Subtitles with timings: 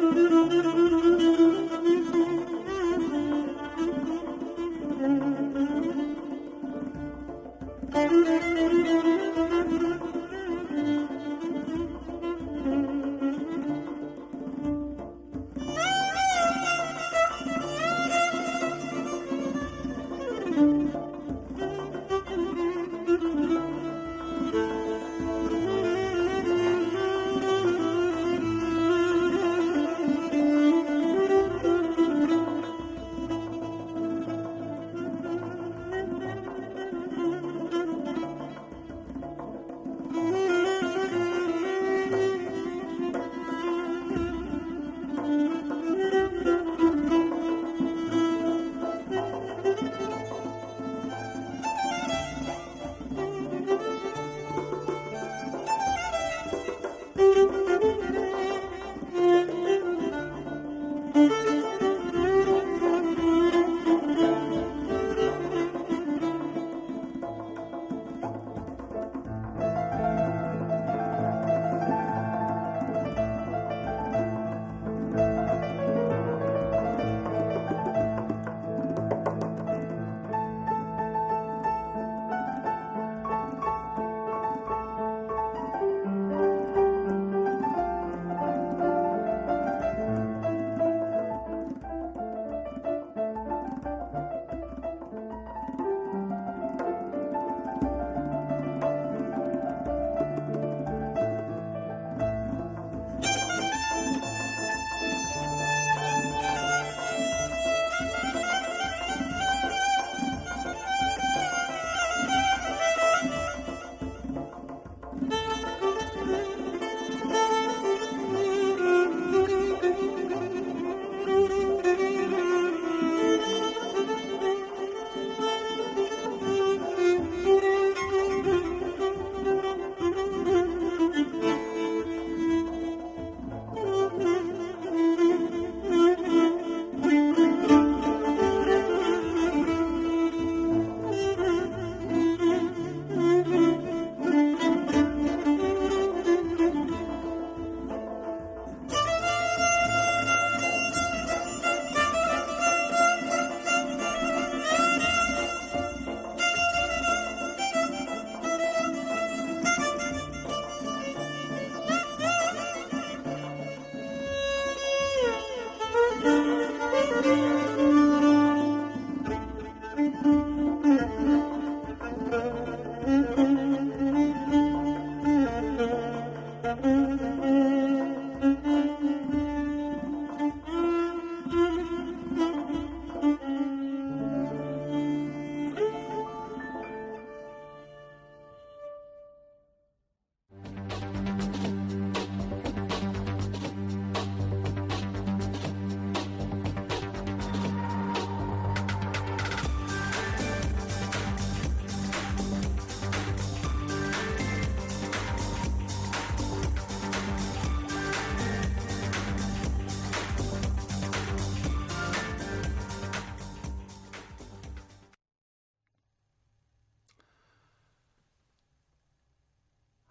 [0.00, 0.27] do do do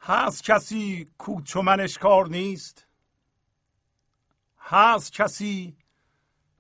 [0.10, 2.88] هست کسی کو چو منش کار نیست؟
[4.60, 5.78] هست کسی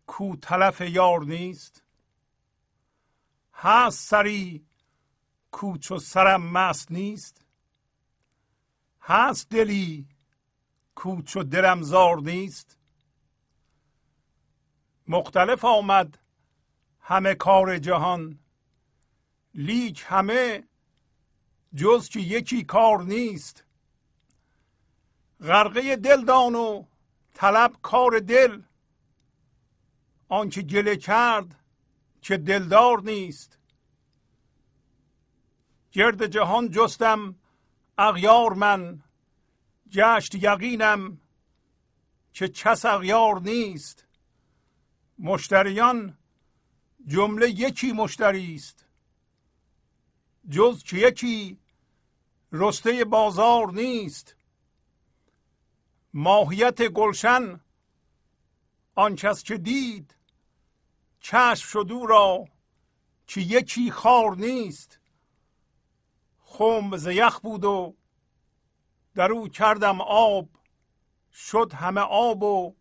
[0.08, 1.84] کو تلف یار نیست؟
[3.54, 4.66] هست سری
[5.52, 7.46] کو چو سرم مست نیست؟
[9.02, 10.08] هست دلی
[10.96, 12.78] کو چو دلم زار نیست؟
[15.08, 16.20] مختلف آمد
[17.00, 18.40] همه کار جهان
[19.54, 20.64] لیک همه
[21.76, 23.64] جز که یکی کار نیست.
[25.42, 26.86] غرقه دل دان و
[27.34, 28.62] طلب کار دل.
[30.30, 31.56] آنکه گله کرد
[32.22, 33.58] که دلدار نیست.
[35.92, 37.36] گرد جهان جستم
[37.98, 39.04] اغیار من
[39.92, 41.22] گشت یقینم
[42.34, 44.06] که کس اغیار نیست.
[45.20, 46.18] مشتریان
[47.08, 48.87] جمله یکی مشتری است.
[50.50, 51.60] جز که یکی
[52.52, 54.36] رسته بازار نیست.
[56.14, 57.60] ماهیت گلشن
[58.96, 60.16] آن کس که دید
[61.20, 62.48] چشم شد او را
[63.28, 65.00] که یکی خار نیست.
[66.40, 67.96] خم ز یخ بود و
[69.16, 70.50] در او کردم آب
[71.34, 72.76] شد همه آب و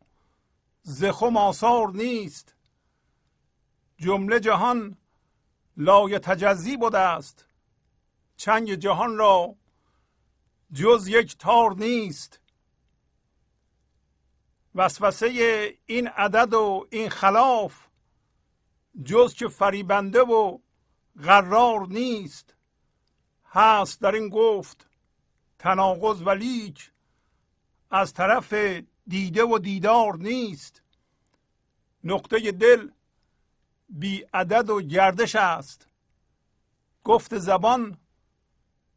[0.82, 2.54] زخم آثار نیست.
[3.96, 4.96] جمله جهان
[5.76, 7.46] لای تجزی بوده است.
[8.37, 9.55] چنگ جهان را
[10.73, 12.40] جز یک تار نیست.
[14.75, 15.28] وسوسه
[15.87, 17.87] این عدد و این خلاف
[19.05, 20.59] جز که فریبنده و
[21.23, 22.55] قرار نیست.
[23.45, 24.87] هست در این گفت
[25.59, 26.90] تناقض و لیک
[27.90, 28.55] از طرف
[29.07, 30.83] دیده و دیدار نیست.
[32.05, 32.90] نقطه دل
[33.88, 35.88] بی عدد و گردش است.
[37.05, 37.99] گفت زبان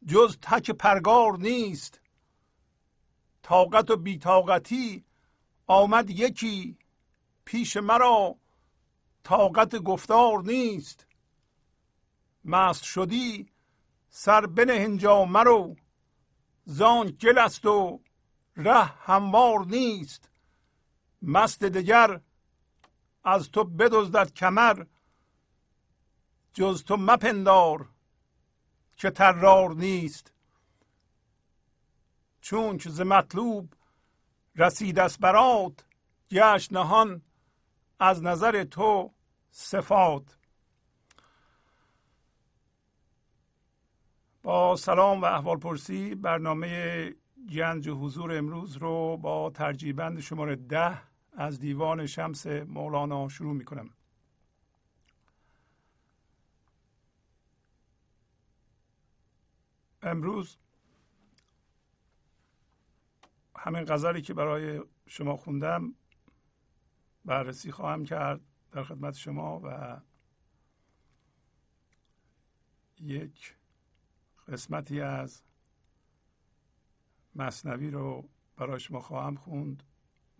[0.06, 2.00] جز تک پرگار نیست.
[3.42, 5.04] طاقت و بیتاقتی
[5.66, 6.78] آمد یکی
[7.44, 8.36] پیش مرا.
[9.24, 11.06] طاقت گفتار نیست.
[12.44, 13.48] مست شدی
[14.10, 15.76] سر بنه هنجا مرو.
[16.64, 18.00] زان گل است و
[18.56, 20.30] ره هموار نیست.
[21.22, 22.20] مست دگر
[23.24, 24.84] از تو بدزدد کمر.
[26.52, 27.88] جز تو مپندار
[29.00, 30.32] که ترار نیست.
[32.40, 33.74] چون که ز مطلوب
[34.56, 35.84] رسید است برات
[36.30, 37.22] گشت نهان
[38.00, 39.10] از نظر تو
[39.50, 40.36] صفات.
[44.42, 47.14] با سلام و احوال پرسی برنامه
[47.52, 51.02] گنج حضور امروز رو با ترجیبند شماره ده
[51.32, 53.90] از دیوان شمس مولانا شروع می کنم
[60.02, 60.56] امروز
[63.56, 65.94] همین غزلی که برای شما خوندم
[67.24, 68.40] بررسی خواهم کرد
[68.72, 70.00] در خدمت شما و
[73.00, 73.56] یک
[74.48, 75.42] قسمتی از
[77.34, 79.82] مصنوی رو برای شما خواهم خوند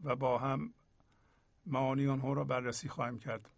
[0.02, 0.74] و با هم
[1.66, 3.50] معانی آنها را بررسی خواهیم کرد.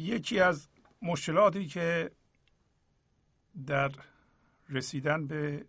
[0.00, 0.68] یکی از
[1.02, 2.10] مشکلاتی که
[3.66, 3.92] در
[4.68, 5.66] رسیدن به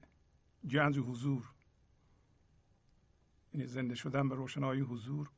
[0.70, 1.54] گنج حضور
[3.54, 5.30] یعنی زنده شدن به روشنایی حضور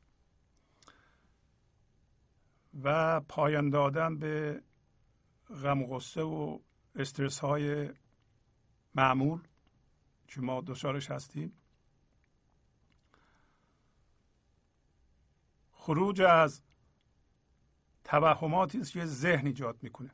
[2.84, 4.64] و پایان دادن به
[5.64, 6.60] غم غصه و
[6.96, 7.90] استرس های
[8.96, 9.42] معمول
[10.28, 11.54] که ما دچارش هستیم.
[15.72, 16.62] خروج از
[18.04, 20.12] توهماتی است که ذهن ایجاد می‌کنه.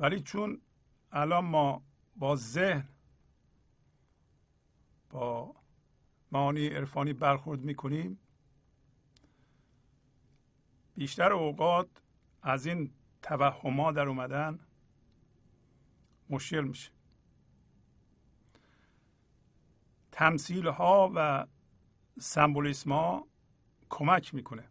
[0.00, 0.60] ولی چون
[1.12, 1.82] الان ما
[2.16, 2.88] با ذهن
[5.10, 5.54] با
[6.32, 8.18] معانی عرفانی برخورد می‌کنیم
[10.96, 11.88] بیشتر اوقات
[12.42, 14.58] از این توهما در اومدن
[16.30, 16.90] مشکل میشه.
[20.12, 21.46] تمثیل ها و
[22.20, 23.26] سمبولیسم ها
[23.94, 24.68] کمک می‌کنه.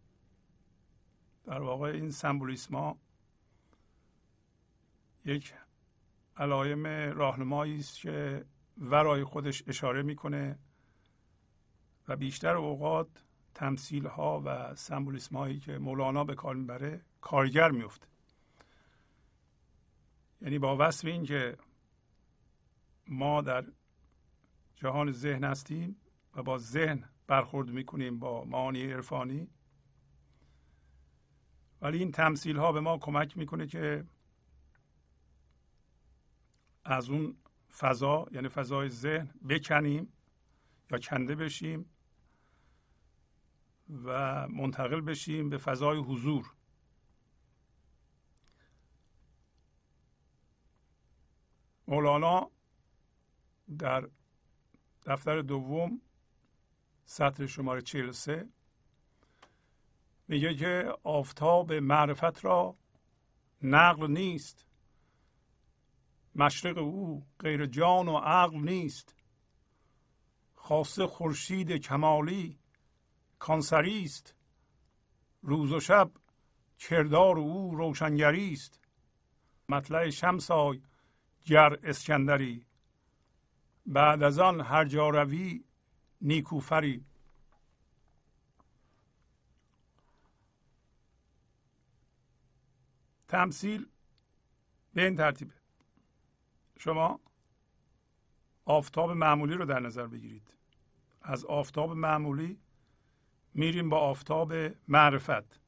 [1.44, 2.98] در واقع این سمبولیسم ها
[5.24, 5.54] یک
[6.36, 8.44] علایم راهنمایی است که
[8.78, 10.58] ورای خودش اشاره می‌کنه
[12.08, 13.08] و بیشتر اوقات
[13.54, 18.06] تمثیل ها و سمبولیسم هایی که مولانا به کار می‌بره کارگر میفته
[20.40, 21.56] یعنی با وصف این که
[23.08, 23.64] ما در
[24.76, 25.96] جهان ذهن هستیم
[26.34, 29.48] و با ذهن برخورد می‌کنیم با معانی عرفانی.
[31.80, 34.04] ولی این تمثیل ها به ما کمک می‌کنه که
[36.84, 37.36] از اون
[37.78, 40.12] فضا یعنی فضای ذهن بکنیم
[40.90, 41.90] یا کنده بشیم
[44.04, 46.54] و منتقل بشیم به فضای حضور.
[51.88, 52.50] مولانا
[53.78, 54.08] در
[55.06, 56.00] دفتر دوم
[57.04, 58.48] سطر شماره 43
[60.28, 62.76] میگه که آفتاب معرفت را
[63.62, 64.66] نقل نیست.
[66.34, 69.14] مشرق او غیر جان و عقل نیست.
[70.54, 72.58] خاصه خورشید کمالی
[73.38, 74.34] کانسری است.
[75.42, 76.10] روز و شب
[76.78, 78.80] کردار او روشنگری است.
[79.68, 80.82] مطلع شمسای
[81.44, 82.66] گر اسکندری.
[83.86, 85.64] بعد از آن هر جا روی
[86.24, 87.04] نیکوفری.
[93.28, 93.86] تمثیل
[94.94, 95.54] به این ترتیبه.
[96.78, 97.20] شما
[98.64, 100.54] آفتاب معمولی رو در نظر بگیرید.
[101.22, 102.58] از آفتاب معمولی
[103.54, 104.52] میریم با آفتاب
[104.88, 105.60] معرفت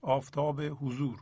[0.00, 1.20] آفتاب حضور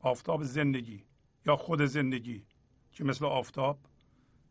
[0.00, 1.04] آفتاب زندگی
[1.46, 2.46] یا خود زندگی
[2.92, 3.78] که مثل آفتاب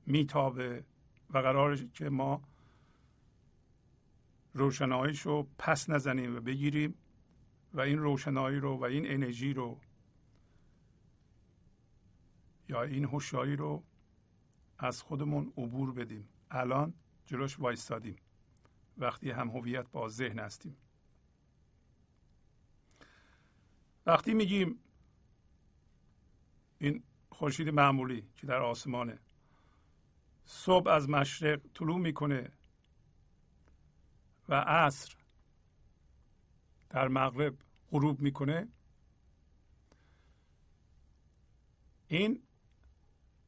[0.06, 0.84] میتابه
[1.30, 2.42] و قرار که ما
[4.54, 6.96] روشناییش رو پس نزنیم و بگیریم
[7.74, 9.80] و این روشنایی رو و این انرژی رو
[12.70, 13.84] یا این هوشیاری رو
[14.80, 16.30] از خودمون عبور بدیم.
[16.52, 16.94] الان
[17.26, 18.16] جلوش وایستادیم.
[18.98, 20.78] وقتی هم هویت با ذهن هستیم.
[24.06, 24.80] وقتی میگیم
[26.78, 29.20] این خورشید معمولی که در آسمانه
[30.46, 32.52] صبح از مشرق طلوع می‌کنه
[34.50, 35.16] و عصر
[36.90, 37.58] در مغرب
[37.92, 38.68] غروب می‌کنه.
[42.08, 42.44] این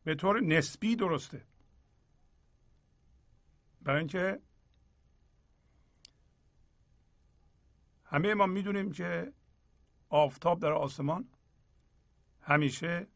[0.04, 1.46] به طور نسبی درسته.
[3.82, 4.42] برای اینکه
[8.06, 9.34] همه ما می‌دونیم که
[10.10, 11.30] آفتاب در آسمان
[12.42, 13.08] همیشه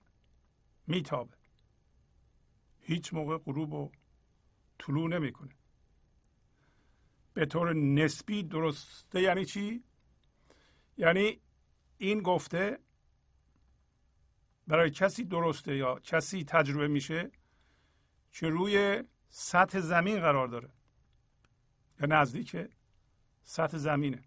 [0.87, 1.37] میتابه.
[2.79, 3.91] هیچ موقع غروب و
[4.79, 5.58] طلوع نمی‌کنه.
[7.33, 9.83] به طور نسبی درسته یعنی چی؟
[10.97, 11.41] یعنی
[11.97, 12.79] این گفته
[14.67, 17.31] برای کسی درسته یا کسی تجربه میشه
[18.31, 20.69] که روی سطح زمین قرار داره.
[21.99, 22.57] یا نزدیک
[23.43, 24.23] سطح زمینه.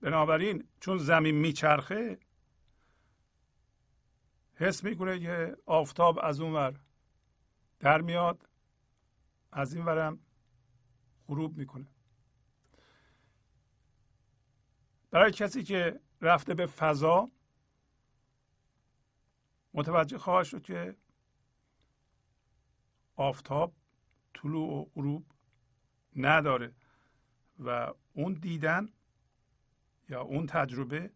[0.00, 2.18] بنابراین چون زمین میچرخه
[4.54, 6.80] حس می‌کنه که آفتاب از اون ور
[7.80, 8.47] در میاد.
[9.52, 10.18] از این ورم
[11.28, 11.86] غروب می‌کنه.
[15.10, 17.30] برای کسی که رفته به فضا
[19.74, 20.96] متوجه خواهد شد که
[23.16, 23.74] آفتاب
[24.34, 25.26] طلوع و غروب
[26.16, 26.74] نداره
[27.58, 28.88] و اون دیدن
[30.08, 31.10] یا اون تجربه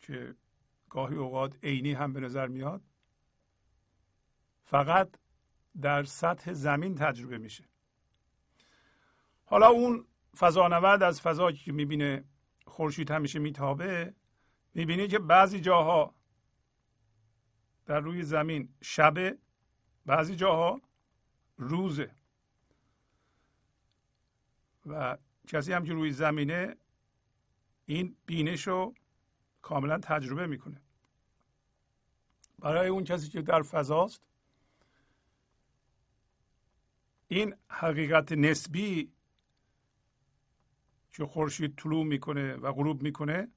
[0.00, 0.34] که
[0.90, 2.82] گاهی اوقات عینی هم به نظر میاد
[4.64, 5.18] فقط
[5.80, 7.64] در سطح زمین تجربه میشه.
[9.44, 10.06] حالا اون
[10.36, 12.24] فضانورد از فضایی که می‌بینه
[12.66, 14.14] خورشید همیشه میتابه
[14.74, 16.14] می‌بینه که بعضی جاها
[17.86, 19.38] در روی زمین شبه
[20.06, 20.80] بعضی جاها
[21.56, 22.14] روزه.
[24.86, 26.76] و کسی هم که روی زمینه
[27.86, 28.94] این بینش رو
[29.62, 30.82] کاملا تجربه می‌کنه.
[32.58, 34.22] برای اون کسی که در فضاست
[37.28, 39.12] این حقیقت نسبی
[41.12, 43.48] که خورشید طلوع می‌کنه و غروب می‌کنه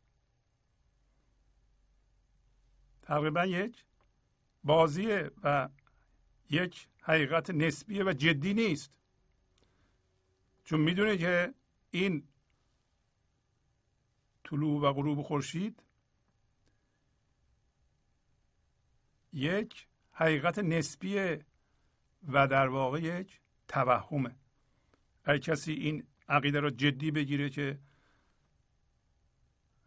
[3.01, 3.85] تقریبا یک
[4.63, 5.69] بازیه و
[6.49, 8.91] یک حقیقت نسبیه و جدی نیست.
[10.63, 11.53] چون می‌دونه که
[11.91, 12.27] این
[14.43, 15.83] طلوع و غروب خورشید
[19.33, 21.45] یک حقیقت نسبیه
[22.27, 23.41] و در واقع یک
[23.71, 24.35] توهمه.
[25.23, 27.79] اگر کسی این عقیده را جدی بگیره که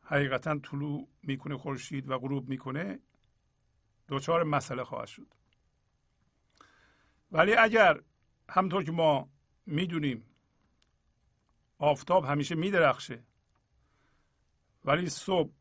[0.02, 2.98] حقیقتا طلوع می‌کنه خورشید و غروب می‌کنه
[4.08, 5.26] دچار مسئله خواهد شد.
[7.32, 8.00] ولی اگر
[8.48, 9.28] همطور که ما
[9.66, 10.24] می‌دونیم
[11.78, 13.22] آفتاب همیشه میدرخشه
[14.84, 15.52] ولی صبح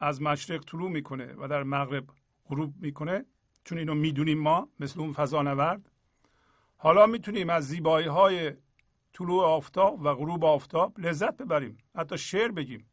[0.00, 2.04] از مشرق طلوع می‌کنه و در مغرب
[2.46, 3.24] غروب می‌کنه
[3.64, 5.91] چون اینو می‌دونیم ما مثل اون فضا نورد
[6.82, 8.52] حالا می‌تونیم از زیبایی های
[9.12, 12.86] طلوع آفتاب و غروب آفتاب لذت ببریم حتی شعر بگیم.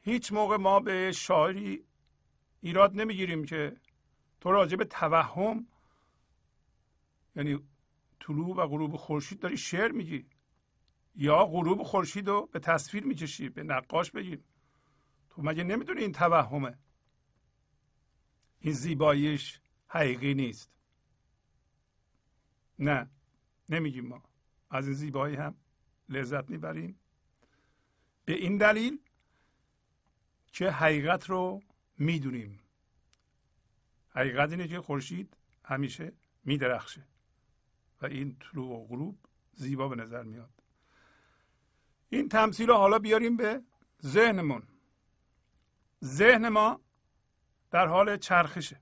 [0.00, 1.84] هیچ موقع ما به شاعری
[2.60, 3.76] ایراد نمی‌گیریم که
[4.40, 5.66] تو راجع به توهم
[7.36, 7.58] یعنی
[8.20, 10.26] طلوع و غروب خورشید داری شعر میگی
[11.16, 14.44] یا غروب خورشید رو به تصویر می‌کشی به نقاش بگیم
[15.30, 16.78] تو مگه نمی‌دونی این توهمه؟
[18.60, 20.79] این زیباییش حقیقی نیست.
[22.80, 23.10] نه
[23.68, 24.22] نمیگیم ما.
[24.70, 25.54] از این زیبایی هم
[26.08, 27.00] لذت می‌بریم
[28.24, 28.98] به این دلیل
[30.52, 31.62] که حقیقت رو
[31.98, 32.60] می‌دونیم.
[34.08, 36.12] حقیقت اینه که خورشید همیشه
[36.44, 37.06] میدرخشه
[38.02, 39.18] و این طلوع و غروب
[39.54, 40.50] زیبا به نظر میاد.
[42.08, 43.62] این تمثیل رو حالا بیاریم به
[44.02, 44.62] ذهنمون.
[46.04, 46.80] ذهن ما
[47.70, 48.80] در حال چرخشه.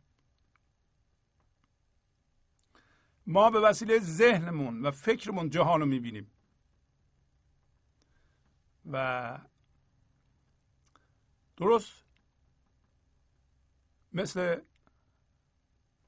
[3.28, 6.30] ما به وسیله ذهنمون و فکرمون جهان رو می‌بینیم.
[8.92, 9.38] و
[11.56, 12.04] درست
[14.12, 14.60] مثل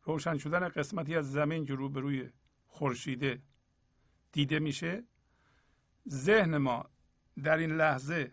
[0.03, 2.31] روشن شدن قسمتی از زمین که روبروی
[2.67, 3.43] خورشیده
[4.33, 5.05] دیده میشه
[6.09, 6.85] ذهن ما
[7.43, 8.33] در این لحظه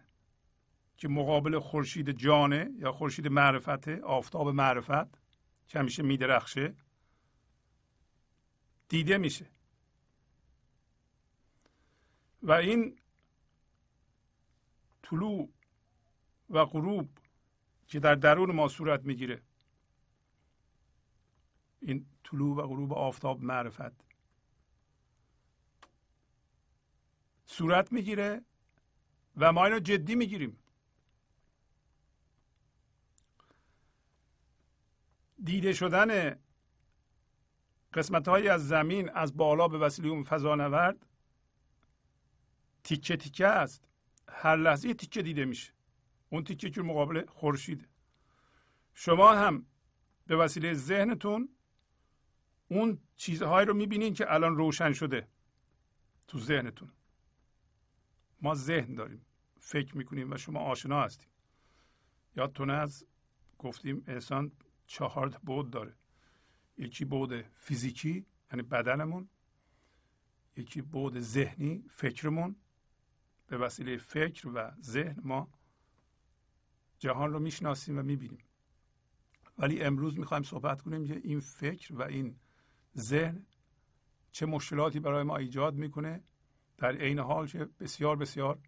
[0.97, 5.21] که مقابل خورشید جانه یا خورشید معرفت آفتاب معرفت
[5.67, 6.75] که همیشه میدرخشه
[8.89, 9.45] دیده میشه.
[12.43, 12.99] و این
[15.03, 15.49] طلوع
[16.49, 17.09] و غروب
[17.87, 19.41] که در درون ما صورت می‌گیره
[21.81, 24.07] این طلوع و غروب آفتاب معرفت.
[27.45, 28.41] صورت می‌گیره
[29.37, 30.59] و ما اینو جدی می‌گیریم.
[35.43, 36.39] دیده شدن
[37.93, 41.05] قسمت های از زمین از بالا به وسیله اون فضانورد
[42.83, 43.89] تیکه تیکه است.
[44.29, 45.73] هر لحظه تیکه دیده میشه.
[46.29, 47.87] اون تیکه که مقابل خورشید.
[48.93, 49.65] شما هم
[50.27, 51.49] به وسیله ذهنتون
[52.67, 55.27] اون چیزهایی رو می‌بینین که الان روشن شده
[56.27, 56.91] تو ذهنتون.
[58.41, 59.25] ما ذهن داریم.
[59.59, 61.29] فکر می‌کنیم و شما آشنا هستیم.
[62.35, 63.05] یادتونه از
[63.57, 64.51] گفتیم انسان
[64.87, 65.95] چهار بود داره.
[66.77, 69.29] یکی بود فیزیکی یعنی بدنمون.
[70.57, 72.55] یکی بود ذهنی فکرمون.
[73.47, 75.49] به وسیله فکر و ذهن ما
[76.99, 78.43] جهان رو می‌شناسیم و می‌بینیم.
[79.57, 82.35] ولی امروز می‌خوایم صحبت کنیم که این فکر و این
[82.97, 83.45] ذهن
[84.31, 86.23] چه مشکلاتی برای ما ایجاد می‌کنه.
[86.77, 88.59] در عین حال که بسیار بسیار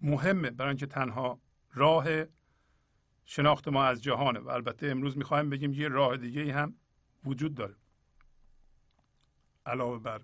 [0.00, 0.50] مهمه.
[0.50, 1.40] برای اینکه تنها
[1.72, 2.06] راه
[3.24, 4.40] شناخت ما از جهانه.
[4.40, 6.74] و البته امروز می‌خوایم بگیم یه راه دیگه هم
[7.24, 7.76] وجود داره.
[9.66, 10.22] علاوه بر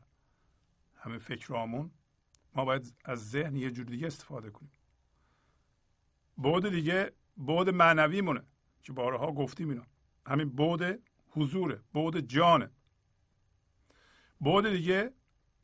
[0.97, 1.91] همه فکرامون
[2.55, 4.73] ما باید از ذهن یه جور دیگه استفاده کنیم.
[6.39, 8.43] بعد دیگه بعد معنوی مونه
[8.83, 9.87] که بارها گفتیم اینا.
[10.27, 12.71] همین بعد حضوره بعد جانه.
[14.41, 15.13] بعد دیگه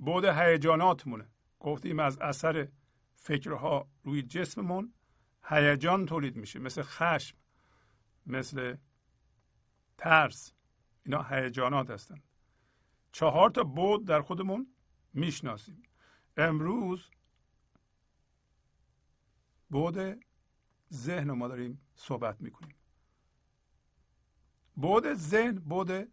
[0.01, 1.29] بعد هیجاناتمونه.
[1.61, 2.69] گفتیم از اثر
[3.17, 4.93] فکرها روی جسممون
[5.45, 7.37] هیجان تولید میشه مثل خشم
[8.27, 8.77] مثل
[9.99, 10.53] ترس.
[11.09, 12.23] اینا هیجانات هستند
[13.13, 14.75] چهار تا بود در خودمون
[15.15, 15.83] می‌شناسیم.
[16.37, 17.11] امروز
[19.71, 20.25] بود
[20.93, 22.77] ذهن ما داریم صحبت می‌کنیم.
[24.77, 26.13] بود ذهن بود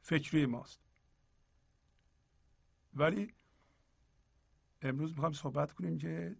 [0.00, 0.80] فکری ماست.
[2.94, 3.34] ولی
[4.82, 6.36] امروز می‌خوایم صحبت کنیم که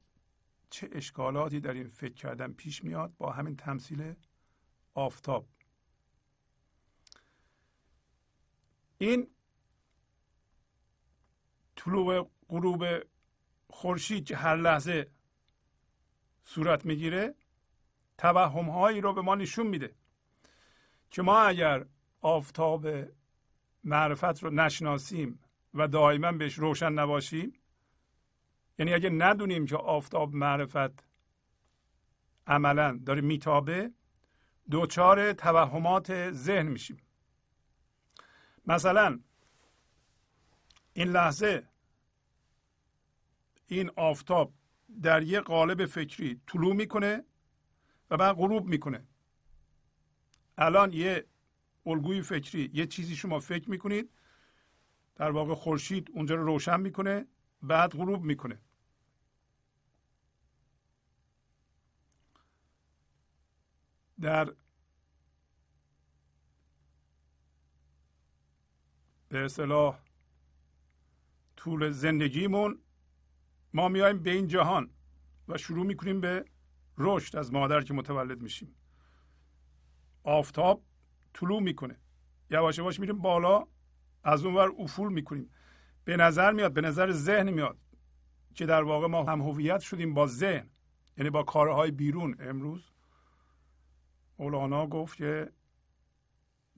[0.70, 4.14] چه اشکالاتی در این فکر کردن پیش میاد با همین تمثیل
[4.94, 5.48] آفتاب.
[9.03, 9.27] این
[11.77, 12.85] طلوع غروب
[13.71, 15.11] خورشید که هر لحظه
[16.45, 17.35] صورت می‌گیره
[18.19, 19.95] توهم هایی رو به ما نشون میده
[21.11, 21.87] که ما اگر
[22.21, 22.87] آفتاب
[23.85, 25.38] معرفت رو نشناسیم
[25.75, 27.53] و دائما بهش روشن نباشیم
[28.79, 31.05] یعنی اگه ندونیم که آفتاب معرفت
[32.47, 33.91] عملا داره میتابه
[34.71, 36.97] دوچار توهمات ذهن میشیم.
[38.66, 39.20] مثلا
[40.92, 41.68] این لحظه
[43.66, 44.53] این آفتاب
[45.03, 47.25] در یه قالب فکری طلوع می‌کنه
[48.11, 49.05] و بعد غروب می‌کنه.
[50.59, 51.27] الان یه
[51.87, 54.11] الگوی فکری یه چیزی شما فکر می‌کنید
[55.16, 57.27] در واقع خورشید اونجا رو روشن می‌کنه
[57.62, 58.59] بعد غروب می‌کنه.
[64.20, 64.55] در
[69.33, 69.99] به اصطلاح
[71.57, 72.79] طول زندگیمون
[73.75, 74.90] ما میایم به این جهان
[75.49, 76.45] و شروع می‌کنیم به
[76.99, 78.75] رشد از مادر که متولد میشیم.
[80.23, 80.85] آفتاب
[81.35, 82.01] طلوع می‌کنه.
[82.51, 83.66] یواش یواش میریم بالا
[84.25, 85.51] از اون ور افول می‌کنیم.
[86.05, 87.79] به نظر میاد به نظر ذهن میاد
[88.55, 90.71] که در واقع ما هم هویت شدیم با ذهن
[91.16, 92.37] یعنی با کارهای بیرون.
[92.40, 92.90] امروز
[94.38, 95.53] مولانا گفت که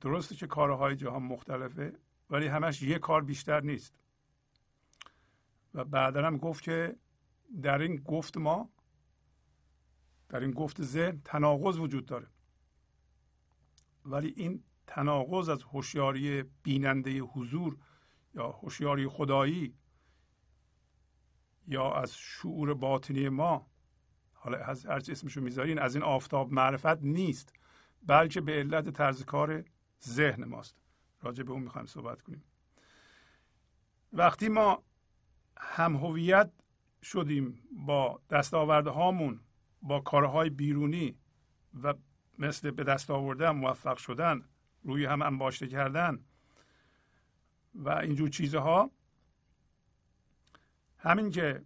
[0.00, 2.03] درسته که کارهای جهان مختلفه.
[2.30, 3.98] ولی همش یه کار بیشتر نیست.
[5.74, 6.96] و بعدا هم گفت که
[7.62, 8.70] در این گفت ما
[10.28, 12.26] در این گفت ذهن تناقض وجود داره.
[14.04, 17.78] ولی این تناقض از هوشیاری بیننده حضور
[18.34, 19.74] یا هوشیاری خدایی
[21.66, 23.70] یا از شعور باطنی ما
[24.32, 27.52] حالا از هر اسمشو می‌ذارین از این آفتاب معرفت نیست
[28.02, 29.64] بلکه به علت طرز کار
[30.04, 30.83] ذهن ماست.
[31.24, 32.44] راجع به اون می‌خوایم صحبت کنیم.
[34.12, 34.82] وقتی ما
[35.56, 36.50] هم هویت
[37.02, 39.40] شدیم با دستاورده هامون
[39.82, 41.18] با کارهای بیرونی
[41.82, 41.94] و
[42.38, 44.48] مثل به دست آوردن موفق شدن
[44.82, 46.24] روی هم انباشته کردن
[47.74, 48.90] و اینجور چیزها
[50.98, 51.64] همین که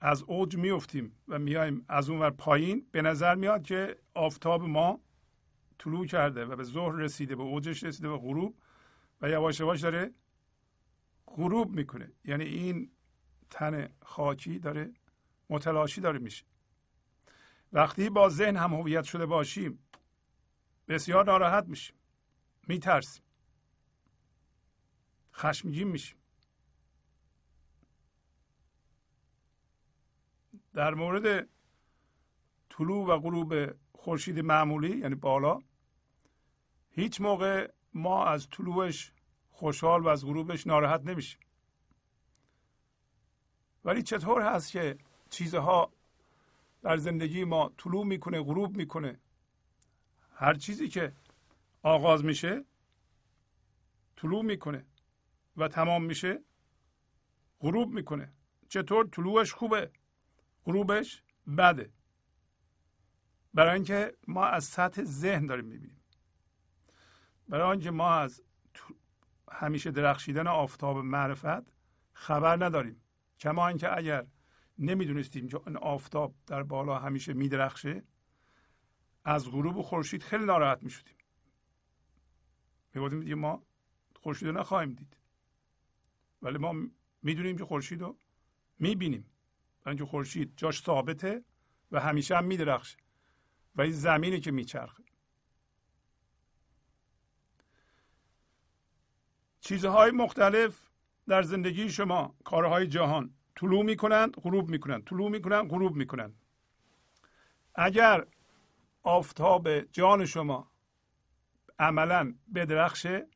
[0.00, 5.00] از اوج میفتیم و میایم از اون ور پایین به نظر میاد که آفتاب ما
[5.80, 8.54] طلوع کرده و به ظهر رسیده به اوجش رسیده به غروب
[9.20, 10.10] و یواش یواش داره
[11.26, 12.12] غروب می‌کنه.
[12.24, 12.90] یعنی این
[13.50, 14.92] تن خاکی داره
[15.50, 16.44] متلاشی داره میشه.
[17.72, 19.78] وقتی با ذهن هم هویت شده باشیم
[20.88, 21.96] بسیار ناراحت میشیم
[22.68, 23.22] میترسیم
[25.34, 26.16] خشمگین میشیم.
[30.74, 31.48] در مورد
[32.70, 33.54] طلوع و غروب
[33.92, 35.58] خورشید معمولی یعنی بالا
[36.90, 39.12] هیچ موقع ما از طلوعش
[39.50, 41.40] خوشحال و از غروبش ناراحت نمیشیم.
[43.84, 44.98] ولی چطور هست که
[45.30, 45.92] چیزها
[46.82, 49.20] در زندگی ما طلوع می‌کنه غروب می‌کنه؟
[50.34, 51.12] هر چیزی که
[51.82, 52.64] آغاز میشه
[54.16, 54.84] طلوع می‌کنه
[55.56, 56.40] و تمام میشه
[57.60, 58.32] غروب می‌کنه.
[58.68, 59.90] چطور طلوعش خوبه
[60.64, 61.22] غروبش
[61.56, 61.90] بده؟
[63.54, 65.99] برای اینکه ما از سطح ذهن داریم می‌بینیم.
[67.50, 68.42] برای اینکه ما از
[69.52, 71.72] همیشه درخشیدن آفتاب معرفت
[72.12, 73.02] خبر نداریم.
[73.40, 74.26] کما اینکه اگر
[74.78, 78.02] نمی‌دونستیم که این آفتاب در بالا همیشه میدرخشه
[79.24, 81.14] از غروب خورشید خیلی ناراحت می‌شدیم.
[82.94, 83.62] می‌گفتیم ما
[84.20, 85.16] خورشید رو نخواهیم دید.
[86.42, 86.74] ولی ما
[87.22, 88.16] می‌دونیم که خورشید رو
[88.78, 89.30] می‌بینیم.
[89.82, 91.44] برای اینکه خورشید جاش ثابته
[91.92, 92.98] و همیشه هم میدرخشه.
[93.76, 95.04] و این زمینه که میچرخه.
[99.70, 100.88] چیزهای مختلف
[101.28, 105.04] در زندگی شما کارهای جهان طلوع می‌کنند غروب می‌کنند.
[105.04, 106.42] طلوع می‌کنند غروب می‌کنند.
[107.74, 108.26] اگر
[109.02, 110.70] آفتاب جان شما
[111.78, 113.26] عملا بدرخشه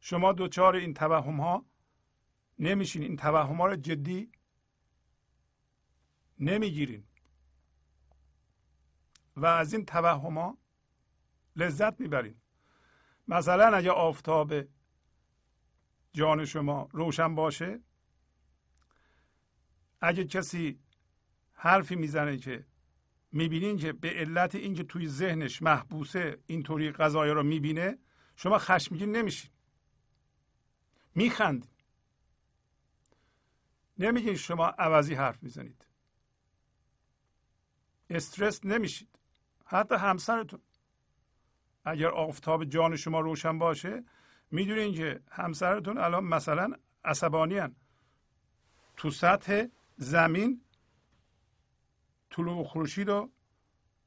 [0.00, 1.64] شما دوچار این توهم ها
[2.58, 3.02] نمیشین.
[3.02, 4.32] این توهم ها رو جدی
[6.38, 7.04] نمی‌گیرین.
[9.36, 10.58] و از این توهم ها
[11.56, 12.34] لذت می‌برین.
[13.28, 14.52] مثلا اگر آفتاب
[16.12, 17.80] جان شما روشن باشه.
[20.00, 20.80] اگه کسی
[21.52, 22.66] حرفی می‌زنه که
[23.32, 27.98] می‌بینین که به علت اینکه توی ذهنش محبوسه اینطوری قضایا رو می‌بینه
[28.36, 29.50] شما خشمگین نمیشین.
[31.14, 31.84] میخندید
[33.98, 35.86] نمیگین شما عوضی حرف می‌زنید.
[38.10, 39.18] استرس نمیشید.
[39.64, 40.60] حتی همسرتون.
[41.84, 44.04] اگر آفتاب جان شما روشن باشه
[44.50, 46.72] می‌دونین که همسرتون الان مثلا
[47.04, 47.60] عصبانی
[48.96, 50.60] تو سطح زمین
[52.30, 53.30] طلوع خورشید و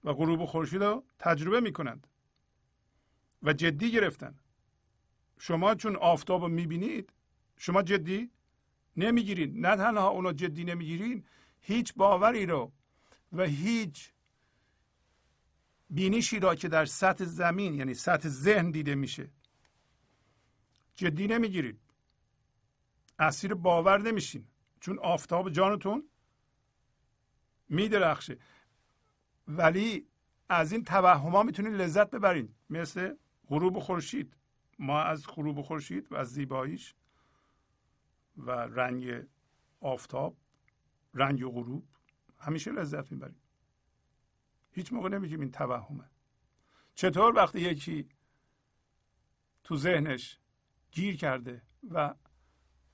[0.03, 2.07] و غروب خورشید رو تجربه می‌کنند
[3.43, 4.39] و جدی گرفتن.
[5.39, 7.13] شما چون آفتاب رو می‌بینید
[7.57, 8.31] شما جدی
[8.97, 9.65] نمی‌گیرین.
[9.65, 11.25] نه تنها اونو جدی نمی‌گیرین
[11.61, 12.71] هیچ باوری رو
[13.33, 14.11] و هیچ
[15.89, 19.29] بینشی را که در سطح زمین یعنی سطح ذهن دیده میشه.
[20.95, 21.79] جدی نمی‌گیرید.
[23.19, 24.47] اسیر باور نمیشین.
[24.79, 26.09] چون آفتاب جانتون
[27.69, 28.37] میدرخشه.
[29.47, 30.07] ولی
[30.49, 33.15] از این توهما می‌تونید لذت ببرید مثل
[33.47, 34.37] غروب خورشید.
[34.79, 36.95] ما از غروب خورشید و از زیباییش
[38.37, 39.27] و رنگ
[39.79, 40.37] آفتاب
[41.13, 41.87] رنگ غروب
[42.39, 43.41] همیشه لذت می‌بریم.
[44.71, 46.09] هیچ موقع نمیگیم این توهمه.
[46.95, 48.09] چطور وقتی یکی
[49.63, 50.39] تو ذهنش
[50.93, 52.15] گیر کرده و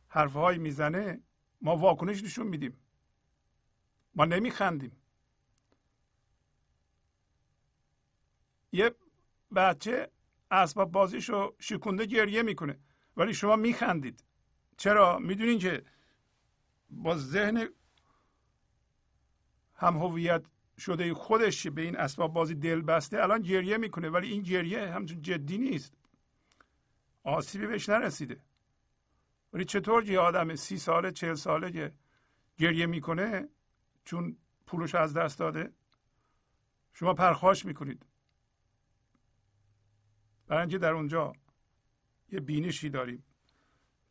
[0.08, 1.22] حرفهایی می‌زنه
[1.62, 2.78] ما واکنش نشون میدیم.
[4.16, 4.92] ما نمیخندیم.
[8.72, 8.96] یه
[9.56, 10.12] بچه
[10.52, 12.80] اسباب بازیشو شکونده گریه می‌کنه.
[13.18, 14.24] ولی شما میخندید.
[14.78, 15.84] چرا؟ می‌دونین که
[16.90, 17.70] با ذهن
[19.76, 20.44] هم هویت
[20.78, 24.10] شده خودش به این اسباب بازی دل بسته الان گریه می‌کنه.
[24.10, 25.94] ولی این گریه همچون جدی نیست.
[27.24, 28.42] آسیبی بهش نرسیده.
[29.54, 31.94] ولی چطور یه آدم سی ساله چهل ساله که
[32.58, 33.50] گریه می‌کنه
[34.06, 35.74] چون پولش از دست داده
[36.94, 38.06] شما پرخاش می‌کنید.
[40.48, 41.34] برای اینکه در اونجا
[42.32, 43.24] یه بینشی داریم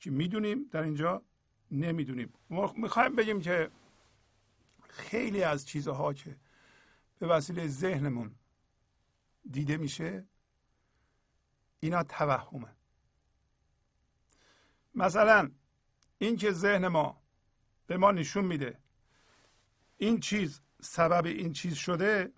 [0.01, 1.23] که می‌دونیم در اینجا
[1.71, 2.33] نمی‌دونیم.
[2.51, 3.71] ما می‌خوایم بگیم که
[4.89, 6.37] خیلی از چیزها که
[7.19, 8.35] به وسیله ذهنمون
[9.51, 10.25] دیده میشه
[11.81, 12.78] اینا توهمه.
[14.99, 15.51] مثلا
[16.19, 17.23] اینکه ذهن ما
[17.87, 18.79] به ما نشون میده
[19.97, 22.33] این چیز سبب این چیز شده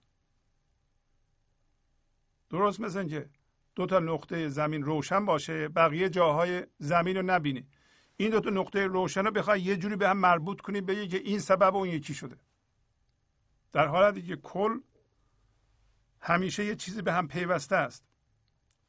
[2.50, 3.30] درست مثل که
[3.74, 7.66] دو تا نقطه زمین روشن باشه بقیه جاهای زمین رو نبینی.
[8.16, 11.16] این دو تا نقطه روشن رو بخوای یه جوری به هم مربوط کنی بگی که
[11.16, 12.36] این سبب اون یکی شده.
[13.72, 14.80] در حالتی که کل
[16.20, 18.04] همیشه یه چیزی به هم پیوسته است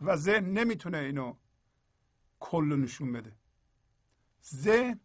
[0.02, 1.36] و ذهن نمی‌تونه اینو
[2.40, 3.41] کل نشون بده.
[4.46, 5.00] ذهن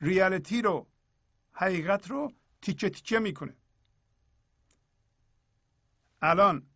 [0.00, 0.86] ریالیتی رو
[1.52, 3.56] حقیقت رو تیکه تیکه می‌کنه.
[6.22, 6.66] الان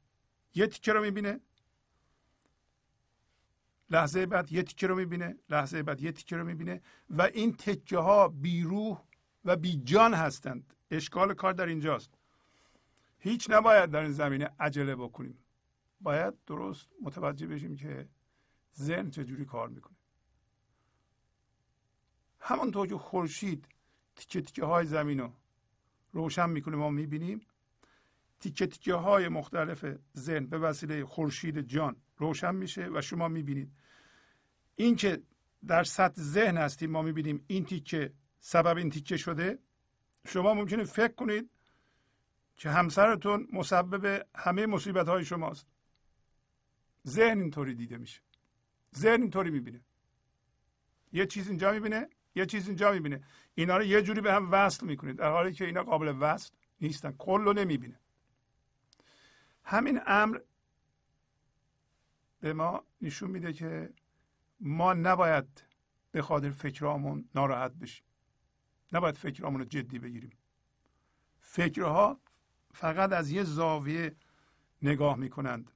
[0.55, 1.41] یه تیکه رو می‌بینه
[3.91, 7.99] لحظه بعد یه تیکه رو می‌بینه لحظه بعد یه تیکه رو می‌بینه و این تکه
[7.99, 9.05] ها بیروح
[9.45, 10.75] و بیجان هستند.
[10.91, 12.15] اشکال کار در اینجاست.
[13.19, 15.39] هیچ نباید در این زمینه عجله بکنیم.
[16.01, 18.09] باید درست متوجه بشیم که
[18.77, 19.97] ذهن چجوری کار می‌کنه.
[22.45, 23.69] همانطور که خورشید
[24.17, 25.33] تیکه تیکه های زمین رو
[26.13, 27.41] روشن می‌کنه ما می‌بینیم.
[28.41, 29.85] تیکه تیکه های مختلف
[30.17, 33.73] ذهن به وسیله خورشید جان روشن میشه و شما می‌بینید.
[34.77, 35.23] این که
[35.67, 39.59] در سطح ذهن هستیم ما می‌بینیم این تیکه سبب این تیکه شده.
[40.27, 41.51] شما ممکنه فکر کنید
[42.57, 45.67] که همسرتون مسبب همه مصیبت های شماست.
[47.07, 48.21] ذهن اینطوری دیده میشه.
[48.95, 49.81] ذهن اینطوری می‌بینه.
[51.13, 52.09] یه چیز اینجا می‌بینه.
[52.35, 53.25] یه چیز اینجا می‌بینه.
[53.55, 57.13] اینا رو یه جوری به هم وصل می‌کنید در حالی که اینا قابل وصل نیستن.
[57.13, 58.01] کل رو نمی‌بینه.
[59.65, 60.39] همین امر
[62.41, 63.93] به ما نشون میده که
[64.61, 65.65] ما نباید
[66.11, 68.05] به خاطر فکرامون ناراحت بشیم.
[68.93, 70.33] نباید فکرامون رو جدی بگیریم.
[71.41, 72.21] فکرها
[72.75, 74.17] فقط از یه زاویه
[74.83, 75.71] نگاه می‌کنند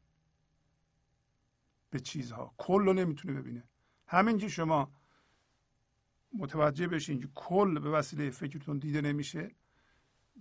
[1.90, 2.54] به چیزها.
[2.58, 3.64] کل رو نمی‌تونه ببینه.
[4.06, 4.92] همین که شما
[6.36, 9.50] متوجه بشین که کل به وسیله فکرتون دیده نمیشه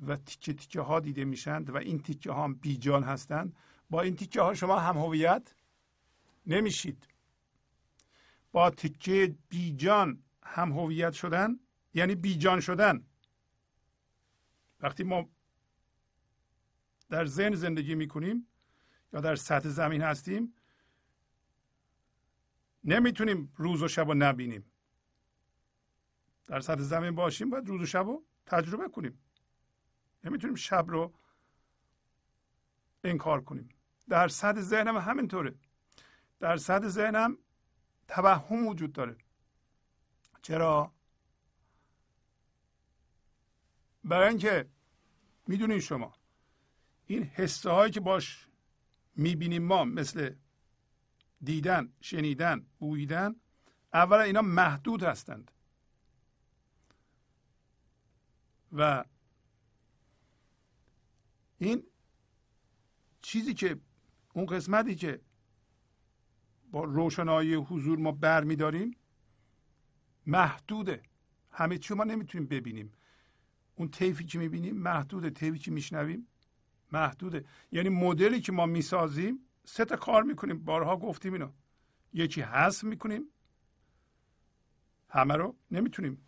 [0.01, 3.55] و تیکه تیکه ها دیده میشند و این تیکه ها هم بیجان هستند.
[3.89, 5.55] با این تیکه ها شما هم هویت
[6.45, 7.07] نمیشید.
[8.51, 11.59] با تیکه بیجان هم هویت شدن
[11.93, 13.05] یعنی بیجان شدن.
[14.79, 15.29] وقتی ما
[17.09, 18.47] در ذهن زندگی می‌کنیم
[19.13, 20.53] یا در سطح زمین هستیم
[22.83, 24.65] نمی‌تونیم روز و شب رو نبینیم.
[26.47, 29.19] در سطح زمین باشیم باید روز و شب رو تجربه کنیم.
[30.23, 31.13] نمی‌تونیم شب رو
[33.03, 33.69] انکار کنیم.
[34.09, 35.55] در سطح ذهنم همینطوره.
[36.39, 37.37] در سطح ذهنم
[38.07, 39.17] توهم وجود داره.
[40.41, 40.91] چرا؟
[44.03, 44.69] برای اینکه
[45.47, 46.13] می‌دونین شما
[47.05, 48.47] این حسه هایی که باش
[49.15, 50.35] می‌بینیم ما مثل
[51.43, 53.35] دیدن شنیدن بویدن
[53.93, 55.51] اولا اینا محدود هستند.
[58.71, 59.05] و
[61.57, 61.83] این
[63.21, 63.79] چیزی که
[64.33, 65.21] اون قسمتی که
[66.71, 68.97] با روشنایی حضور ما برمیداریم
[70.27, 71.01] محدوده.
[71.51, 72.91] همه چی ما نمی‌تونیم ببینیم.
[73.75, 75.29] اون طیفی که می‌بینیم محدوده.
[75.29, 76.27] طیفی که میشنویم
[76.91, 77.45] محدوده.
[77.71, 80.63] یعنی مدلی که ما می‌سازیم سه تا کار می‌کنیم.
[80.63, 81.51] بارها گفتیم اینو.
[82.13, 83.23] یکی حذف می‌کنیم.
[85.09, 86.21] همه رو نمی‌تونیم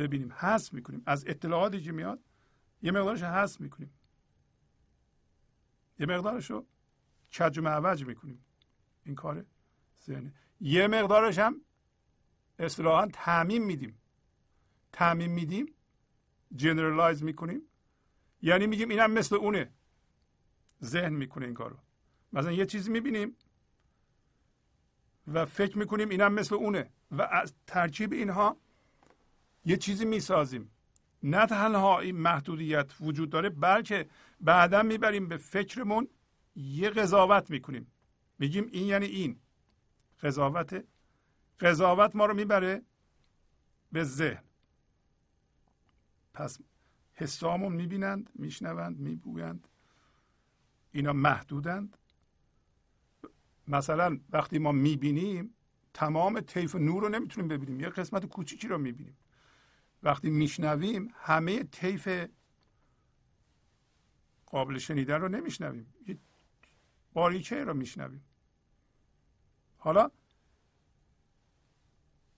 [0.00, 0.32] ببینیم.
[0.32, 1.02] حذف می‌کنیم.
[1.06, 2.20] از اطلاعاتی که میاد
[2.82, 3.90] یه مقدارش حذف می‌کنیم.
[5.98, 6.66] یه مقدارش رو
[7.38, 8.44] کج و معوج می‌کنیم.
[9.04, 9.44] این کار
[10.06, 11.60] ذهنه یه مقدارش هم
[12.58, 13.98] اصطلاحا تعمیم میدیم.
[14.92, 15.74] تعمیم میدیم
[16.56, 17.62] جنرالایز می‌کنیم.
[18.42, 19.70] یعنی میگیم اینم مثل اونه.
[20.82, 21.76] ذهن می‌کنه این کارو.
[22.32, 23.36] مثلا یه چیزی می‌بینیم
[25.26, 26.90] و فکر می‌کنیم اینم مثل اونه.
[27.10, 28.56] و از ترکیب اینها
[29.64, 30.70] یه چیزی می‌سازیم.
[31.22, 34.08] نه تنها این محدودیت وجود داره بلکه
[34.40, 36.08] بعدا می‌بریم به فکرمون
[36.56, 37.86] یه قضاوت می‌کنیم.
[38.38, 39.36] میگیم این یعنی این.
[40.22, 40.84] قضاوت
[41.60, 42.82] قضاوت ما رو می‌بره
[43.92, 44.42] به ذهن.
[46.34, 46.58] پس
[47.14, 49.68] حسامون می‌بینند میشنوند میبویند
[50.92, 51.96] اینا محدودند.
[53.68, 55.54] مثلا وقتی ما می‌بینیم
[55.94, 57.80] تمام طیف نور رو نمی‌تونیم ببینیم.
[57.80, 59.16] یه قسمت کوچیکی رو می‌بینیم.
[60.02, 62.28] وقتی میشنویم همه طیف
[64.46, 65.94] قابل شنیدن رو نمیشنویم.
[66.06, 66.18] یه
[67.12, 68.24] باریکه رو میشنویم.
[69.78, 70.10] حالا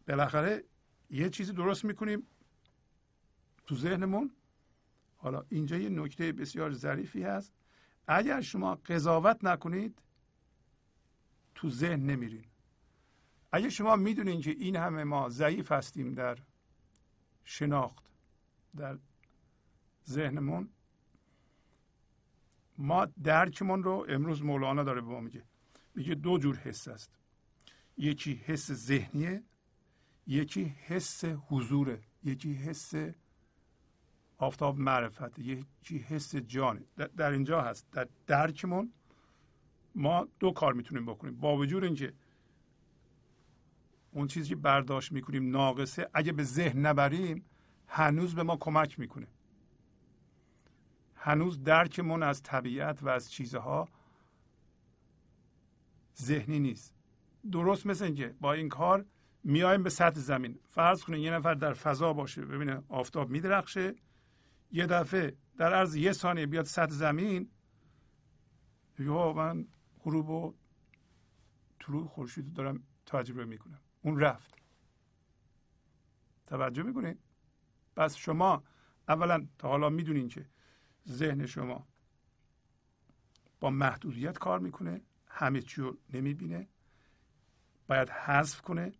[0.08, 0.64] بالاخره
[1.10, 2.26] یه چیزی درست می‌کنیم
[3.66, 4.30] تو ذهنمون.
[5.16, 7.52] حالا اینجا یه نکته بسیار ظریفی هست.
[8.06, 9.98] اگر شما قضاوت نکنید
[11.54, 12.44] تو ذهن نمیرین.
[13.52, 16.38] اگر شما می‌دونین که این همه ما ضعیف هستیم در
[17.44, 18.04] شناخت
[18.76, 18.98] در
[20.08, 20.68] ذهنمون.
[22.78, 25.42] ما درکمون رو امروز مولانا داره به ما میگه.
[25.94, 27.10] میگه دو جور حس است.
[27.96, 29.42] یکی حس ذهنیه
[30.26, 32.92] یکی حس حضوره یکی حس
[34.38, 37.90] آفتاب معرفت یکی حس جانه در اینجا هست.
[37.92, 38.92] در درکمون
[39.94, 41.36] ما دو کار می‌تونیم بکنیم.
[41.36, 42.12] با وجود اینکه
[44.12, 47.44] اون چیزی که برداشت می‌کنیم ناقصه اگه به ذهن نبریم
[47.86, 49.26] هنوز به ما کمک می‌کنه.
[51.14, 53.88] هنوز درکمون از طبیعت و از چیزها
[56.22, 56.94] ذهنی نیست.
[57.52, 59.04] درست مثل اینکه با این کار
[59.44, 60.58] میایم به سطح زمین.
[60.70, 63.94] فرض کنید یه نفر در فضا باشه ببینه آفتاب میدرخشه
[64.72, 67.50] یه دفعه در عرض یه ثانیه بیاد سطح زمین
[68.98, 69.66] یا من
[70.04, 70.54] غروب و
[71.80, 73.80] طلوع خورشید دارم تجربه می‌کنم.
[74.02, 74.54] اون رفت.
[76.46, 77.18] توجه می‌کنید؟
[77.96, 78.64] پس شما
[79.08, 80.46] اولا تا حالا می‌دونین که
[81.08, 81.86] ذهن شما
[83.60, 86.68] با محدودیت کار می‌کنه همه چی رو نمی‌بینه
[87.86, 88.92] باید حذف کنه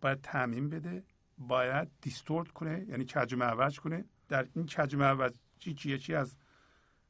[0.00, 1.04] باید تعمین بده
[1.38, 4.04] باید دیستورت کنه یعنی کج معوج کنه.
[4.28, 6.36] در این کج معوجی که یکی از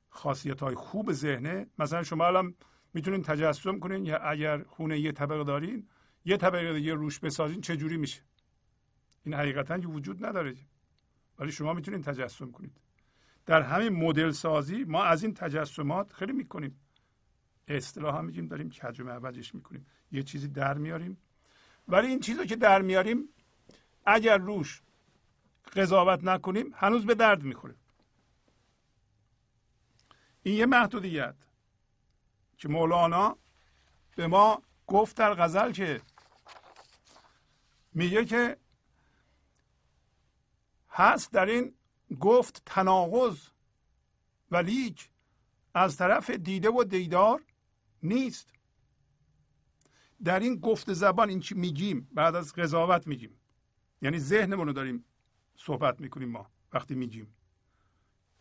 [0.08, 2.54] خاصیت های خوب ذهنه؟ مثلا شما الان
[2.94, 5.88] می‌تونین تجسم کنین یا اگر خونه یه طبقه دارین
[6.24, 8.22] یه طبقه دیگه روش بسازین چه جوری میشه؟
[9.24, 10.56] این حقیقتا که وجود نداره
[11.38, 12.80] ولی شما می‌تونین تجسم کنید.
[13.46, 16.80] در همین مدل سازی ما از این تجسمات خیلی می‌کنیم.
[17.68, 19.86] اصطلاح میگیم داریم کج و معوجش می‌کنیم.
[20.12, 21.18] یه چیزی در میاریم.
[21.88, 23.28] ولی این چیزی که در میاریم
[24.06, 24.82] اگر روش
[25.76, 27.74] قضاوت نکنیم هنوز به درد می‌خوره.
[30.42, 31.34] این یه محدودیت
[32.56, 33.36] که مولانا
[34.16, 36.02] به ما گفت در غزل که
[37.98, 38.56] میگه که
[40.90, 41.74] هست در این
[42.20, 43.38] گفت تناقض
[44.50, 45.10] و لیک
[45.74, 47.44] از طرف دیده و دیدار
[48.02, 48.50] نیست.
[50.24, 53.40] در این گفت زبان این چی میگیم؟ بعد از قضاوت میگیم.
[54.02, 55.04] یعنی ذهنمون رو داریم
[55.56, 57.34] صحبت می‌کنیم ما وقتی میگیم.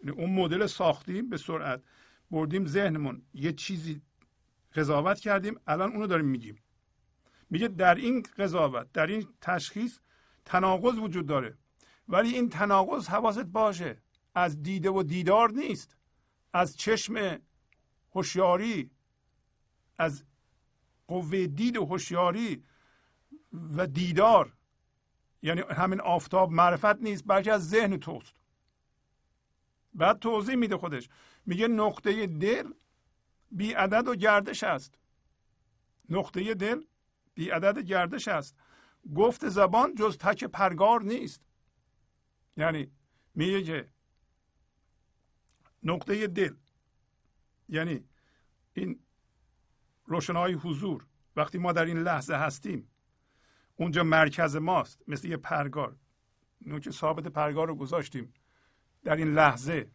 [0.03, 1.84] یعنی اون مدل ساختیم به سرعت.
[2.32, 3.22] بردیم ذهنمون.
[3.34, 4.01] یه چیزی
[4.76, 6.64] قضاوت کردیم الان اونو داریم میگیم.
[7.50, 10.00] میگه در این قضاوت در این تشخیص
[10.45, 11.58] تناقض وجود داره.
[12.08, 14.02] ولی این تناقض حواست باشه.
[14.36, 15.98] از دیده و دیدار نیست.
[16.54, 17.39] از چشم
[18.12, 18.91] هوشیاری
[19.98, 20.24] از
[21.08, 22.64] قوه دید و هوشیاری
[23.54, 24.54] و دیدار.
[25.41, 28.34] یعنی همین آفتاب معرفت نیست بلکه از ذهن توست.
[29.93, 31.10] بعد توضیح میده خودش.
[31.45, 32.72] میگه نقطه دل
[33.52, 34.95] بی عدد و گردش است.
[36.10, 36.82] نقطه دل
[37.38, 38.56] بی عدد گردش است.
[39.16, 41.42] گفت زبان جز تک پرگار نیست.
[42.58, 42.92] یعنی
[43.36, 43.90] میگه که
[45.84, 46.56] نقطه دل.
[47.70, 48.04] یعنی
[48.74, 49.00] این
[50.06, 51.06] روشنایی حضور.
[51.36, 52.90] وقتی ما در این لحظه هستیم
[53.76, 55.96] اونجا مرکز ماست مثل یه پرگار.
[56.66, 58.34] نوک ثابت پرگار رو گذاشتیم.
[59.04, 59.92] در این لحظه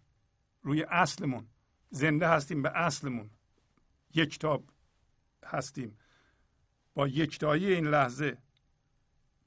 [0.62, 1.48] روی اصلمون
[1.90, 3.30] زنده هستیم به اصلمون.
[4.14, 4.70] یکتاب
[5.44, 5.98] هستیم.
[6.94, 8.38] با یکتایی این لحظه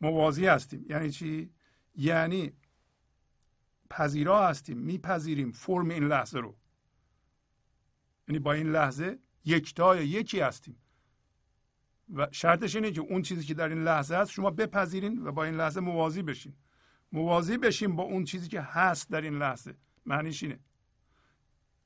[0.02, 0.86] موازی هستیم.
[0.90, 1.50] یعنی چی؟
[1.96, 2.54] یعنی
[3.90, 6.56] پذیرا هستیم میپذیریم فرم این لحظه رو.
[8.28, 10.78] یعنی با این لحظه یکتای یکی هستیم.
[12.14, 15.44] و شرطش اینه که اون چیزی که در این لحظه هست شما بپذیرین و با
[15.44, 16.54] این لحظه موازی بشین.
[17.12, 19.76] موازی بشین با اون چیزی که هست در این لحظه.
[20.06, 20.60] معنیش اینه.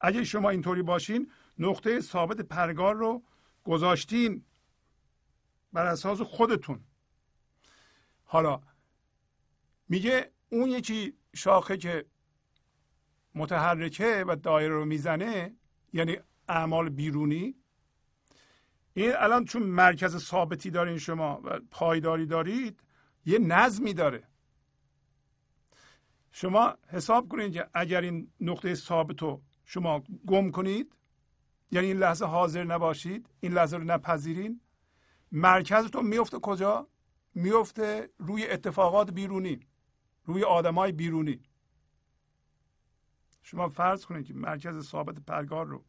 [0.02, 3.24] اگه شما اینطوری باشین نقطه ثابت پرگار رو
[3.64, 4.46] گذاشتین
[5.74, 6.84] بر اساس خودتون.
[8.24, 8.62] حالا
[9.90, 12.06] میگه اون یکی شاخه که
[13.36, 15.56] متحرکه و دایره رو می‌زنه
[15.94, 16.18] یعنی
[16.48, 17.56] اعمال بیرونی
[18.94, 22.84] این الان چون مرکز ثابتی دارین شما و پایداری دارید
[23.26, 24.28] یه نظمی داره.
[26.32, 30.96] شما حساب کنید که اگر این نقطه ثابت رو شما گم کنید
[31.72, 34.62] یعنی این لحظه حاضر نباشید این لحظه رو نپذیرین
[35.32, 36.88] مرکزتون میفته کجا؟
[37.34, 39.60] میفته روی اتفاقات بیرونی
[40.26, 41.44] روی آدمای بیرونی.
[43.42, 45.86] شما فرض کنید که مرکز ثابت پرگار رو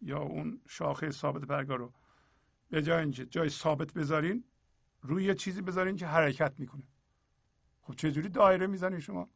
[0.00, 1.92] یا اون شاخه ثابت پرگار رو
[2.70, 4.44] به جای اینکه جای ثابت بذارین
[5.02, 6.82] روی یه چیزی بذارین که حرکت می‌کنه.
[7.82, 9.30] خب چجوری دایره می‌زنین شما؟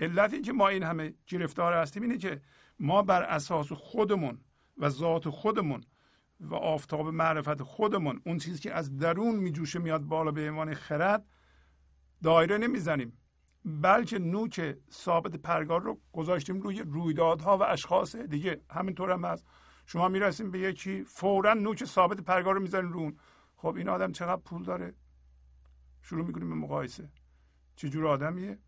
[0.00, 2.42] علت اینکه ما این همه گرفتار هستیم اینه که
[2.78, 4.40] ما بر اساس خودمون
[4.76, 5.84] و ذات خودمون
[6.40, 11.26] و آفتاب معرفت خودمون اون چیزی که از درون میجوشه میاد بالا به عنوان خرد
[12.22, 13.18] دایره نمی‌زنیم.
[13.64, 18.16] بلکه نوک ثابت پرگار رو گذاشتیم روی رویدادها و اشخاص.
[18.16, 19.46] دیگه همینطور هم هست.
[19.86, 23.16] شما می‌رسیم به یکی فورا نوک ثابت پرگار رو می‌زنین رون
[23.56, 24.94] خب این آدم چقدر پول داره؟
[26.02, 27.08] شروع می‌کنیم به مقایسه.
[27.76, 28.58] چجور آدمیه؟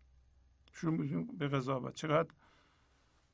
[0.73, 1.93] شروع می‌کنیم به قضاوت.
[1.93, 2.29] چقدر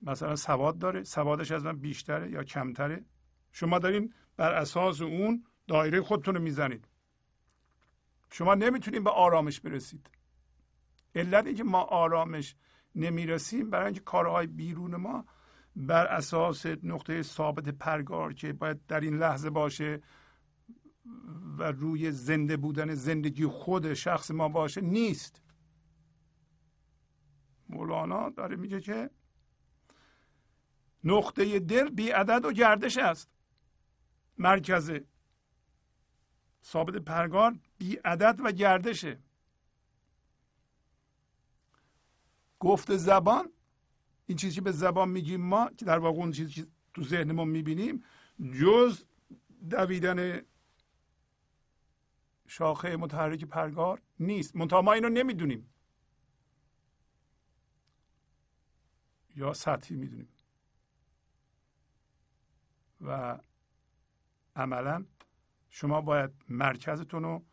[0.02, 3.06] مثلا سواد داره سوادش از من بیشتره یا کمتره؟
[3.52, 6.88] شما دارین بر اساس اون دایره خودتون رو می‌زنید.
[8.32, 10.10] شما نمی‌تونید به آرامش برسید.
[11.16, 12.56] علت اینکه ما آرامش
[12.96, 15.26] نمی‌رسیم برای اینکه کارهای بیرون ما
[15.76, 20.02] بر اساس نقطه ثابت پرگار که باید در این لحظه باشه
[21.58, 25.42] و روی زنده بودن زندگی خود شخص ما باشه نیست.
[27.70, 29.10] مولانا داره میگه که
[31.04, 33.30] نقطه دل بی عدد و گردش است.
[34.38, 34.92] مرکز
[36.64, 39.20] ثابت پرگار بی عدد و گردشه.
[42.60, 43.50] گفت زبان
[44.28, 47.48] این چیزی که به زبان میگیم ما که در واقع اون چیزی که تو ذهنمون
[47.48, 48.04] می‌بینیم
[48.62, 49.04] جز
[49.70, 50.42] دویدن
[52.48, 54.56] شاخه متحرک پرگار نیست.
[54.56, 55.74] منتها ما اینو نمی‌دونیم.
[59.36, 60.28] یا سطحی می‌دونیم.
[63.02, 63.40] و
[64.56, 65.06] عملا
[65.70, 67.46] شما باید مرکزتون رو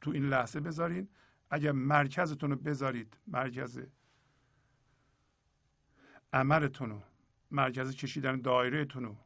[0.00, 1.08] تو این لحظه بذارین.
[1.50, 3.80] اگر مرکزتون رو بذارید مرکز
[6.32, 7.02] عملتون رو
[7.50, 9.16] مرکز کشیدن دایرهتون رو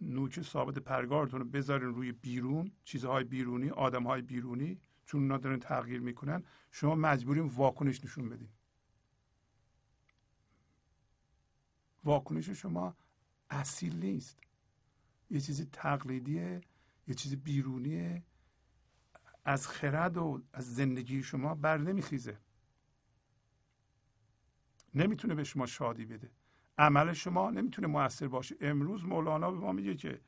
[0.00, 6.00] نوک ثابت پرگارتون رو بذارین روی بیرون چیزهای بیرونی آدمهای بیرونی چون اونا دارن تغییر
[6.00, 8.48] می‌کنن شما مجبورین واکنش نشون بدین.
[12.04, 12.96] واکنش شما
[13.50, 14.38] اصیل نیست.
[15.30, 16.60] یه چیزی تقلیدیه
[17.06, 18.22] یه چیزی بیرونیه.
[19.44, 22.38] از خرد و از زندگی شما بر نمیخیزه.
[24.94, 26.30] نمی‌تونه به شما شادی بده.
[26.78, 28.56] عمل شما نمی‌تونه موثر باشه.
[28.60, 30.20] امروز مولانا به ما میگه که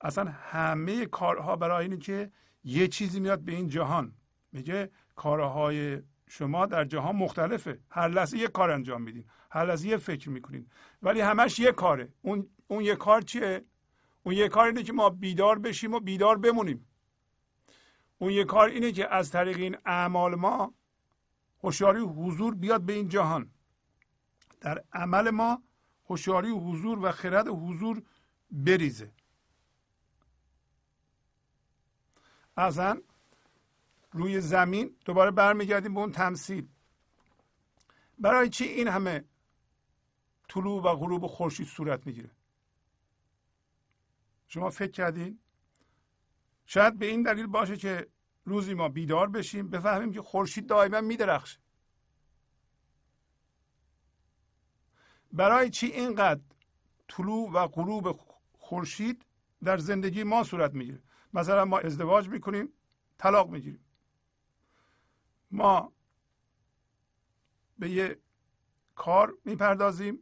[0.00, 2.32] اصلا همه کارها برای اینه که
[2.64, 4.14] یه چیزی میاد به این جهان.
[4.52, 7.80] میگه کارهای شما در جهان مختلفه.
[7.90, 9.24] هر لحظه یه کار انجام میدین.
[9.50, 10.70] هر لحظه یه فکر می‌کنین.
[11.02, 12.12] ولی همش یه کاره.
[12.22, 13.64] اون اون یه کار چیه؟
[14.26, 16.86] اون یه کار اینه که ما بیدار بشیم و بیدار بمونیم.
[18.18, 20.74] اون یه کار اینه که از طریق این اعمال ما
[21.62, 23.50] هوشیاری حضور بیاد به این جهان.
[24.60, 25.62] در عمل ما
[26.06, 28.02] هوشیاری حضور و خرد حضور
[28.50, 29.12] بریزه.
[32.56, 33.02] اصلا
[34.12, 36.68] روی زمین دوباره برمیگردیم به اون تمثیل.
[38.18, 39.24] برای چی این همه
[40.48, 42.30] طلوع و غروب خورشید صورت می‌گیره؟
[44.48, 45.38] شما فکر کردین؟
[46.66, 48.08] شاید به این دلیل باشه که
[48.44, 51.58] روزی ما بیدار بشیم بفهمیم که خورشید دائما میدرخشه.
[55.32, 56.40] برای چی اینقدر
[57.08, 58.20] طلوع و غروب
[58.58, 59.26] خورشید
[59.64, 61.02] در زندگی ما صورت می‌گیره؟
[61.34, 62.72] مثلا ما ازدواج می‌کنیم
[63.18, 63.84] طلاق می‌گیریم.
[65.50, 65.92] ما
[67.78, 68.18] به یه
[68.94, 70.18] کار می‌پردازیم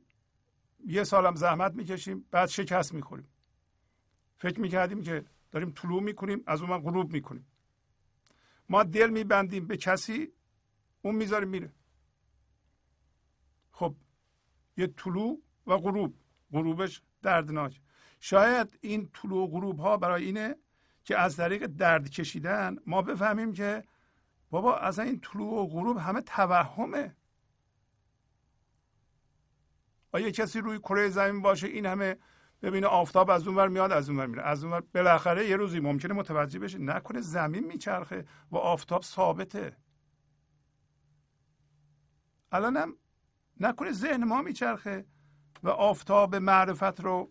[0.87, 3.29] یه سالم زحمت می‌کشیم بعد شکست می‌خوریم.
[4.43, 7.47] فکر می‌کردیم که داریم طلوع می‌کنیم از اون غروب می‌کنیم.
[8.69, 10.33] ما دل میبندیم به کسی
[11.03, 11.73] اون می‌ذاریم میره.
[13.71, 13.95] خب
[14.77, 16.15] یه طلوع و غروب.
[16.53, 17.81] غروبش دردناک.
[18.21, 20.57] شاید این طلوع و غروب ها برای اینه
[21.05, 23.85] که از طریق درد کشیدن ما بفهمیم که
[24.51, 27.17] بابا اصلا این طلوع و غروب همه توهمه.
[30.13, 32.17] آیا کسی روی کره زمین باشه؟ این همه
[32.63, 34.43] ببینه آفتاب از اون ور میاد از اون ور میره.
[34.43, 39.77] از اون ور بالاخره یه روزی ممکنه متوجه بشه نکنه زمین میچرخه و آفتاب ثابته.
[42.53, 42.93] الانم
[43.61, 45.07] نکنه ذهن ما میچرخه
[45.63, 47.31] و آفتاب معرفت رو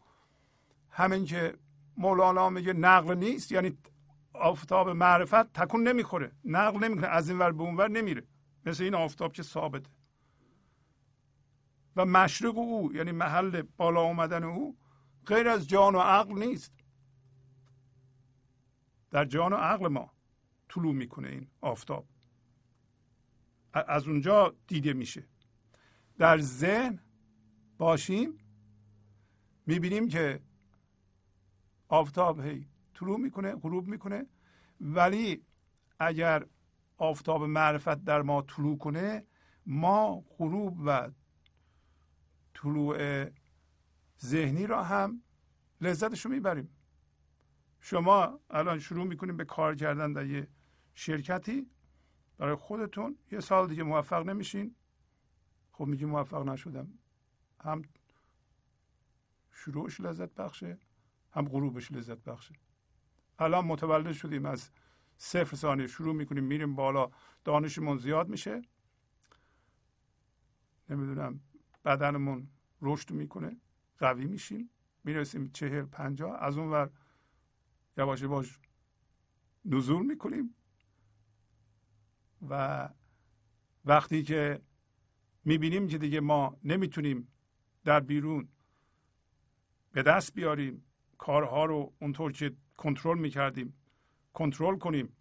[0.89, 1.57] همین که
[1.97, 3.77] مولانا میگه نقل نیست یعنی
[4.33, 6.31] آفتاب معرفت تکون نمی‌خوره.
[6.45, 7.07] نقل نمی‌کنه.
[7.07, 8.23] از این ور به اون ور نمیره.
[8.65, 9.89] مثل این آفتاب که ثابته.
[11.95, 14.77] و مشرق او یعنی محل بالا آمدن او
[15.25, 16.73] غیر از جان و عقل نیست.
[19.11, 20.11] در جان و عقل ما
[20.69, 22.07] طلوع می‌کنه این آفتاب.
[23.73, 25.23] از اونجا دیده میشه.
[26.17, 26.99] در ذهن
[27.77, 28.37] باشیم
[29.65, 30.41] می‌بینیم که
[31.87, 34.25] آفتاب هی طلوع می‌کنه غروب می‌کنه.
[34.81, 35.45] ولی
[35.99, 36.45] اگر
[36.97, 39.25] آفتاب معرفت در ما طلوع کنه
[39.65, 41.11] ما غروب و
[42.53, 43.25] طلوع
[44.23, 45.21] ذهنی را هم
[45.81, 46.69] لذتش رو می‌بریم.
[47.79, 50.47] شما الان شروع می‌کنیم به کار کردن در یه
[50.95, 51.67] شرکتی.
[52.37, 54.75] برای خودتون یه سال دیگه موفق نمیشین.
[55.71, 56.93] خب میگی موفق نشدم.
[57.59, 57.81] هم
[59.51, 60.77] شروعش لذت بخشه
[61.31, 62.55] هم غروبش لذت بخشه.
[63.39, 64.69] الان متولد شدیم از
[65.17, 67.11] صفر ثانیه شروع می‌کنیم میریم بالا.
[67.43, 68.61] دانشمون زیاد میشه.
[70.89, 71.39] نمی‌دونم
[71.85, 72.47] بدنمون
[72.81, 73.57] رشد می‌کنه.
[74.01, 74.69] قوی میشیم.
[75.03, 76.43] می‌رسیم چهل پنجاه.
[76.43, 76.89] از اون ور
[77.97, 78.59] یواش یواش
[79.65, 80.55] نزول می‌کنیم.
[82.49, 82.89] و
[83.85, 84.61] وقتی که
[85.45, 87.27] می‌بینیم که دیگه ما نمی‌تونیم
[87.83, 88.47] در بیرون
[89.91, 90.85] به دست بیاریم
[91.17, 93.73] کارها رو اونطور که کنترل می‌کردیم
[94.33, 95.17] کنترل کنیم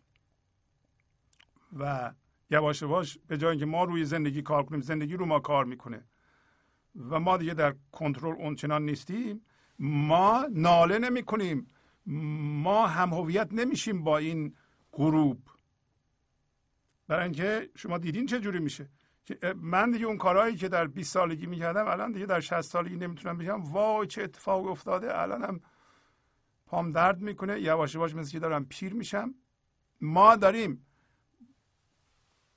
[1.73, 2.15] و
[2.51, 6.05] یواش یواش به جای اینکه ما روی زندگی کار کنیم زندگی رو ما کار می‌کنه.
[6.97, 9.41] و ما دیگه در کنترل اونچنان نیستیم.
[9.79, 11.67] ما ناله نمی کنیم.
[12.07, 14.55] ما هم هویت نمیشیم با این
[14.93, 15.39] گروپ.
[17.09, 18.91] برای اینکه شما دیدین چه جوری میشه؟
[19.57, 23.39] من دیگه اون کارهایی که در 20 سالگی می‌کردم الان دیگه در 60 سالگی نمی‌تونم
[23.39, 23.73] بگم.
[23.73, 25.21] وای چه اتفاق افتاده.
[25.21, 25.61] الانم
[26.67, 27.61] پام درد می‌کنه.
[27.61, 29.35] یواش یواش مثل که دارم پیر میشم.
[30.01, 30.87] ما داریم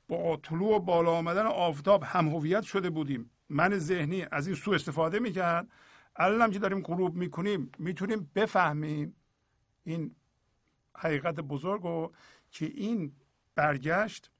[0.07, 3.31] با طلوع و بالا آمدن آفتاب هم هویت شده بودیم.
[3.53, 5.67] من ذهنی از این سو استفاده می‌کرد.
[6.15, 9.15] الان که داریم غروب می‌کنیم می‌تونیم بفهمیم
[9.83, 10.15] این
[10.97, 12.13] حقیقت بزرگ رو
[12.51, 13.15] که این
[13.55, 14.31] برگشت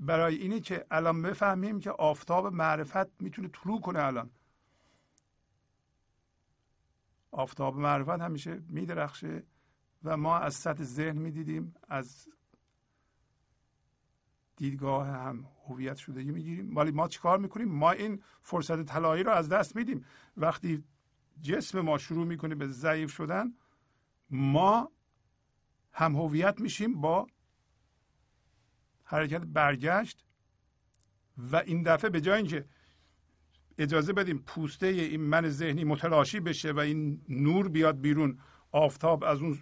[0.00, 4.30] برای اینه که الان بفهمیم که آفتاب معرفت می‌تونه طلوع کنه الان.
[7.30, 9.42] آفتاب معرفت همیشه میدرخشه
[10.04, 12.28] و ما از سطح ذهن می‌دیدیم از
[14.60, 16.76] دیدگاه هم هویت شدگی می‌گیریم.
[16.76, 20.04] ولی ما چیکار می‌کنیم؟ ما این فرصت طلایی رو از دست میدیم.
[20.36, 20.84] وقتی
[21.42, 23.54] جسم ما شروع می‌کنه به ضعیف شدن
[24.30, 24.90] ما
[25.92, 27.26] هم هویت میشیم با
[29.04, 30.24] حرکت برگشت
[31.38, 32.64] و این دفعه به جای اینکه
[33.78, 38.38] اجازه بدیم پوسته این من ذهنی متلاشی بشه و این نور بیاد بیرون
[38.72, 39.58] آفتاب از اون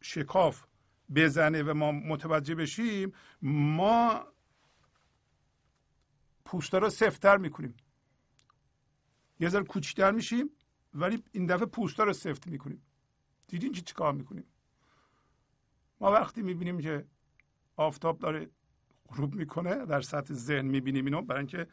[0.00, 0.64] شکاف
[1.14, 3.12] بزنه و ما متوجه بشیم
[3.42, 4.26] ما
[6.44, 7.74] پوسته رو سفتر می‌کنیم.
[9.40, 10.50] یه ذره کوچیکتر میشیم
[10.94, 12.82] ولی این دفعه پوسته رو سفت می‌کنیم.
[13.46, 14.44] دیدین چی چیکار می‌کنیم؟
[16.00, 17.06] ما وقتی می‌بینیم که
[17.76, 18.50] آفتاب داره
[19.08, 21.66] غروب می‌کنه در سطح ذهن می‌بینیم اینو برای اینکه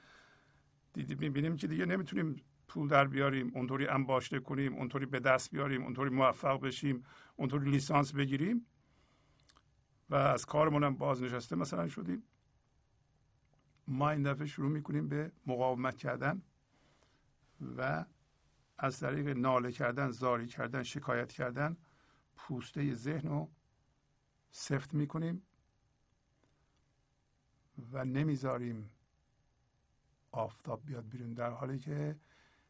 [0.94, 2.36] دیدی می‌بینیم که دیگه نمی‌تونیم
[2.68, 7.04] پول در بیاریم اونطوری انباشته کنیم اونطوری به دست بیاریم اونطوری موفق بشیم
[7.36, 8.66] اونطوری لیسانس بگیریم.
[10.12, 12.24] و از کارمون هم بازنشسته مثلا شدیم.
[13.88, 16.42] ما این دفعه شروع می‌کنیم به مقاومت کردن
[17.78, 18.06] و
[18.78, 21.78] از طریق ناله کردن زاری کردن شکایت کردن
[22.36, 23.52] پوسته ذهن رو
[24.52, 25.42] سفت می‌کنیم
[27.92, 28.90] و نمی‌ذاریم
[30.32, 31.34] آفتاب بیاد بیرون.
[31.34, 32.20] در حالی که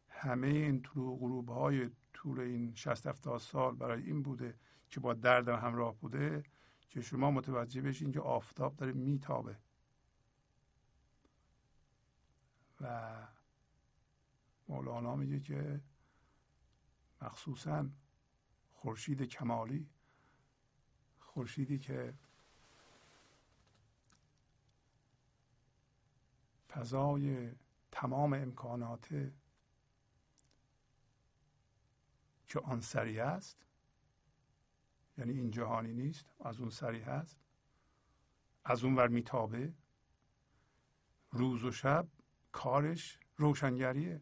[0.10, 5.14] همه این طلوع غروب های طول این 60 70 سال برای این بوده که با
[5.14, 6.44] درد همراه بوده
[6.92, 9.58] که شما متوجه بشین که آفتاب داره میتابه.
[12.82, 13.28] و
[14.68, 15.82] مولانا میگه که
[17.22, 17.90] مخصوصا
[18.74, 19.90] خورشید کمالی
[21.20, 22.14] خورشیدی که
[26.70, 27.52] فضای
[27.92, 29.32] تمام امکانات
[32.48, 33.66] که آن سری است
[35.22, 37.40] یعنی این جهانی نیست از اون سری هست.
[38.66, 39.74] از اون ور میتابه.
[41.32, 42.08] روز و شب
[42.52, 44.22] کارش روشنگریه.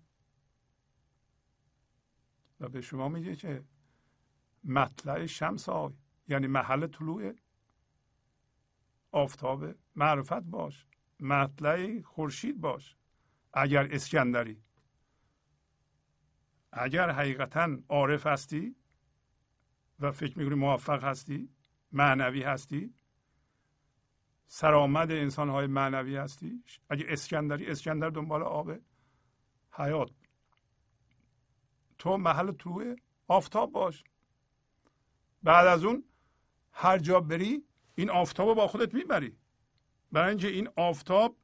[2.59, 3.63] و به شما میگه که
[4.63, 5.93] مطلع شمس آی
[6.27, 7.33] یعنی محل طلوع
[9.11, 10.85] آفتاب معرفت باش
[11.19, 12.95] مطلع خورشید باش
[13.53, 14.63] اگر اسکندری.
[16.71, 18.75] اگر حقیقتا عارف هستی
[19.99, 21.49] و فکر می‌کنی موفق هستی؟
[21.91, 22.93] معنوی هستی؟
[24.47, 28.71] سرآمد انسان های معنوی هستی؟ اگه اسکندری اسکندر دنبال آب
[29.71, 30.11] حیات.
[31.97, 32.95] تو محل طلوع
[33.27, 34.03] آفتاب باش.
[35.43, 36.03] بعد از اون
[36.71, 37.63] هر جا بری
[37.95, 39.37] این آفتاب رو با خودت می‌بری.
[40.11, 41.37] برای اینکه این آفتاب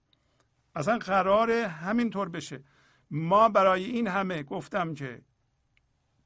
[0.75, 2.63] اصلا قرار همینطور بشه.
[3.11, 5.21] ما برای این همه گفتم که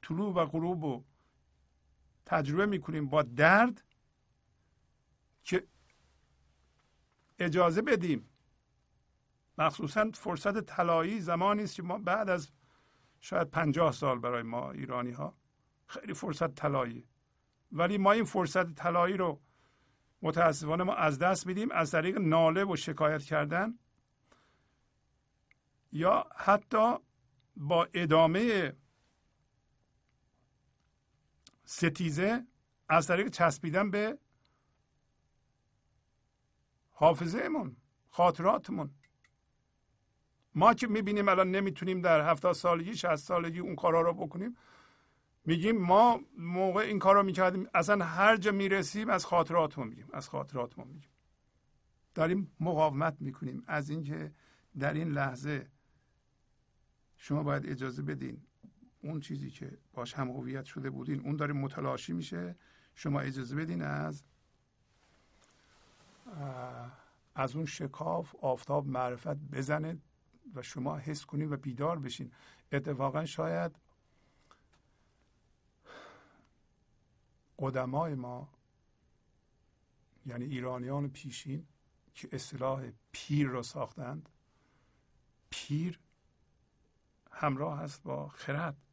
[0.02, 1.04] طلوع و غروب رو
[2.26, 3.84] تجربه می‌کنیم با درد
[5.42, 5.66] که
[7.38, 8.28] اجازه بدیم.
[9.58, 12.50] مخصوصا فرصت طلایی زمانی است که ما بعد از
[13.20, 15.36] شاید پنجاه سال برای ما ایرانی ها
[15.86, 17.08] خیلی فرصت طلایی.
[17.72, 19.40] ولی ما این فرصت طلایی رو
[20.22, 23.78] متاسفانه ما از دست میدیم از طریق ناله و شکایت کردن
[25.92, 26.96] یا حتی
[27.56, 28.72] با ادامه
[31.70, 32.46] ستیزه
[32.88, 34.18] از طریق چسبیدن به
[36.90, 37.76] حافظه من
[38.08, 38.90] خاطراتمون.
[40.54, 44.56] ما که می‌بینیم الان نمی‌تونیم در هفتاد سالگی شهست سالگی اون کارا رو بکنیم
[45.44, 50.28] میگیم ما موقع این کار رو می‌کردیم اصلا هر جا می‌رسیم از خاطراتمون میگیم از
[50.28, 51.10] خاطراتمون میگیم.
[52.14, 54.32] داریم مقاومت می‌کنیم از اینکه
[54.78, 55.70] در این لحظه
[57.16, 58.46] شما باید اجازه بدین
[59.02, 62.56] اون چیزی که باش هم هویت شده بودین اون داره متلاشی میشه.
[62.94, 64.22] شما اجازه بدین از
[67.34, 69.98] از اون شکاف آفتاب معرفت بزنه
[70.54, 72.32] و شما حس کنید و بیدار بشین.
[72.72, 73.76] اتفاقا شاید
[77.58, 78.48] قدمای ما
[80.26, 81.66] یعنی ایرانیان پیشین
[82.14, 84.28] که اصطلاح پیر را ساختند
[85.50, 85.98] پیر
[87.30, 88.89] همراه است با خرد.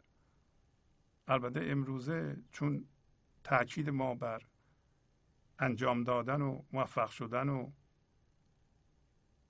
[1.27, 2.85] البته امروزه چون
[3.43, 4.41] تاکید ما بر
[5.59, 7.71] انجام دادن و موفق شدن و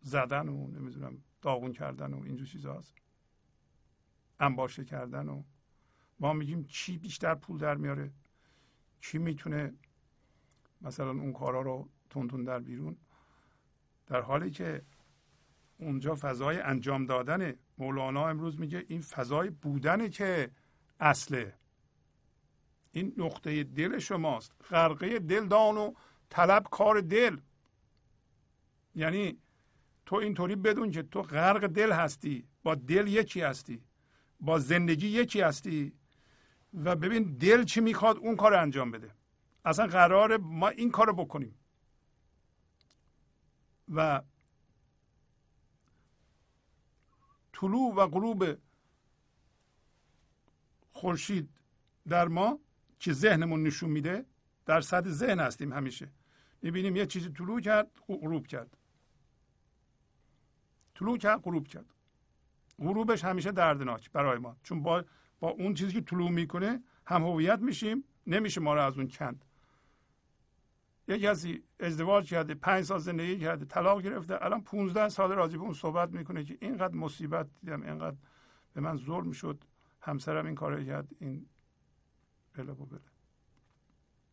[0.01, 2.95] زدن و نمی‌دونم داغون کردن و اینجور چیزهاست
[4.39, 5.43] انباشته کردن و
[6.19, 8.11] ما میگیم چی بیشتر پول در میاره؟
[9.01, 9.73] کی می‌تونه
[10.82, 12.97] مثلا اون کارا رو تون در بیرون؟
[14.07, 14.82] در حالی که
[15.78, 20.51] اونجا فضای انجام دادن مولانا امروز میگه این فضای بودنه که
[20.99, 21.53] اصله.
[22.91, 24.51] این نقطه دل شماست.
[24.69, 25.93] غرقه دل دان و
[26.29, 27.38] طلب کار دل.
[28.95, 29.38] یعنی
[30.05, 33.83] تو اینطوری بدون که تو غرق دل هستی با دل یکی هستی
[34.39, 35.93] با زندگی یکی هستی
[36.73, 39.11] و ببین دل چی می‌خواد اون کار انجام بده.
[39.65, 41.55] اصلا قرار ما این کار بکنیم.
[43.89, 44.21] و
[47.53, 48.57] طلوع و غروب
[50.91, 51.49] خورشید
[52.07, 52.59] در ما
[52.99, 54.25] که ذهنمون نشون میده
[54.65, 56.09] در سطح ذهن هستیم همیشه.
[56.61, 58.77] می‌بینیم یه چیزی طلوع کرد غروب کرد.
[60.95, 61.85] طلوع کرد غروب کرد.
[62.79, 64.57] غروبش همیشه دردناک برای ما.
[64.63, 65.05] چون با
[65.39, 69.45] با اون چیزی که طلوع می‌کنه هم هویت میشیم نمیشه ما رو از اون کند.
[71.07, 75.63] یک کسی ازدواج کرده پنج سال زندگی کرده طلاق گرفته الان 15 سال راضی به
[75.63, 78.17] اون صحبت می‌کنه که اینقدر مصیبت دیدم اینقدر
[78.73, 79.63] به من ظلم شد.
[80.01, 81.45] همسرم این کار کرد این
[82.57, 82.85] بله و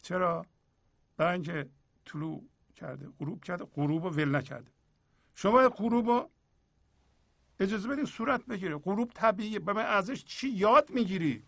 [0.03, 0.47] چرا؟
[1.17, 1.69] برای اینکه
[2.05, 2.45] طلوع
[2.77, 4.71] کرده غروب کرده غروب رو ول نکرده.
[5.35, 6.31] شما غروب رو
[7.61, 8.77] اجازه بدید صورت بگیره.
[8.77, 9.59] غروب طبیعیه.
[9.59, 11.45] به من ازش چی یاد می‌گیری؟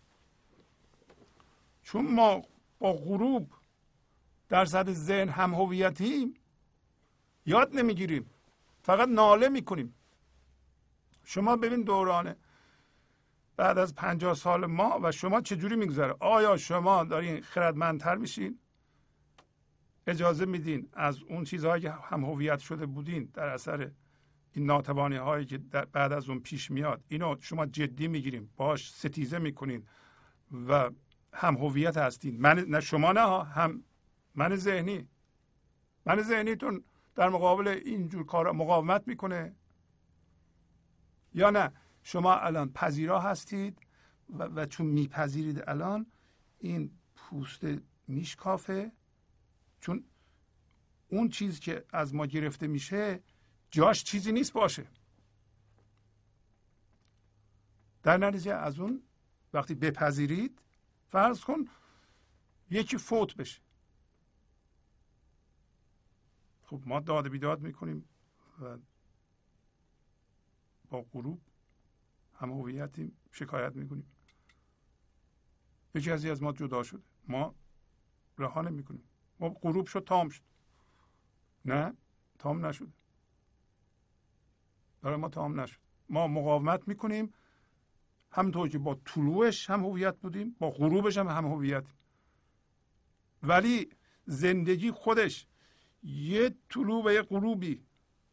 [1.83, 2.41] چون ما
[2.79, 3.53] با غروب
[4.49, 6.33] در سطح ذهن هم هویتیم
[7.45, 8.29] یاد نمی‌گیریم.
[8.81, 9.93] فقط ناله می‌کنیم.
[11.23, 12.35] شما ببین دورانه
[13.57, 18.59] بعد از پنجاه سال ما و شما چجوری میگذره؟ آیا شما دارین خردمندتر میشین؟
[20.07, 23.91] اجازه میدین از اون چیزهایی که هم هویت شده بودین در اثر
[24.53, 25.57] این ناتوانی هایی که
[25.91, 29.87] بعد از اون پیش میاد اینو شما جدی می‌گیریم باش ستیزه می‌کنین
[30.67, 30.89] و
[31.33, 32.41] هم هویت هستین.
[32.41, 33.83] من نه شما نه هم
[34.35, 35.07] من ذهنی.
[36.05, 36.83] من ذهنیتون
[37.15, 39.55] در مقابل اینجور کار مقاومت می‌کنه.
[41.33, 41.71] یا نه؟
[42.07, 43.79] شما الان پذیرا هستید
[44.29, 46.05] و, و چون میپذیرید الان
[46.59, 47.61] این پوست
[48.07, 48.91] میشکافه.
[49.81, 50.03] چون
[51.07, 53.23] اون چیز که از ما گرفته میشه
[53.71, 54.87] جاش چیزی نیست باشه.
[58.03, 59.03] در نتیجه از اون
[59.53, 60.61] وقتی بپذیرید
[61.07, 61.65] فرض کن
[62.69, 63.61] یکی فوت بشه.
[66.63, 68.09] خب ما داد بیداد می‌کنیم
[68.61, 68.77] و
[70.89, 71.41] با غروب
[72.37, 74.11] هم هویتیم شکایت می‌کنیم.
[75.95, 77.03] یکی کسی از ما جدا شده.
[77.27, 77.55] ما
[78.37, 79.03] رها نمی‌کنیم.
[79.39, 80.43] ما غروب شد تام شد.
[81.65, 81.93] نه
[82.39, 82.93] تام نشده
[85.01, 85.79] برای ما تام نشد.
[86.09, 87.33] ما مقاومت می‌کنیم.
[88.31, 91.85] همونطور که با طلوعش هم هویت بودیم با غروبش هم هم هویت
[93.43, 93.89] ولی
[94.25, 95.47] زندگی خودش
[96.03, 97.85] یه طلوع و یه غروبی.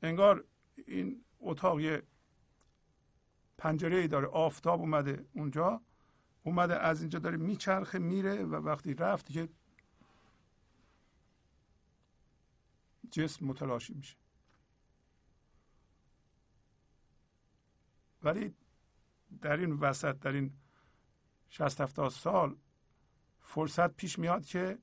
[0.02, 0.44] انگار
[0.86, 2.02] این اتاق یه
[3.58, 5.80] پنجره ای داره آفتاب اومده اونجا
[6.42, 9.48] اومده از اینجا داره میچرخه میره و وقتی رفت که
[13.10, 14.16] جسم متلاشی میشه.
[18.22, 18.54] ولی
[19.40, 20.52] در این وسط در این
[21.50, 22.56] 60 70 سال
[23.40, 24.78] فرصت پیش میاد که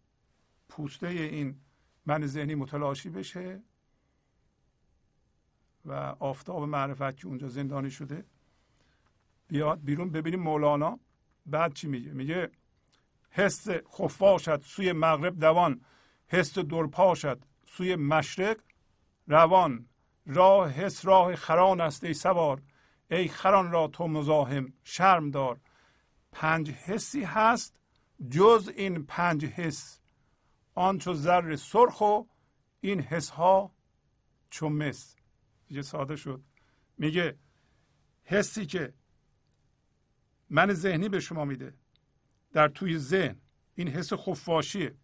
[0.69, 1.61] پوسته این
[2.05, 3.63] من ذهنی متلاشی بشه
[5.85, 8.25] و آفتاب معرفت که اونجا زندانی شده
[9.51, 10.99] بیاد بیرون ببینیم مولانا
[11.45, 12.51] بعد چی میگه؟ میگه
[13.29, 15.81] حس خفاشد سوی مغرب دوان
[16.27, 18.57] حس درپاشد سوی مشرق
[19.27, 19.87] روان.
[20.25, 22.61] راه حس راه خران است ای سوار
[23.11, 25.59] ای خران را تو مزاحم شرم دار.
[26.31, 27.79] پنج حسی هست
[28.29, 29.99] جز این پنج حس.
[30.75, 32.21] آن چو زر سرخ و
[32.81, 33.71] این حس ها
[34.49, 35.15] چو مس.
[35.69, 36.43] یه ساده شد.
[36.97, 37.37] میگه
[38.23, 38.93] حسی که
[40.53, 41.73] من ذهنی به شما میده.
[42.53, 43.35] در توی ذهن.
[43.75, 44.95] این حس خفاشیه.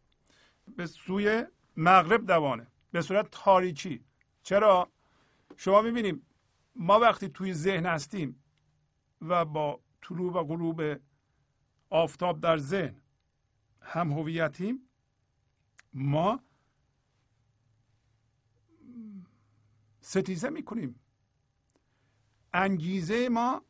[0.76, 1.46] به سوی
[1.78, 2.68] مغرب دوانه.
[2.92, 4.04] به صورت تاریکی.
[4.44, 4.92] چرا؟
[5.58, 6.22] شما می‌بینیم
[6.76, 8.44] ما وقتی توی ذهن هستیم
[9.22, 10.82] و با طلوع و غروب
[11.90, 13.02] آفتاب در ذهن
[13.82, 14.90] هم هویتیم
[15.94, 16.40] ما
[20.02, 21.00] ستیزه می‌کنیم.
[22.54, 23.67] انگیزه ما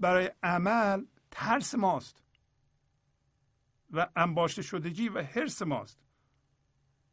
[0.00, 2.22] برای عمل ترس ماست
[3.90, 5.98] و انباشته شدگی و حرس ماست.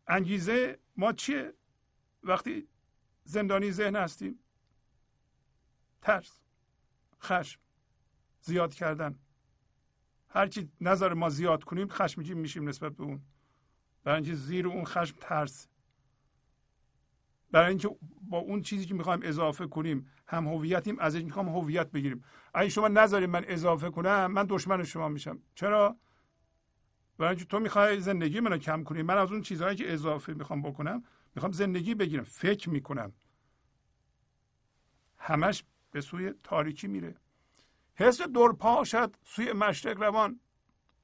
[0.08, 1.54] انگیزه ما چیه؟
[2.24, 2.68] وقتی
[3.24, 4.40] زندانی ذهن هستیم
[6.02, 6.40] ترس
[7.22, 7.60] خشم
[8.42, 9.20] زیاد کردن.
[10.30, 13.22] هرچی نظر ما زیاد کنیم خشمگین میشیم نسبت به اون.
[14.04, 15.68] برای زیر اون خشم ترس.
[17.52, 17.90] برای اینکه
[18.22, 22.24] با اون چیزی که می‌خوایم اضافه کنیم هم هویتیم از این می‌خوام هویت بگیریم.
[22.54, 25.40] اگه شما نذارید من اضافه کنم من دشمن شما میشم.
[25.56, 25.98] چرا؟
[27.18, 29.02] برای اینکه تو می‌خوای زندگی منو کم کنی.
[29.02, 31.04] من از اون چیزهایی که اضافه می‌خوام بکنم
[31.36, 33.14] می‌خوام زندگی بگیرم فکر می‌کنم.
[35.18, 37.16] همش به سوی تاریکی میره.
[37.96, 40.40] حس دور شد سوی مشرق روان.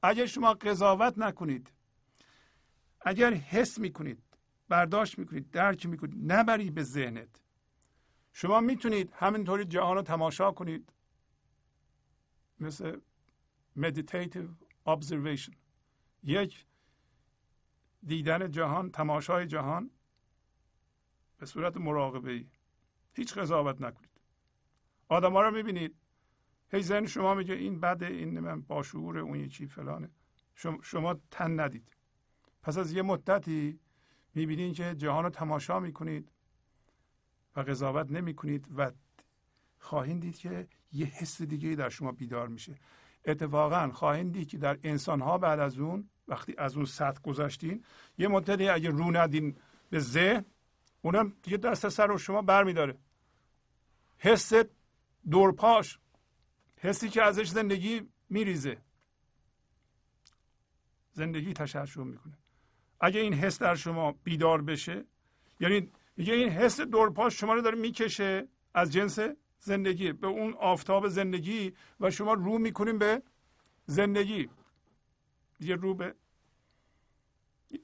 [0.04, 1.72] اگر شما قضاوت نکنید
[3.02, 4.23] اگر حس می‌کنید
[4.74, 7.42] برداشت می‌کنید درک می‌کنید نبری به ذهنت.
[8.34, 10.94] شما می‌تونید همینطوری جهان رو تماشا کنید.
[12.60, 13.00] مثل
[13.80, 14.50] meditative
[14.88, 15.56] observation.
[16.24, 16.66] یک
[18.04, 19.92] دیدن جهان تماشای جهان
[21.38, 22.48] به صورت مراقبه ای
[23.14, 24.22] هیچ قضاوت نکنید.
[25.08, 25.96] آدم ها رو می‌بینید.
[26.72, 30.10] هی ذهن شما میگه این بده این من باشعور اون یکی فلانه.
[30.84, 31.96] شما تن ندید.
[32.62, 33.80] پس از یه مدتی
[34.36, 36.32] می‌بینید که جهان رو تماشا می‌کنید
[37.56, 38.92] و قضاوت نمی‌کنید و
[39.80, 42.76] خواهید دید که یه حس دیگه در شما بیدار میشه.
[43.26, 47.84] اتفاقا خواهید دید که در انسان ها بعد از اون وقتی از اون سطح گذاشتین
[48.18, 49.58] یه مدتی اگه رو ندین
[49.90, 50.46] به ذهن
[51.02, 52.98] اونم دیگه دست سر رو شما برمیداره.
[54.18, 54.54] حس
[55.32, 56.00] دورپاش
[56.78, 58.78] حسی که ازش زندگی میریزه.
[61.14, 62.43] زندگی تشعشع می‌کنه.
[63.04, 65.06] اگه این حس در شما بیدار بشه
[65.60, 69.20] یعنی میگه این حس دورپاش شما رو داره می‌کشه از جنس
[69.60, 73.22] زندگی به اون آفتاب زندگی و شما رو می‌کنیم به
[73.86, 74.50] زندگی.
[75.60, 76.16] یه رو به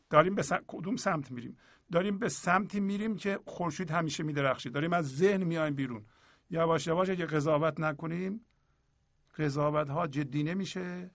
[0.09, 1.57] داریم به کدوم سمت میریم؟
[1.91, 4.70] داریم به سمتی میریم که خورشید همیشه میدرخشه.
[4.70, 6.05] داریم از ذهن میایم بیرون.
[6.49, 8.45] یواش یواش اگه قضاوت نکنیم
[9.38, 11.11] قضاوت ها جدی نمیشه.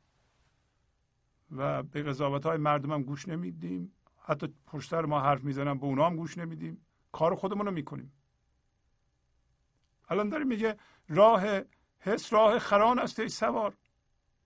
[1.54, 3.92] و به قضاوت های مردم هم گوش نمیدیم.
[4.22, 6.86] حتی پشتر ما حرف می‌زنن به اونا هم گوش نمیدیم.
[7.12, 8.12] کار خودمون رو می‌کنیم.
[10.08, 10.76] الان داریم میگه
[11.08, 11.42] راه
[11.98, 13.76] حس راه خران است ای سوار.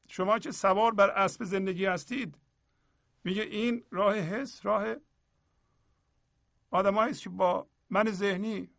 [0.09, 2.39] شما که سوار بر اسب زندگی هستید؟
[3.25, 4.95] میگه این راه حس راه
[6.71, 8.71] آدمایی است که با من ذهنی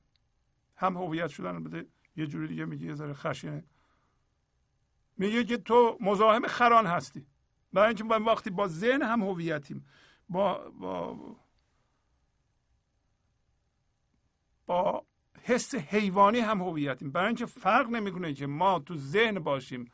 [0.75, 1.63] هم هویت شدن.
[1.63, 3.63] بده یه جوری دیگه میگه یه ذره خشنه
[5.17, 7.25] میگه که تو مزاحم خران هستی.
[7.74, 9.86] برای اینکه ما وقتی با ذهن هم هویتیم
[10.30, 11.17] با با
[14.65, 15.05] با
[15.41, 17.11] حس حیوانی هم هویتیم.
[17.11, 19.91] برای اینکه فرق نمی‌کنه که ما تو ذهن باشیم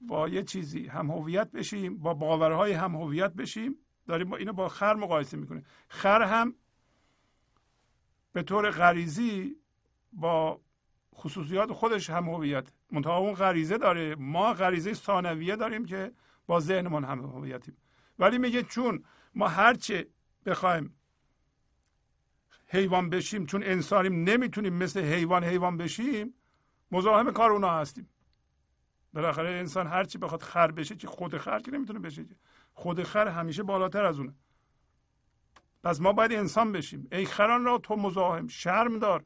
[0.00, 3.76] با یه چیزی هم هویت بشیم با باورهای هم هویت بشیم.
[4.06, 5.64] داریم با اینو با خر مقایسه می‌کنیم.
[5.88, 6.54] خر هم
[8.32, 9.56] به طور غریزی
[10.12, 10.60] با
[11.14, 12.72] خصوصیات خودش هم هویت.
[12.90, 14.14] منتها اون غریزه داره.
[14.14, 16.12] ما غریزه ثانویه داریم که
[16.46, 17.76] با ذهنمان هم هویتیم
[18.18, 20.06] ولی میگه چون ما هرچه
[20.46, 20.94] بخوایم
[22.66, 26.34] حیوان بشیم چون انسانیم نمی‌تونیم مثل حیوان حیوان بشیم
[26.90, 28.08] مزاحم کار اونا هستیم.
[29.12, 32.26] بالاخره انسان هرچی بخواد خر بشه که خود خر که نمی‌تونه بشه.
[32.74, 34.34] خود خر همیشه بالاتر از اونه.
[35.84, 37.08] پس ما باید انسان بشیم.
[37.12, 39.24] ای خران را تو مزاحم شرم دار.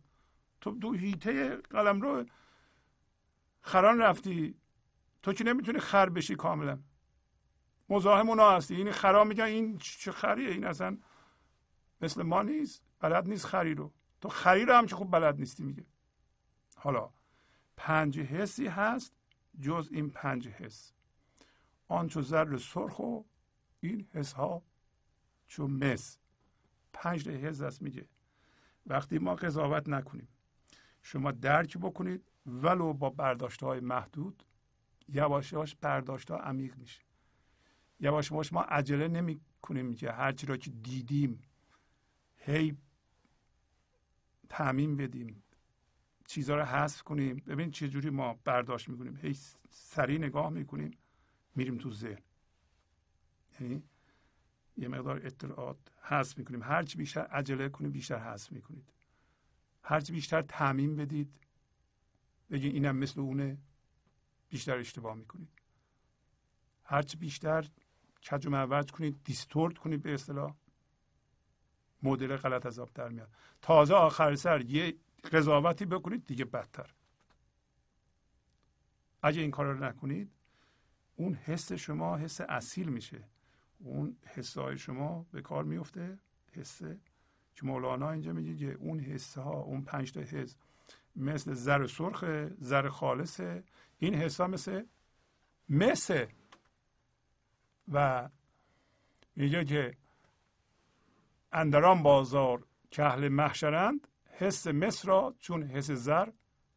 [0.60, 2.24] تو دو هیته قلم رو
[3.60, 4.54] خران رفتی.
[5.22, 6.78] تو که نمی‌تونی خر بشی کاملا.
[7.89, 8.74] مزاحم اونا هستی.
[8.74, 9.45] این خرا میگن.
[9.45, 10.99] این چه خریه؟ این اصلا
[12.01, 12.82] مثل ما نیست.
[13.01, 13.93] بلد نیست خری رو.
[14.20, 15.87] تو خری رو هم که خوب بلد نیستی میگه.
[16.76, 17.11] حالا
[17.76, 19.12] پنج حسی هست
[19.61, 20.93] جز این پنج حس.
[21.89, 23.22] آن چو زر سرخ و
[23.80, 24.62] این حس ها
[25.47, 26.18] چون مس.
[26.93, 28.09] پنج حس هست میگه.
[28.87, 30.28] وقتی ما قضاوت نکنیم
[31.03, 34.43] شما درک بکنید ولو با برداشت های محدود
[35.09, 37.05] یواش یواش برداشت ها عمیق میشه.
[38.01, 41.42] یواش یواش ما عجله نمی کنیم که هرچی را که دیدیم
[42.36, 42.76] هی
[44.49, 45.42] تعمین بدیم
[46.26, 47.36] چیزها رو حذف کنیم.
[47.36, 49.16] ببین چه جوری ما برداشت می‌کنیم.
[49.16, 49.36] هی
[49.70, 50.90] سریع نگاه می‌کنیم
[51.55, 52.22] میریم تو ذهن.
[53.61, 53.82] یعنی
[54.76, 56.62] یه مقدار اطلاعات حذف می‌کنیم.
[56.62, 58.92] هرچی بیشتر عجله کنیم بیشتر حذف می‌کنید.
[59.82, 61.40] هرچی بیشتر تعمین بدید
[62.51, 63.59] بگین اینم مثل اونه
[64.49, 65.49] بیشتر اشتباه می‌کنید.
[66.84, 67.70] هرچی بیشتر
[68.30, 70.54] کج و معوج کنید دیستورت کنید به اصطلاح.
[72.02, 73.28] مدل غلط از آب در میاد.
[73.62, 74.94] تازه آخر سر یه
[75.32, 76.90] قضاوتی بکنید دیگه بدتر.
[79.22, 80.30] اگه این کار رو نکنید
[81.16, 83.24] اون حس شما حس اصیل میشه.
[83.78, 86.18] اون حسای شما به کار میفته
[86.52, 86.98] حسه
[87.54, 90.56] که مولانا اینجا میگه که اون حس ها اون پنج تا حس
[91.16, 92.24] مثل زر سرخ
[92.58, 93.64] زر خالصه
[93.98, 94.84] این حس مثل
[95.68, 96.26] مثل
[97.93, 98.28] و
[99.37, 99.97] میگه که
[101.53, 106.28] اندران بازار که اهل محشرند حس مصر را چون حس زر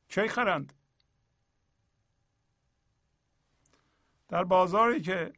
[0.10, 0.74] کی خرند؟
[4.28, 5.34] در بازاری که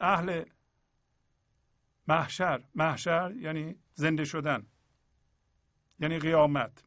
[0.00, 0.44] اهل
[2.08, 4.66] محشر محشر یعنی زنده شدن
[6.00, 6.84] یعنی قیامت.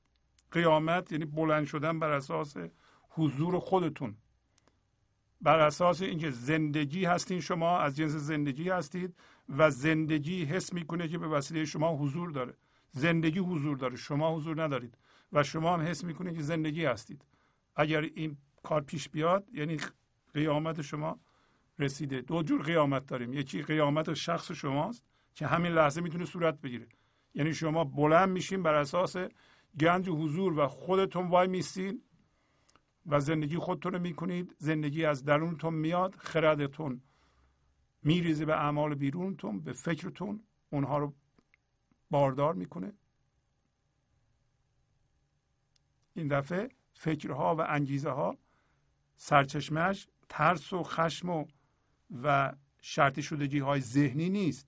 [0.51, 2.57] قیامت یعنی بلند شدن بر اساس
[3.09, 4.17] حضور خودتون.
[5.41, 9.15] بر اساس اینکه زندگی هستین شما از جنس زندگی هستید
[9.49, 12.53] و زندگی حس می‌کنه که به وسیله شما حضور داره.
[12.91, 14.97] زندگی حضور داره شما حضور ندارید
[15.33, 17.25] و شما هم حس می‌کنید که زندگی هستید.
[17.75, 19.77] اگر این کار پیش بیاد یعنی
[20.33, 21.19] قیامت شما
[21.79, 22.21] رسیده.
[22.21, 23.33] دو جور قیامت داریم.
[23.33, 25.03] یکی قیامت شخص شماست
[25.35, 26.87] که همین لحظه می‌تونه صورت بگیره.
[27.33, 29.15] یعنی شما بلند میشین بر اساس
[29.79, 32.01] گنج حضور و خودتون وای میستین
[33.07, 34.55] و زندگی خودتون رو می‌کنید.
[34.57, 37.01] زندگی از درونتون میاد خردتون
[38.03, 40.43] میریزه به اعمال بیرونتون به فکرتون.
[40.69, 41.13] اونها رو
[42.11, 42.93] باردار می‌کنه.
[46.13, 48.37] این دفعه فکرها و انگیزه ها
[49.17, 51.45] سرچشمش ترس و خشم و
[52.23, 54.67] و شرطی شدگی های ذهنی نیست.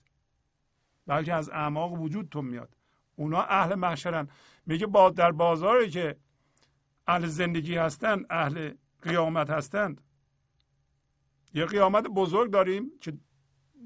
[1.08, 2.76] بلکه از اعماق وجودتون میاد.
[3.16, 4.28] اونا اهل محشرن.
[4.66, 6.18] میگه با در بازاری که
[7.10, 10.01] اهل زندگی هستند اهل قیامت هستند.
[11.53, 13.14] یه قیامت بزرگ داریم که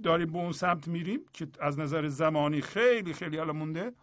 [0.04, 3.94] داریم به اون سمت میریم که از نظر زمانی خیلی خیلی حالا مونده.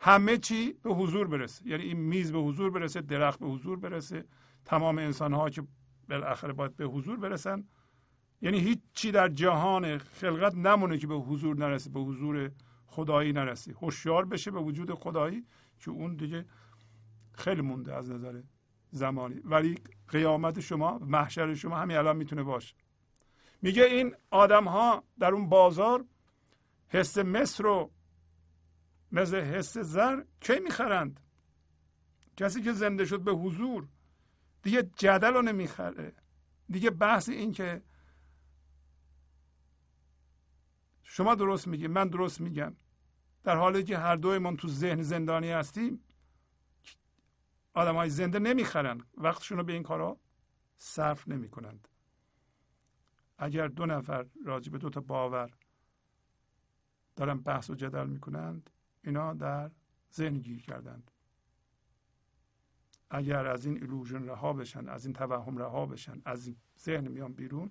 [0.00, 1.66] همه چی به حضور برسه.
[1.66, 4.24] یعنی این میز به حضور برسه درخت به حضور برسه.
[4.64, 5.62] تمام انسان ها که
[6.08, 7.64] بالاخره باید به حضور برسن.
[8.42, 12.50] یعنی هیچ چی در جهان خلقت نمونه که به حضور نرسه به حضور
[12.86, 13.72] خدایی نرسه.
[13.72, 15.44] هوشیار بشه به وجود خدایی
[15.78, 16.44] که اون دیگه
[17.40, 18.42] خیلی مونده از نظر
[18.90, 19.40] زمانی.
[19.44, 19.78] ولی
[20.08, 22.74] قیامت شما محشر شما همین الان می‌تونه باشه.
[23.62, 26.04] میگه این آدم ها در اون بازار
[26.88, 27.90] حس مصر رو
[29.12, 31.20] مثل حس زر کی می‌خرند؟
[32.36, 33.88] کسی که زنده شد به حضور.
[34.62, 36.12] دیگه جدل رو نمی‌خره.
[36.70, 37.82] دیگه بحث این که
[41.02, 42.76] شما درست میگی من درست میگم.
[43.44, 46.04] در حالی که هر دویمون تو ذهن زندانی هستیم
[47.74, 49.00] آدم های زنده نمی‌خرن.
[49.16, 50.20] وقتشون رو به این کارا
[50.76, 51.88] صرف نمی کنند
[53.38, 55.50] اگر دو نفر راجع به دو تا باور
[57.16, 58.70] دارن بحث و جدل می کنند
[59.04, 59.70] اینا در
[60.12, 61.10] ذهن گیر کردند.
[63.10, 67.32] اگر از این ایلوژن رها بشن از این توهم رها بشن از این ذهن میان
[67.32, 67.70] بیرون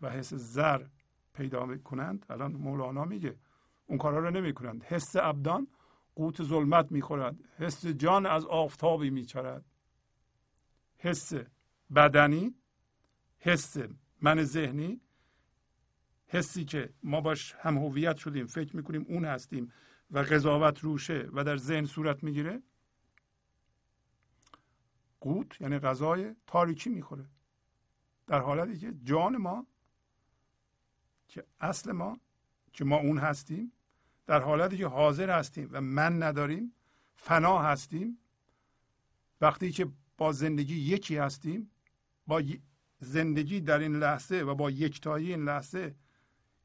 [0.00, 0.86] و حس زر
[1.34, 3.38] پیدا کنند الان مولانا میگه
[3.86, 5.68] اون کارها رو نمی کنند حس ابدان
[6.14, 7.36] قوت ظلمت می‌خورد.
[7.58, 9.64] حس جان از آفتابی میچرد.
[10.98, 11.32] حس
[11.94, 12.54] بدنی
[13.38, 13.76] حس
[14.20, 15.00] من ذهنی
[16.26, 19.72] حسی که ما باش هم هویت شدیم فکر می‌کنیم اون هستیم
[20.10, 22.62] و قضاوت روشه و در ذهن صورت می‌گیره
[25.20, 27.26] قوت یعنی غذای تاریکی می‌خوره.
[28.26, 29.66] در حالتی که جان ما
[31.28, 32.20] که اصل ما
[32.72, 33.72] که ما اون هستیم
[34.26, 36.72] در حالتی که حاضر هستیم و من نداریم
[37.16, 38.18] فنا هستیم.
[39.40, 41.70] وقتی که با زندگی یکی هستیم
[42.26, 42.42] با
[42.98, 45.94] زندگی در این لحظه و با یکتایی این لحظه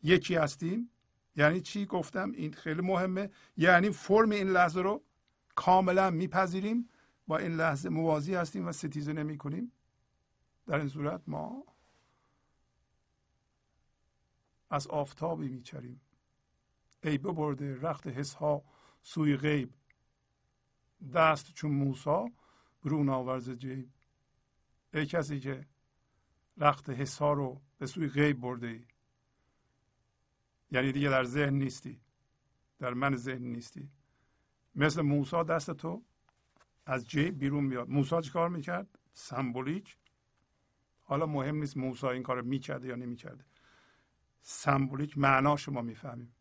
[0.04, 0.90] یکی هستیم.
[1.36, 3.30] یعنی چی گفتم؟ این خیلی مهمه.
[3.58, 5.04] یعنی فرم این لحظه رو
[5.56, 6.90] کاملا میپذیریم.
[7.28, 9.72] با این لحظه موازی هستیم و ستیزه نمی کنیم.
[10.68, 11.64] در این صورت ما
[14.70, 16.02] از آفتابی میچریم.
[17.04, 18.64] ای ببرده رخت حس ها
[19.02, 19.74] سوی غیب.
[21.14, 22.26] دست چون موسا
[22.84, 23.90] برون آورز جیب.
[24.94, 25.68] ای کسی که
[26.58, 28.86] رخت حس ها رو به سوی غیب برده ای.
[30.72, 32.02] یعنی دیگه در ذهن نیستی.
[32.80, 33.90] در من ذهن نیستی.
[34.76, 36.04] مثل موسا دست تو
[36.86, 37.90] از جیب بیرون میاد.
[37.90, 39.98] موسا چی کار می‌کرد؟ سمبولیک.
[41.04, 43.46] حالا مهم نیست موسا این کار می‌کرده یا نمی‌کرده.
[44.42, 46.36] سمبولیک معنا شما می‌فهمیم.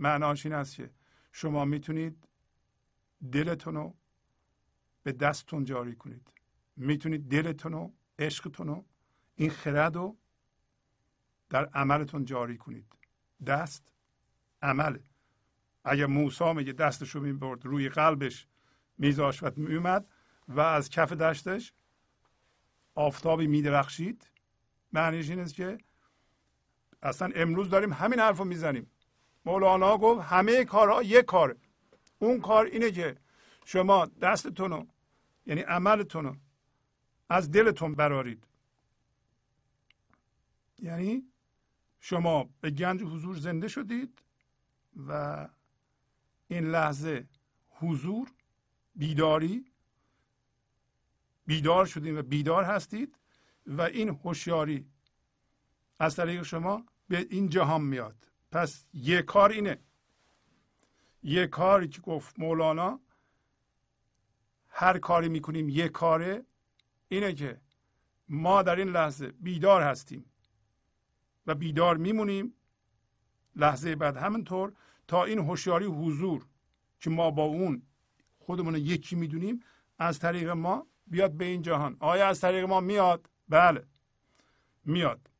[0.00, 0.90] معناش این است که
[1.32, 2.28] شما می‌تونید
[3.32, 3.96] دلتون رو
[5.02, 6.32] به دستتون جاری کنید.
[6.76, 8.84] می‌تونید دلتون رو عشقتون رو
[9.34, 10.16] این خرد رو
[11.50, 12.96] در عملتون جاری کنید.
[13.46, 13.92] دست
[14.62, 15.04] عمله
[15.84, 18.46] اگر موسی میگه دستش رو می‌برد روی قلبش
[18.98, 20.08] میذاش و میومد
[20.48, 21.72] و از کف دشتش
[22.94, 24.30] آفتابی میدرخشید
[24.92, 25.78] معنیش این است که
[27.02, 28.90] اصلا امروز داریم همین حرف رو می‌زنیم.
[29.44, 31.56] مولانا گفت همه کارها یک کاره.
[32.18, 33.16] اون کار اینه که
[33.64, 34.88] شما دستتون
[35.46, 36.40] یعنی عملتون
[37.28, 38.44] از دلتون برارید.
[40.78, 41.30] یعنی
[42.00, 44.22] شما به گنج حضور زنده شدید
[45.08, 45.48] و
[46.48, 47.28] این لحظه
[47.70, 48.28] حضور
[48.94, 49.64] بیداری
[51.46, 53.18] بیدار شدید و بیدار هستید
[53.66, 54.86] و این هوشیاری
[55.98, 58.29] از طریق شما به این جهان میاد.
[58.52, 59.78] پس یه کار اینه.
[61.22, 63.00] یه کاری که گفت مولانا
[64.68, 66.44] هر کاری می‌کنیم یه کاره
[67.08, 67.60] اینه که
[68.28, 70.24] ما در این لحظه بیدار هستیم
[71.46, 72.54] و بیدار میمونیم
[73.56, 74.16] لحظه بعد.
[74.16, 74.72] همینطور
[75.08, 76.46] تا این هوشیاری حضور
[77.00, 77.82] که ما با اون
[78.38, 79.60] خودمون یکی می‌دونیم
[79.98, 81.96] از طریق ما بیاد به این جهان.
[82.00, 83.86] آیا از طریق ما میاد؟ بله.
[84.84, 85.30] میاد.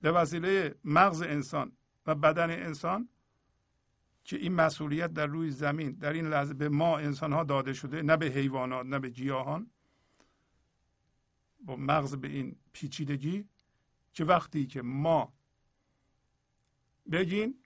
[0.00, 1.75] به وسیله مغز انسان.
[2.06, 3.08] و بدن انسان
[4.24, 8.02] که این مسئولیت در روی زمین در این لحظه به ما انسان ها داده شده
[8.02, 9.70] نه به حیوانات نه به گیاهان
[11.60, 13.48] با مغز به این پیچیدگی
[14.12, 15.32] که وقتی که ما
[17.12, 17.62] بگین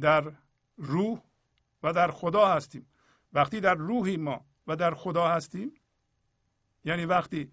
[0.00, 0.32] در
[0.76, 1.22] روح
[1.82, 2.86] و در خدا هستیم.
[3.32, 5.72] وقتی در روحی ما و در خدا هستیم
[6.84, 7.52] یعنی وقتی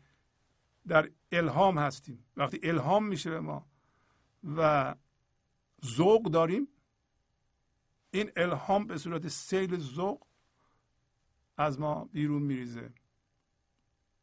[0.87, 2.25] در الهام هستیم.
[2.37, 3.67] وقتی الهام میشه به ما
[4.57, 4.95] و
[5.85, 6.67] ذوق داریم.
[8.11, 10.27] این الهام به صورت سیل ذوق
[11.57, 12.93] از ما بیرون میریزه.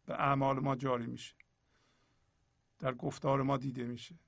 [0.06, 1.34] به اعمال ما جاری میشه.
[2.78, 4.18] در گفتار ما دیده میشه.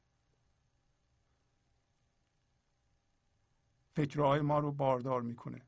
[3.95, 5.63] فکرهای ما رو باردار می‌کنه.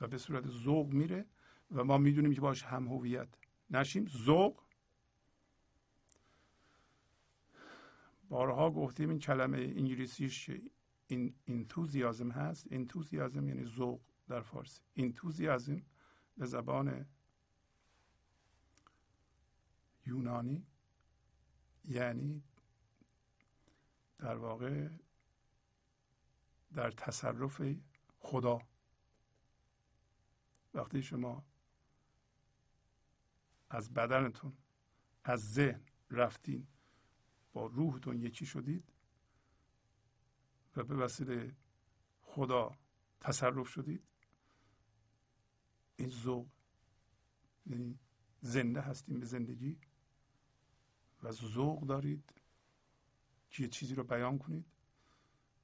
[0.00, 1.26] و به صورت ذوق میره
[1.70, 3.28] و ما می‌دونیم که باش هم هویت.
[3.70, 4.06] نشیم.
[4.06, 4.62] ذوق
[8.30, 10.50] بارها گفتیم این کلمه انگلیسیش
[11.06, 12.66] این انتوزیازم هست.
[12.70, 14.80] انتوزیازم یعنی ذوق در فارسی.
[14.96, 15.82] انتوزیازم
[16.36, 17.06] به زبان
[20.06, 20.66] یونانی
[21.84, 22.42] یعنی
[24.18, 24.88] در واقع
[26.74, 27.62] در تصرف
[28.18, 28.58] خدا.
[30.74, 31.44] وقتی شما
[33.70, 34.56] از بدنتون
[35.24, 36.66] از ذهن رفتین
[37.52, 38.92] با روحتون یکی شدید
[40.76, 41.56] و به وسیله
[42.22, 42.78] خدا
[43.20, 44.02] تصرف شدید.
[45.96, 46.48] این ذوق
[47.66, 47.98] یعنی
[48.40, 49.78] زنده هستیم به زندگی
[51.22, 52.34] و ذوق دارید
[53.50, 54.66] که یه چیزی رو بیان کنید.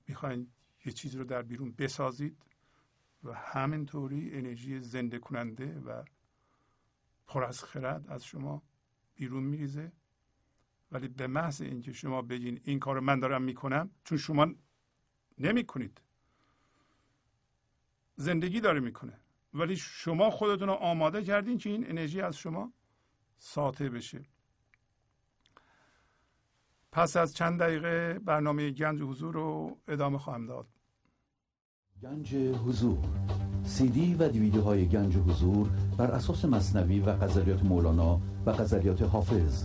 [0.08, 0.52] می‌خواین
[0.84, 2.42] یه چیزی رو در بیرون بسازید
[3.24, 6.04] و همینطوری انرژی زنده کننده و
[7.26, 8.62] پر از خرد از شما
[9.14, 9.92] بیرون میریزه.
[10.96, 14.46] ولی به محض اینکه شما بگین این کار من دارم می‌کنم چون شما
[15.38, 16.00] نمی‌کنید.
[18.16, 19.20] زندگی داره می‌کنه.
[19.54, 22.72] ولی شما خودتون رو آماده کردین که این انرژی از شما
[23.38, 24.24] ساطع بشه.
[26.92, 30.66] پس از چند دقیقه برنامه گنج حضور رو ادامه خواهم داد.
[32.02, 32.98] گنج حضور.
[33.64, 35.68] سی دی و دیویدیو های گنج حضور
[35.98, 39.64] بر اساس مصنوی و قذریات مولانا و قذریات حافظ.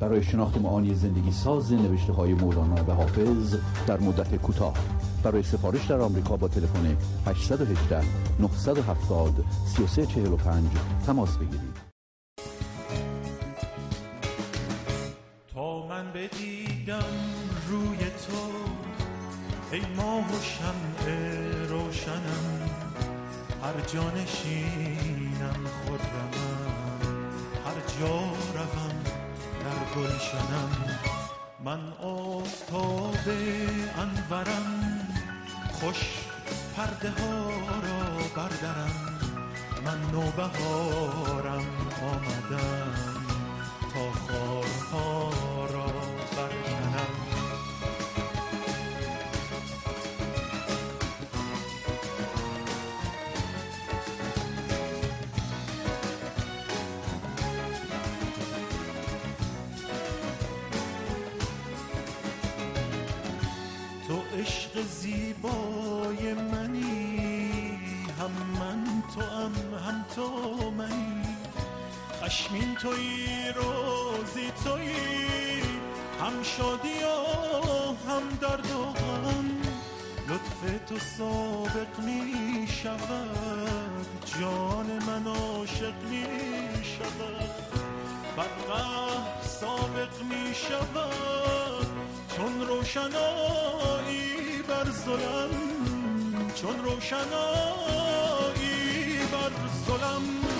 [0.00, 3.56] برای شناخت معانی زندگی ساز نوشته های مولانا و حافظ
[3.86, 4.74] در مدت کوتاه.
[5.22, 6.96] برای سفارش در آمریکا با تلفن
[7.26, 8.00] 818
[8.40, 10.64] 970 3345
[11.06, 11.94] تماس بگیرید.
[15.54, 17.04] تا من بدیدم
[17.70, 18.34] روی تو
[19.72, 21.14] ای ماه و شمع
[21.68, 22.60] روشنم
[23.62, 26.64] هر جانشینم خودمم
[27.64, 28.43] هر جا
[29.96, 30.70] گلشنم.
[31.64, 33.28] من آفتاب
[33.98, 34.84] انورم.
[35.72, 35.96] خوش
[36.76, 37.48] پرده ها
[37.86, 39.14] را بردارم
[39.84, 41.66] من نوبهارم
[42.02, 42.94] آمدم
[43.94, 45.33] تا خارها
[64.82, 67.78] زیبای منی.
[68.20, 68.30] هم
[68.60, 69.52] من تو هم
[69.88, 71.36] هم تو منی.
[72.22, 73.26] خشمین توی
[73.56, 74.94] روزی توی.
[76.20, 79.50] هم شادی و هم درد و غم.
[80.28, 84.06] لطف تو سابق می شود.
[84.40, 86.26] جان من عاشق می
[86.84, 87.50] شود.
[88.36, 88.48] بر
[89.42, 91.86] سابق می شود.
[92.36, 94.33] چون روشنایی
[94.68, 95.50] بر ظلم
[96.54, 97.34] چون روشنایی
[99.32, 99.50] بر
[99.86, 100.53] ظلم.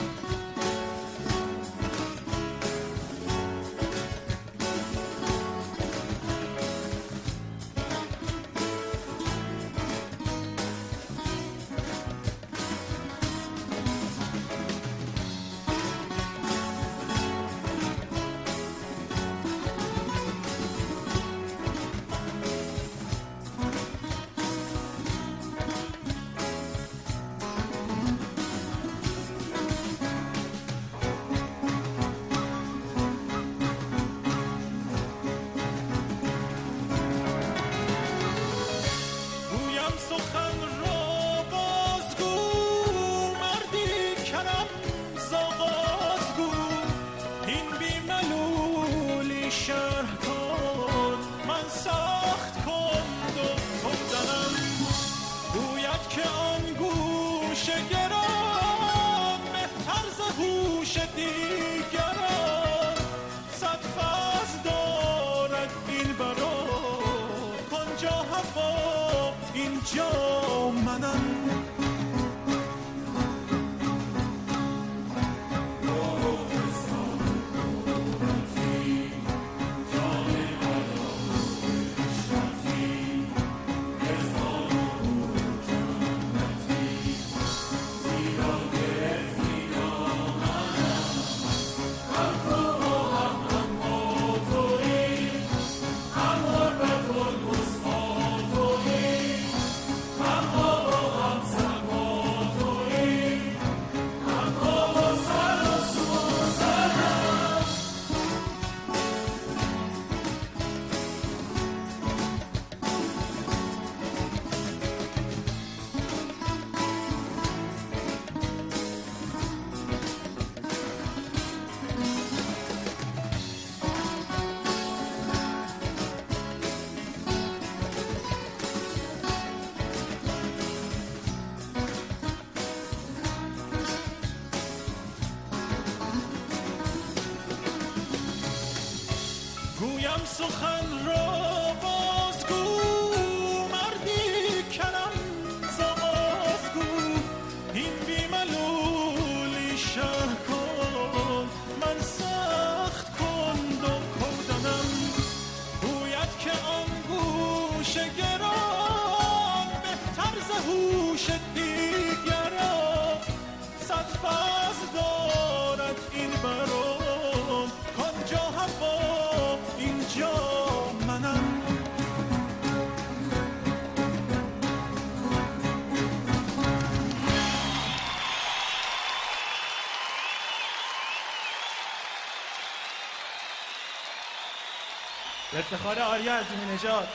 [185.64, 187.08] افتخار آریا عظیمی نژاد.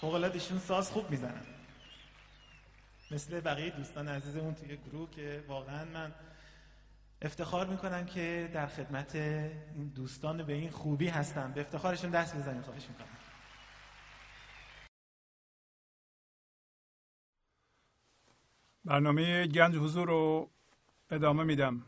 [0.00, 1.46] فوق ایشون ساز خوب می‌زنن.
[3.10, 6.14] مثل بقیه دوستان عزیزمون توی گروه که واقعا من
[7.22, 11.52] افتخار می‌کنم که در خدمت این دوستان به این خوبی هستم.
[11.52, 13.08] به افتخارشون دست بزنیم خواهش می‌کنم.
[18.84, 20.50] برنامه گنج حضور رو
[21.10, 21.82] ادامه میدم.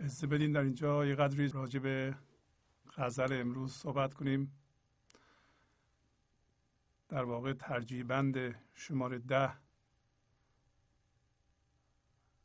[0.00, 1.06] اجازه بدین در اینجا.
[1.06, 2.16] یه قدری راجع به
[2.96, 4.58] غزل امروز صحبت کنیم.
[7.08, 9.52] در واقع ترجیح بند شماره ده.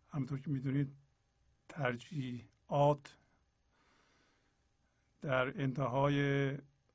[0.10, 0.96] همطور که می‌دونید
[1.70, 3.18] ترجیحات
[5.22, 6.52] در انتهای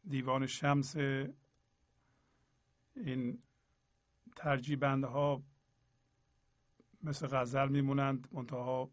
[0.08, 0.96] دیوان شمس
[2.96, 3.42] این
[4.36, 5.42] ترجیح ها
[7.02, 8.28] مثل غزل میمونند.
[8.32, 8.90] منتها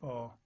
[0.00, 0.39] با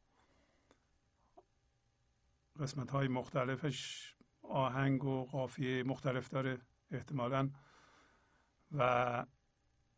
[2.61, 4.11] قسمت های مختلفش
[4.43, 6.61] آهنگ و قافیه مختلف داره
[6.91, 7.51] احتمالا.
[8.73, 9.27] و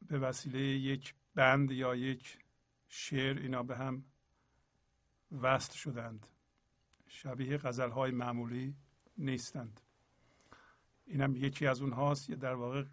[0.03, 2.39] به وسیله یک بند یا یک
[2.89, 4.05] شعر اینا به هم
[5.41, 6.27] وصل شدند.
[7.07, 8.77] شبیه غزل های معمولی
[9.19, 9.81] نیستند.
[11.07, 12.85] اینم یکی از اونهاست یا در واقع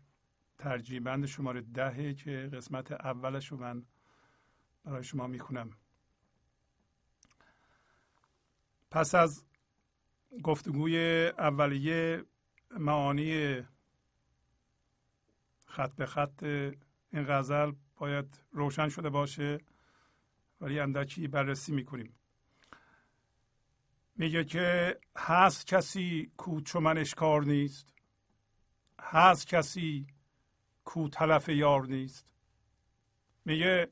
[0.57, 3.85] ترجیح بند شماره دهه که قسمت اولش رو من
[4.83, 5.69] برای شما می‌کنم
[8.91, 9.45] پس از
[10.43, 12.23] گفتگوی اولیه
[12.79, 13.61] معانی
[15.65, 19.59] خط به خط این غزل باید روشن شده باشه
[20.61, 22.15] ولی اندکی بررسی می‌کنیم.
[24.15, 27.93] میگه که هست کسی کو چو من اشکار نیست؟
[28.99, 30.07] هست کسی
[30.83, 32.25] کو تلف یار نیست؟
[33.45, 33.91] میگه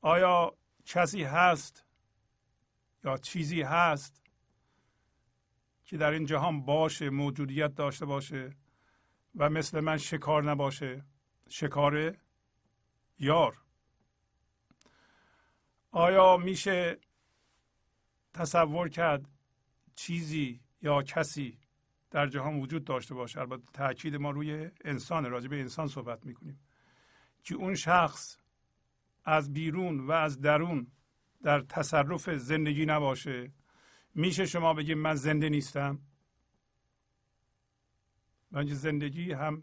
[0.00, 1.84] آیا کسی هست
[3.04, 4.22] یا چیزی هست
[5.84, 8.56] که در این جهان باشه موجودیت داشته باشه
[9.34, 11.04] و مثل من شکار نباشه
[11.48, 12.16] شکار
[13.18, 13.58] یار.
[15.90, 16.98] آیا میشه
[18.34, 19.28] تصور کرد
[19.94, 21.58] چیزی یا کسی
[22.10, 26.60] در جهان وجود داشته باشه؟ البته تاکید ما روی انسان راجع به انسان صحبت می‌کنیم.
[27.42, 28.36] که اون شخص
[29.24, 30.86] از بیرون و از درون
[31.42, 33.52] در تصرف زندگی نباشه.
[34.14, 35.98] میشه شما بگید من زنده نیستم؟
[38.50, 39.62] بنج زندگی هم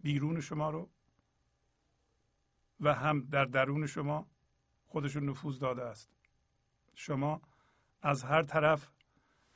[0.00, 0.90] بیرون شما رو
[2.80, 4.30] و هم در درون شما
[4.86, 6.10] خودشون نفوذ داده است.
[6.94, 7.42] شما
[8.02, 8.90] از هر طرف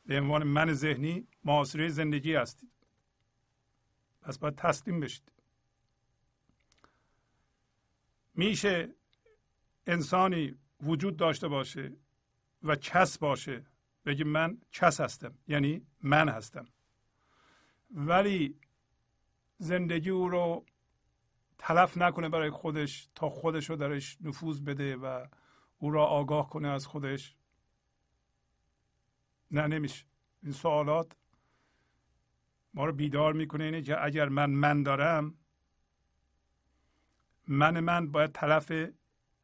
[0.07, 2.73] به عنوان من ذهنی معاصره زندگی هستید.
[4.21, 5.33] پس باید تسلیم بشید.
[8.35, 8.95] میشه
[9.87, 11.97] انسانی وجود داشته باشه
[12.62, 13.66] و کس باشه
[14.06, 16.66] بگه من کس هستم یعنی من هستم.
[17.90, 18.61] ولی
[19.59, 20.65] زندگی او رو
[21.59, 25.27] تلف نکنه برای خودش تا خودش رو درش نفوذ بده و
[25.78, 27.36] او را آگاه کنه از خودش.
[29.51, 30.05] نه نمیشه.
[30.43, 31.16] این سوالات
[32.74, 35.35] ما رو بیدار می‌کنه اینه که اگر من من دارم
[37.48, 38.73] من من باید طرف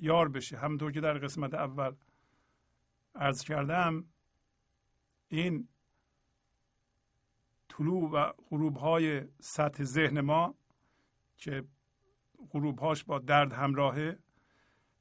[0.01, 1.95] یار بشه همونطور که در قسمت اول
[3.15, 4.05] عرض کردم
[5.29, 5.69] این
[7.69, 10.55] طلوع و غروب های سطح ذهن ما
[11.37, 11.65] که
[12.51, 14.19] غروب هاش با درد همراهه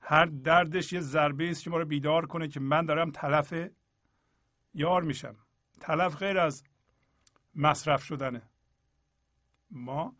[0.02, 3.54] هر دردش یه ضربه است که ما رو بیدار کنه که من دارم تلف
[4.74, 5.36] یار میشم.
[5.80, 6.64] تلف غیر از
[7.56, 8.50] مصرف شدنه.
[9.72, 10.16] ما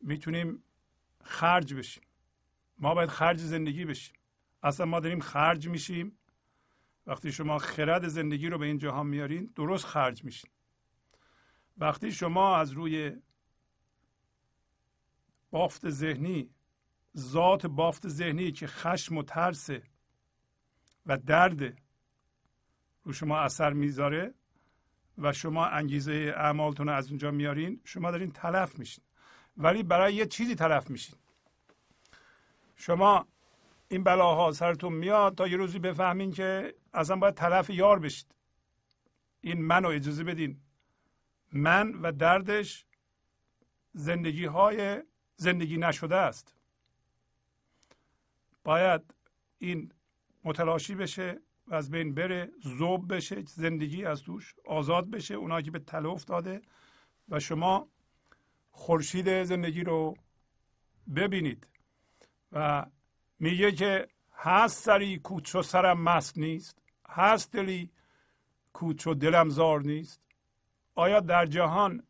[0.00, 0.62] می‌تونیم
[1.24, 2.07] خرج بشیم.
[2.78, 4.14] ما باید خرج زندگی بشیم.
[4.62, 6.18] اصلا ما داریم خرج میشیم.
[7.06, 10.50] وقتی شما خرد زندگی رو به این جهان میارین درست خرج میشین.
[11.78, 13.16] وقتی شما از روی
[15.50, 16.50] بافت ذهنی
[17.16, 19.70] ذات بافت ذهنی که خشم و ترس
[21.06, 21.78] و درد
[23.04, 24.34] رو شما اثر می‌ذاره
[25.18, 29.04] و شما انگیزه اعمالتون رو از اونجا میارین شما دارین تلف میشین.
[29.56, 31.18] ولی برای یه چیزی تلف میشین.
[32.78, 33.26] شما
[33.88, 38.34] این بلاها سرتون میاد تا یه روزی بفهمین که اصلا باید تلف یار بشید.
[39.40, 40.60] این منو اجازه بدین.
[41.52, 42.86] من و دردش
[43.92, 45.02] زندگی های
[45.36, 46.54] زندگی نشده است.
[48.64, 49.14] باید
[49.58, 49.92] این
[50.44, 55.70] متلاشی بشه و از بین بره زوب بشه زندگی از توش آزاد بشه اونایی که
[55.70, 56.62] به تله افتاده
[57.28, 57.88] و شما
[58.70, 60.16] خورشید زندگی رو
[61.16, 61.66] ببینید.
[62.52, 62.86] و
[63.38, 67.90] میگه که هست سری کوچو سرم مست نیست هست دلی
[68.72, 70.22] کوچو دلم زار نیست.
[70.94, 72.06] آیا در جهان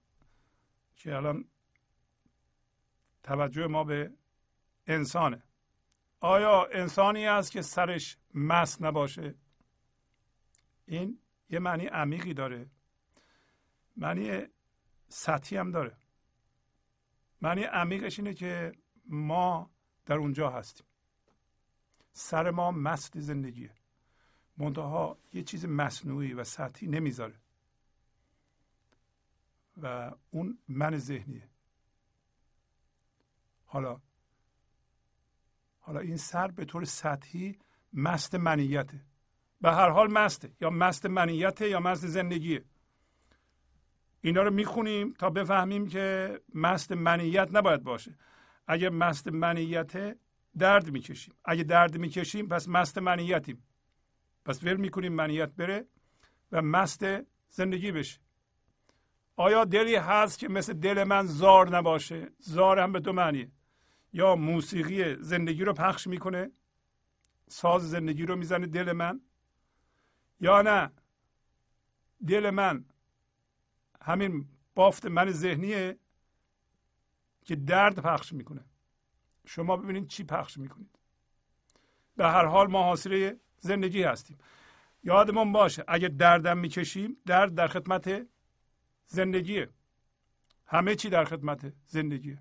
[0.96, 1.44] که الان
[3.22, 4.12] توجه ما به
[4.86, 5.42] انسانه
[6.20, 9.34] آیا انسانی است که سرش مست نباشه؟
[10.86, 11.18] این
[11.50, 12.70] یه معنی عمیقی داره.
[13.96, 14.46] معنی
[15.08, 15.96] سطحی هم داره.
[17.42, 18.72] معنی عمیقش اینه که
[19.06, 19.70] ما
[20.08, 20.86] در اونجا هستیم.
[22.12, 23.70] سر ما مست زندگیه.
[24.56, 27.34] منتها یه چیز مصنوعی و سطحی نمی‌ذاره.
[29.82, 31.48] و اون من ذهنیه.
[33.66, 34.00] حالا
[35.80, 37.58] حالا این سر به طور سطحی
[37.92, 39.00] مست منیته.
[39.60, 40.52] به هر حال مسته.
[40.60, 42.64] یا مست منیته یا مست زندگیه.
[44.20, 48.14] اینا رو می‌خونیم تا بفهمیم که مست منیت نباید باشه.
[48.68, 50.18] اگه مست منیت
[50.58, 51.34] درد می‌کشیم.
[51.44, 53.62] اگه درد می‌کشیم پس مست منیتیم.
[54.44, 55.86] پس ول می‌کنیم منیت بره
[56.52, 57.04] و مست
[57.48, 58.20] زندگی بشه.
[59.36, 63.50] آیا دلی هست که مثل دل من زار نباشه؟ زار هم به دو معنیه.
[64.12, 66.50] یا موسیقی زندگی رو پخش می‌کنه
[67.48, 69.20] ساز زندگی رو می‌زنه دل من
[70.40, 70.92] یا نه؟
[72.26, 72.84] دل من
[74.02, 75.98] همین بافت من ذهنیه.
[77.48, 78.64] که درد پخش می‌کنه.
[79.46, 80.98] شما ببینید چی پخش می‌کنید.
[82.16, 84.38] به هر حال ما حاصل زندگی هستیم.
[85.04, 88.26] یادمون باشه اگه دردم می‌کشیم درد در خدمت
[89.06, 89.68] زندگیه.
[90.66, 92.38] همه چی در خدمت زندگیه.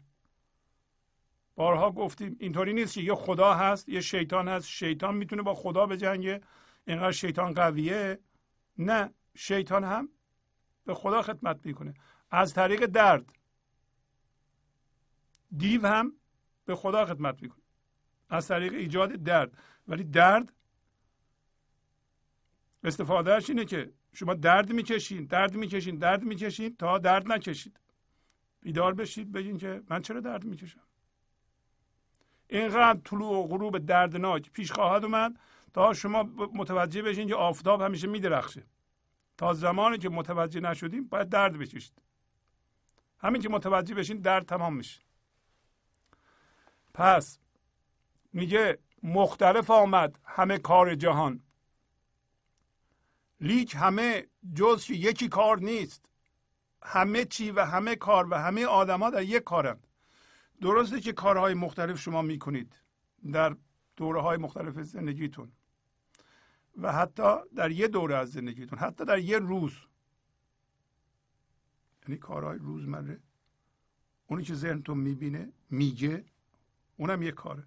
[1.55, 4.67] بارها گفتیم اینطوری نیست که یه خدا هست یه شیطان هست.
[4.67, 6.41] شیطان می‌تونه با خدا بجنگه.
[6.88, 8.19] اینقدر شیطان قویه.
[8.77, 10.09] نه شیطان هم
[10.85, 11.93] به خدا خدمت می‌کنه.
[12.31, 13.36] از طریق درد.
[15.57, 16.14] دیو هم
[16.65, 17.64] به خدا خدمت می‌کنه.
[18.30, 19.57] از طریق ایجاد درد.
[19.88, 20.53] ولی درد
[22.84, 27.80] استفادهش اینه که شما درد می‌کشین درد می‌کشین درد می‌کشین تا درد نکشید.
[28.61, 30.80] بیدار بشید بگین که من چرا درد می‌کشم؟
[32.49, 35.40] اینقدر طلوع و غروب دردناک پیش خواهد اومد
[35.74, 38.64] تا شما متوجه بشین که آفتاب همیشه میدرخشه.
[39.38, 42.02] تا زمانی که متوجه نشدیم باید درد بکشید.
[43.19, 45.06] همین که متوجه بشین درد تمام میشه.
[46.98, 47.40] پس
[48.34, 51.44] میگه مختلف آمد همه کار جهان.
[53.41, 56.10] لیک همه جز که یکی کار نیست.
[56.84, 59.88] همه چی و همه کار و همه آدما در یک کارند.
[60.61, 62.76] درسته که کارهای مختلف شما می‌کنید
[63.32, 63.56] در
[63.95, 65.52] دوره های مختلف زندگیتون
[66.78, 69.74] و حتی در یه دوره از زندگیتون حتی در یه روز.
[72.03, 73.19] یعنی کارهای روزمره.
[74.28, 76.26] اونی که ذهنتون می‌بینه میگه.
[76.98, 77.64] اونم یه کاره.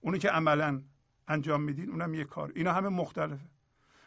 [0.00, 0.82] اونی که عملا
[1.28, 3.46] انجام میدین اونم یه کار اینا همه مختلفه.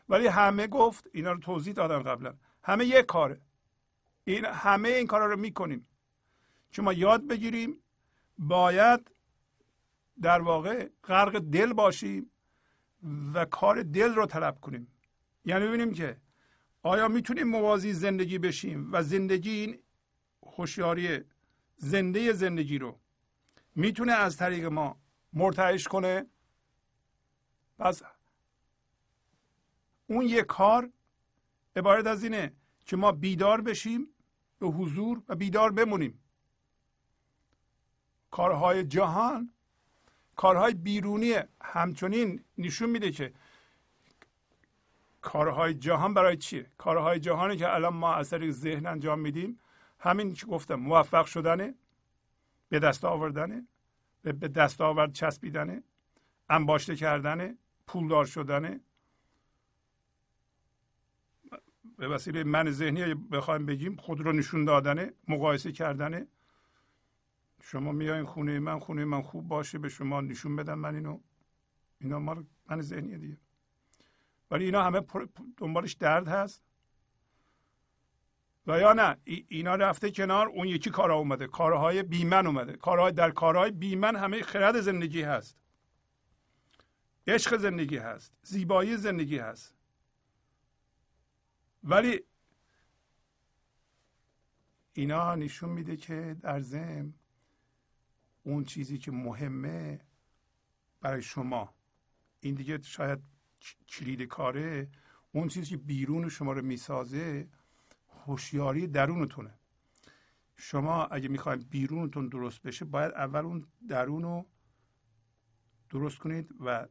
[0.10, 2.34] ولی همه گفت اینا رو توضیح دادم قبلا.
[2.64, 3.42] همه یه کاره.
[4.24, 5.88] این همه این کارا رو می‌کنیم
[6.70, 7.78] چون ما یاد بگیریم
[8.38, 9.12] باید
[10.22, 12.32] در واقع غرق دل باشیم
[13.34, 14.88] و کار دل رو طلب کنیم.
[15.46, 16.18] یعنی ببینیم که
[16.82, 19.80] آیا می‌تونیم موازی زندگی بشیم و زندگی این
[20.44, 21.20] هوشیاری
[21.78, 23.00] زنده زندگی رو
[23.76, 24.98] می‌تونه از طریق ما
[25.34, 26.26] مرتعش کنه.
[27.80, 28.02] پس
[30.08, 30.90] اون یه کار
[31.76, 32.54] عبارت از اینه
[32.86, 34.08] که ما بیدار بشیم
[34.60, 36.20] به حضور و بیدار بمونیم.
[38.32, 39.52] کارهای جهان
[40.36, 41.34] کارهای بیرونی
[41.64, 43.34] همچنین نشون میده که
[45.22, 49.60] کارهای جهان برای چیه؟ کارهای جهانی که الان ما از طریق ذهن انجام میدیم
[50.00, 51.76] همین که گفتم موفق شدنه.
[52.76, 53.68] به دست آوردنه
[54.24, 55.84] به دست آورد چسبیدنه
[56.50, 57.58] انباشته کردنه
[57.88, 58.80] پولدار شدنه.
[61.98, 66.28] به وسیله من ذهنی بخوایم بگیم خود رو نشون دادنه مقایسه کردنه.
[67.62, 71.20] شما میایین خونه من خونه من خوب باشه به شما نشون بدم من اینو.
[72.02, 73.38] اینا مال من ذهنیه دیگه.
[74.52, 75.02] ولی اینا همه
[75.58, 76.64] دنبالش درد هست.
[78.68, 79.18] و یا نه؟
[79.48, 81.48] اینا رفته کنار اون یکی کارها اومده.
[81.48, 82.74] کارهای بیمن اومده.
[82.78, 85.58] کارهای در کارهای بیمن همه خرد زندگی هست.
[87.28, 88.34] عشق زندگی هست.
[88.44, 89.76] زیبایی زندگی هست.
[91.84, 92.22] ولی
[94.94, 97.14] اینا نشون میده که در ضمن
[98.44, 100.00] اون چیزی که مهمه
[101.02, 101.74] برای شما.
[102.40, 103.20] این دیگه شاید
[103.88, 104.90] کلید کاره.
[105.32, 107.48] اون چیزی که بیرون شما رو می‌سازه
[108.26, 109.54] هوشیاری درونتونه.
[110.56, 114.46] شما اگه می‌خواید بیرونتون درست بشه باید اول اون درون رو
[115.90, 116.88] درست کنید و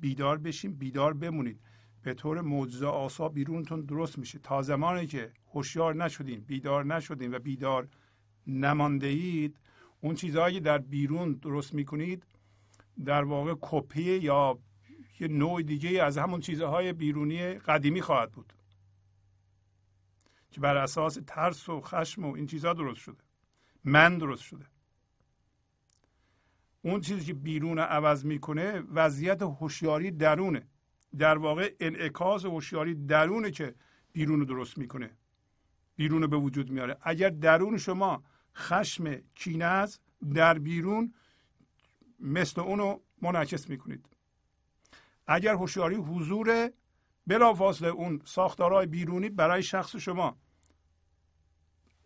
[0.00, 1.60] بیدار بشین بیدار بمونید.
[2.02, 4.38] به طور معجزه آسا بیرونتون درست میشه.
[4.38, 7.88] تا زمانی که هوشیار نشدین بیدار نشدین و بیدار
[8.46, 9.58] نمانده اید
[10.00, 12.26] اون چیزهایی در بیرون درست می‌کنید
[13.04, 14.58] در واقع کپی یا
[15.20, 18.52] یه نوع دیگه از همون چیزهای بیرونی قدیمی خواهد بود.
[20.54, 23.22] که بر اساس ترس و خشم و این چیزها درست شده.
[23.84, 24.66] من درست شده.
[26.82, 30.66] اون چیزی که بیرون عوض می‌کنه وضعیت هوشیاری درونه.
[31.18, 33.74] در واقع انعکاس هوشیاری درونه که
[34.12, 35.10] بیرون رو درست می‌کنه.
[35.96, 36.96] بیرون رو به وجود میاره.
[37.02, 38.24] اگر درون شما
[38.56, 40.00] خشم کینه است
[40.34, 41.14] در بیرون
[42.20, 44.08] مثل اونو منعکس می‌کنید.
[45.26, 46.70] اگر هوشیاری حضور
[47.26, 50.36] بلافاصله اون ساختارهای بیرونی برای شخص شما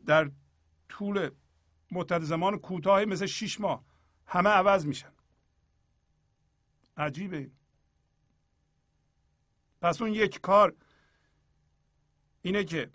[0.07, 0.31] در
[0.89, 1.31] طول
[1.91, 3.85] مدت زمان کوتاهی مثل شیش ماه
[4.27, 5.13] همه عوض میشن.
[6.97, 7.51] عجیبه.
[9.81, 10.75] پس اون یک کار
[12.43, 12.91] اینه که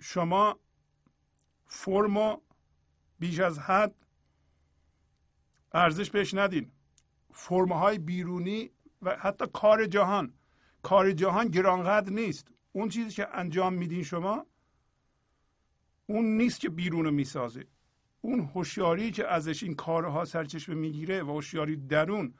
[0.00, 0.58] شما
[1.66, 2.40] فرمو
[3.18, 3.94] بیش از حد
[5.72, 6.72] ارزش بهش ندین.
[7.32, 8.70] فرمهای بیرونی
[9.02, 10.34] و حتی کار جهان.
[10.82, 12.48] کار جهان گرانقدر نیست.
[12.72, 14.46] اون چیزی که انجام میدین شما
[16.06, 17.66] اون نیست که بیرون رو می‌سازه.
[18.20, 22.34] اون هوشیاری که ازش این کارها سرچشمه می‌گیره و هوشیاری درون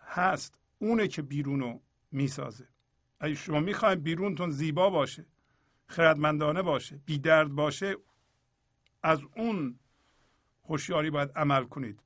[0.00, 2.68] هست اونه که بیرون رو می‌سازه.
[3.20, 5.26] اگه شما می‌خواید بیرونتون زیبا باشه
[5.86, 7.96] خردمندانه باشه بی درد باشه
[9.02, 9.78] از اون
[10.64, 12.02] هوشیاری باید عمل کنید.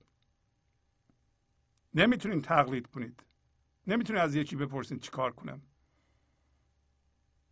[1.95, 3.23] نمی‌تونید تقلید کنید.
[3.87, 5.63] نمی‌تونید از یکی بپرسید چی کار کنم.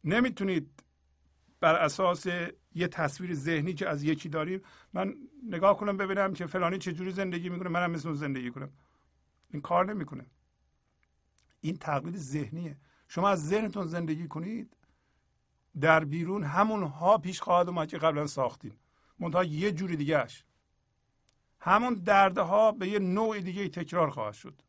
[0.05, 0.84] نمی‌تونید
[1.65, 2.27] بر اساس
[2.75, 4.63] یه تصویر ذهنی که از یکی داریم
[4.93, 8.71] من نگاه کنم ببینم که فلانی چجوری زندگی می‌کنه منم مثل اون زندگی کنم.
[9.51, 10.27] این کار نمی‌کنه.
[11.61, 12.77] این تقلید ذهنیه.
[13.09, 14.77] شما از ذهنتون زندگی کنید
[15.81, 18.77] در بیرون همون ها پیش خواهد اومد که قبلا ساختین.
[19.19, 20.45] منتها یه جوری دیگهش
[21.61, 24.63] همون دردها به یه نوع دیگه تکرار خواهد شد.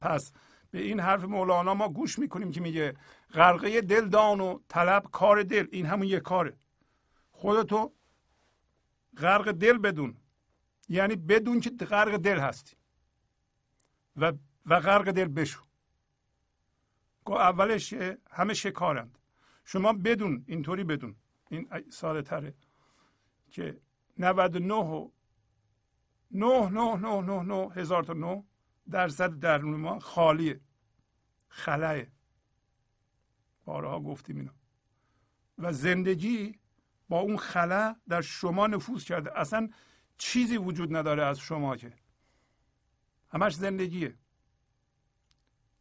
[0.00, 0.32] پس
[0.70, 2.96] به این حرف مولانا ما گوش می‌کنیم که میگه
[3.32, 6.56] غرقه دل دان و طلب کار دل این همون یه کاره.
[7.30, 7.92] خودتو
[9.16, 10.16] غرق دل بدون.
[10.88, 12.76] یعنی بدون که غرق دل هستی.
[14.16, 14.32] و
[14.66, 15.62] و غرق دل بشو.
[17.26, 17.92] اولش
[18.30, 19.18] همه شکارند.
[19.64, 21.16] شما بدون اینطوری بدون.
[21.50, 22.54] این ساده تره
[23.50, 23.80] که
[24.18, 25.10] 99 و
[26.30, 28.44] 9 9 9 9 9 هزار تا 9
[28.90, 30.60] درصد درون ما خالیه.
[31.48, 32.02] خلاه
[33.64, 34.50] بارها گفتیم اینو.
[35.58, 36.60] و زندگی
[37.08, 39.38] با اون خلا در شما نفوذ کرده.
[39.38, 39.68] اصلا
[40.18, 41.92] چیزی وجود نداره از شما که.
[43.30, 44.18] همش زندگیه.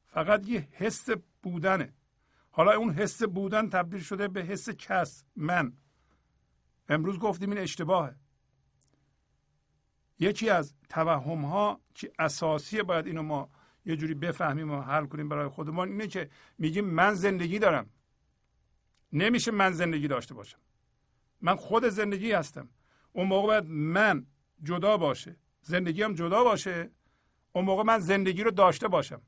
[0.08, 1.10] فقط یه حس
[1.44, 1.94] بودنه.
[2.52, 5.74] حالا اون حس بودن تبدیل شده به حس کس من.
[6.90, 8.16] امروز گفتیم این اشتباهه.
[10.20, 13.50] یکی از توهم ها که اساسی باید اینو ما
[13.86, 17.90] یه جوری بفهمیم و حل کنیم برای خودمان اینه که میگیم من زندگی دارم.
[19.14, 20.60] نمیشه من زندگی داشته باشم.
[21.42, 22.70] من خود زندگی هستم.
[23.12, 24.26] اون موقع باید من
[24.64, 25.36] جدا باشه.
[25.62, 26.92] زندگی هم جدا باشه.
[27.52, 29.22] اون موقع من زندگی رو داشته باشم.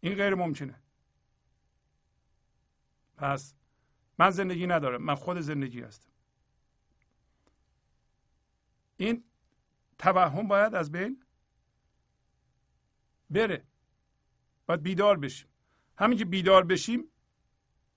[0.00, 0.74] این غیر ممکنه.
[3.16, 3.54] پس
[4.18, 5.02] من زندگی ندارم.
[5.02, 6.10] من خود زندگی هستم.
[8.98, 9.24] این
[9.98, 11.22] توهم باید از بین
[13.30, 13.64] بره.
[14.66, 15.48] باید بیدار بشیم.
[15.98, 17.04] همین که بیدار بشیم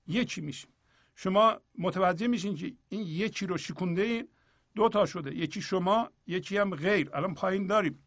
[0.07, 0.72] یکی میشیم.
[1.15, 4.28] شما متوجه میشین که این یکی رو شکونده این
[4.76, 5.36] دو تا شده.
[5.36, 7.10] یکی شما یکی هم غیر.
[7.15, 8.03] الان پایین داریم.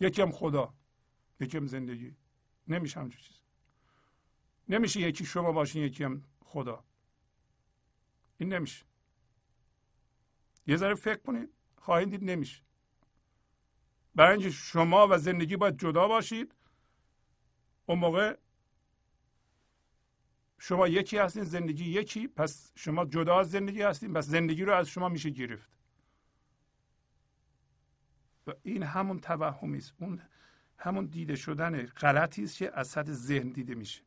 [0.00, 0.74] یکی هم خدا
[1.40, 2.16] یکی هم زندگی.
[2.68, 3.36] نمیشه همچون چیز
[4.68, 6.84] نمیشه یکی شما باشین یکی هم خدا.
[8.38, 8.84] این نمیشه.
[10.66, 12.62] یه ذره فکر کنید خواهید دید نمیشه.
[14.14, 16.54] برای اینکه شما و زندگی باید جدا باشید
[17.86, 18.36] اون موقع
[20.58, 24.88] شما یکی هستین زندگی یکی پس شما جدا از زندگی هستین پس زندگی رو از
[24.88, 25.70] شما میشه گرفت.
[28.62, 30.22] این همون توهمی است اون
[30.78, 34.02] همون دیده شدن غلطی است که از سطح ذهن دیده میشه.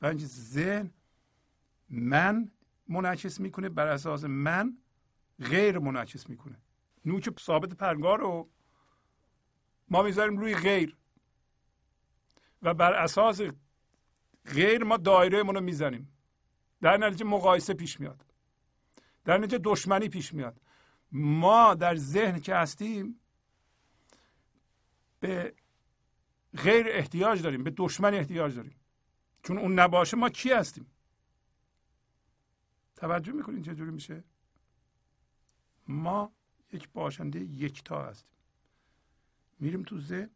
[0.00, 0.90] و اینکه ذهن
[1.90, 2.50] من
[2.88, 4.78] منعکس می‌کنه بر اساس من
[5.40, 6.56] غیر منعکس می‌کنه.
[7.08, 8.48] نوک ثابت پرگار رو
[9.88, 10.96] ما می‌ذاریم روی غیر.
[12.62, 13.40] و بر اساس
[14.44, 16.12] غیر ما دایره رو می‌زنیم.
[16.80, 18.24] در نتیجه مقایسه پیش میاد.
[19.24, 20.60] در نتیجه دشمنی پیش میاد.
[21.12, 23.20] ما در ذهن که هستیم
[25.20, 25.54] به
[26.56, 28.76] غیر احتیاج داریم به دشمن احتیاج داریم.
[29.42, 30.86] چون اون نباشه ما کی هستیم؟
[32.96, 34.24] توجه می‌کنین چجوری میشه؟
[35.88, 36.32] ما
[36.72, 38.30] یک باشنده یکتا هستیم
[39.60, 40.30] میریم تو ذهن.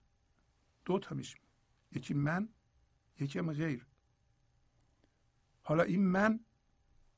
[0.84, 1.40] دو تا میشیم.
[1.92, 2.48] یکی من
[3.20, 3.86] یکی هم غیر.
[5.62, 6.40] حالا این من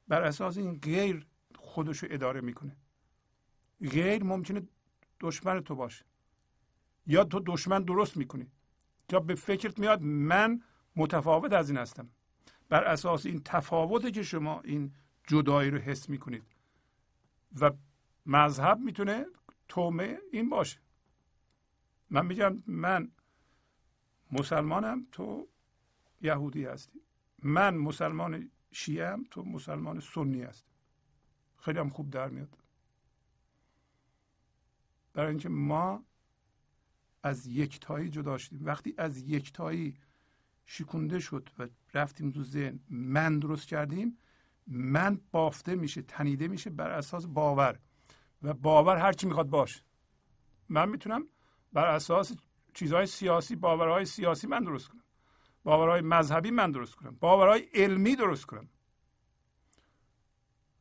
[0.09, 1.27] بر اساس این غیر
[1.57, 2.77] خودش رو اداره می‌کنه.
[3.81, 4.62] غیر ممکنه
[5.20, 6.05] دشمن تو باشه.
[7.07, 8.51] یا تو دشمن درست می‌کنی.
[9.12, 10.62] یا به فکرت میاد من
[10.97, 12.11] متفاوت از این هستم.
[12.69, 14.95] بر اساس این تفاوته که شما این
[15.27, 16.45] جدایی رو حس می‌کنید.
[17.61, 17.70] و
[18.27, 19.27] مذهب می‌تونه
[19.69, 20.79] تومه این باشه.
[22.11, 23.13] من میگم من
[24.33, 25.49] مسلمانم تو
[26.21, 27.01] یهودی هستی.
[27.43, 30.71] من مسلمان شیعه هم تو مسلمان سنی هستی.
[31.59, 32.59] خیلی هم خوب در میاد.
[35.13, 36.05] برای اینکه ما
[37.23, 38.65] از یکتایی جدا شدیم.
[38.65, 39.99] وقتی از یکتایی
[40.67, 44.19] شکونده شد و رفتیم تو ذهن من درست کردیم
[44.67, 47.79] من بافته میشه تنیده میشه بر اساس باور.
[48.45, 49.83] و باور هر چی می‌خواد باشه.
[50.69, 51.29] من می‌تونم
[51.73, 52.33] بر اساس
[52.75, 55.05] چیزهای سیاسی باورهای سیاسی من درست کنم.
[55.62, 57.16] باورهای مذهبی من درست کنم.
[57.21, 58.69] باورهای علمی درست کنم.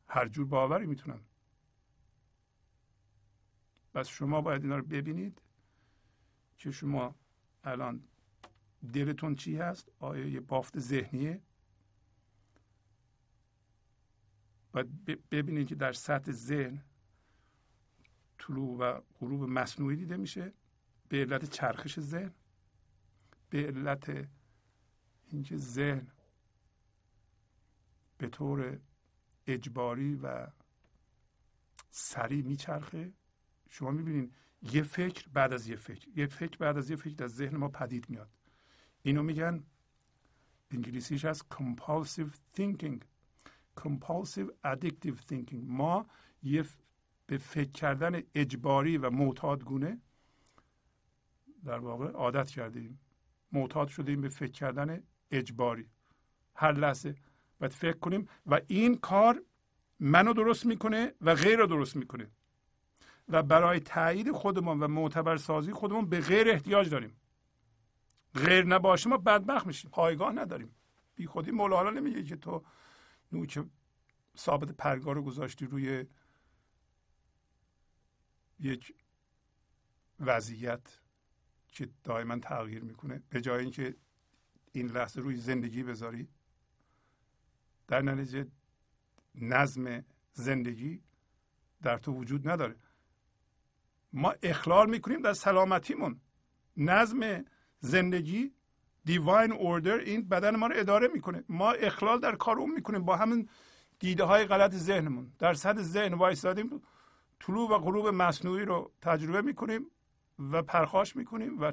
[0.08, 1.22] هر جور باوری می‌تونم.
[3.94, 5.42] پس شما باید اینا رو ببینید
[6.58, 7.16] که شما
[7.64, 8.04] الان
[8.94, 11.42] دلتون چی هست؟ آیا یه بافت ذهنیه؟
[14.72, 16.84] باید ببینید که در سطح ذهن
[18.48, 20.54] طلوع و غروب مصنوعی دیده میشه
[21.10, 22.34] به علت چرخش ذهن
[23.50, 24.28] به علت
[25.28, 26.08] اینکه ذهن
[28.18, 28.80] به طور
[29.48, 30.48] اجباری و
[31.90, 33.14] سریع میچرخه.
[33.70, 37.28] شما می‌بینید یه فکر بعد از یه فکر یه فکر بعد از یه فکر در
[37.28, 38.30] ذهن ما پدید میاد.
[39.02, 39.64] اینو میگن
[40.72, 43.00] انگلیسیش از compulsive thinking
[43.80, 45.64] compulsive addictive thinking.
[45.64, 46.06] ما
[46.44, 46.66] یه
[47.34, 50.02] به فکر کردن اجباری و معتادگونه
[51.66, 53.00] در واقع عادت کردیم.
[53.52, 55.90] معتاد شدیم به فکر کردن اجباری.
[56.56, 57.16] هر لحظه
[57.60, 59.44] باید فکر کنیم و این کار
[60.00, 62.32] منو درست می‌کنه و غیر رو درست می‌کنه.
[63.28, 67.16] و برای تایید خودمون و معتبر سازی خودمون به غیر احتیاج داریم.
[68.36, 69.92] غیر نباشه ما بدبخت میشیم.
[69.92, 70.76] پایگاه نداریم.
[71.16, 72.64] بی خودی مولانا نمیگه که تو
[73.32, 73.64] نوک
[74.38, 76.06] ثابت پرگار رو گذاشتی روی
[78.64, 78.94] یک
[80.20, 81.00] وضعیت
[81.68, 83.24] که دائما تغییر می‌کنه.
[83.30, 83.96] به جای اینکه
[84.72, 86.28] این لحظه روی زندگی بذاری
[87.88, 88.48] در نتیجه
[89.36, 90.04] نظم
[90.34, 91.02] زندگی
[91.82, 92.76] در تو وجود نداره.
[94.14, 96.22] ما اخلال می‌کنیم در سلامتیمون.
[96.78, 97.46] نظم
[97.80, 98.54] زندگی
[99.06, 101.44] دیواین اوردر این بدن ما رو اداره می‌کنه.
[101.50, 103.50] ما اخلال در کار اون می‌کنیم با همین
[104.00, 105.34] دیده های غلط ذهنمون.
[105.40, 106.82] در صد ذهن وایستادیم
[107.48, 109.86] طلوع و غروب مصنوعی رو تجربه می‌کنیم
[110.40, 111.72] و پرخاش می‌کنیم و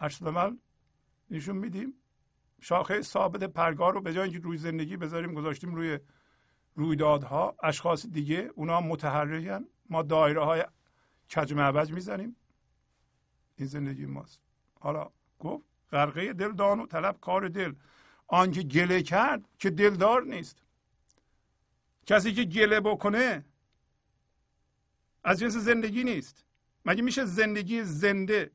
[0.00, 0.56] عمل
[1.30, 1.94] نشون میدیم.
[2.60, 5.98] شاخه ثابت پرگار رو به جای اینکه روی زندگی بذاریم گذاشتیم روی
[6.74, 7.56] رویدادها.
[7.62, 9.64] اشخاص دیگه اونا متحرکن.
[9.90, 10.64] ما دایره های
[11.34, 12.36] کج معوج می‌زنیم.
[13.56, 14.40] این زندگی ماست.
[14.80, 17.74] حالا گفت غرقه دل دان و طلب کار دل.
[18.26, 20.62] آنکه گله کرد که دلدار نیست.
[22.06, 23.44] کسی که گله بکنه
[25.24, 26.44] از جنس زندگی نیست.
[26.84, 28.50] مگه میشه زندگی زنده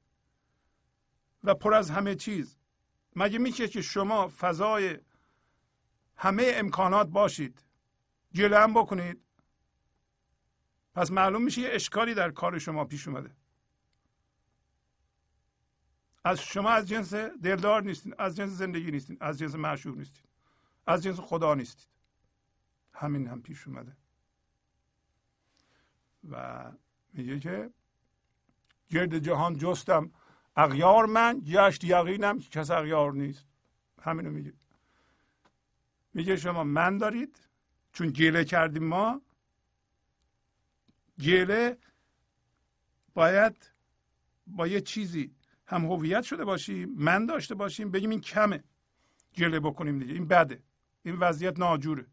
[1.44, 2.58] و پر از همه چیز؟
[3.16, 4.98] مگه میشه که شما فضای
[6.18, 7.64] همه امکانات باشید
[8.36, 9.22] گله هم بکنید؟
[10.94, 13.36] پس معلوم میشه یه اشکالی در کار شما پیش اومده.
[16.24, 20.24] از شما از جنس دلدار نیستین از جنس زندگی نیستین از جنس معشوق نیستین
[20.88, 21.88] از جنس خدا نیستید
[22.94, 23.98] همین هم پیش اومده.
[26.32, 26.64] و
[27.14, 27.70] میگه که
[28.90, 30.12] گرد جهان جستم.
[30.56, 33.46] اغیار من گشت یقینم که کس اغیار نیست.
[34.02, 34.54] همینو میگه.
[36.14, 37.40] میگه شما من دارید
[37.94, 39.22] چون گله کردیم ما.
[41.20, 41.78] گله
[43.14, 43.72] باید
[44.48, 45.36] با یه چیزی
[45.68, 48.64] هم هویت شده باشیم من داشته باشیم بگیم این کمه.
[49.38, 50.14] گله بکنیم دیگه.
[50.14, 50.64] این بده.
[51.04, 52.06] این وضعیت ناجوره.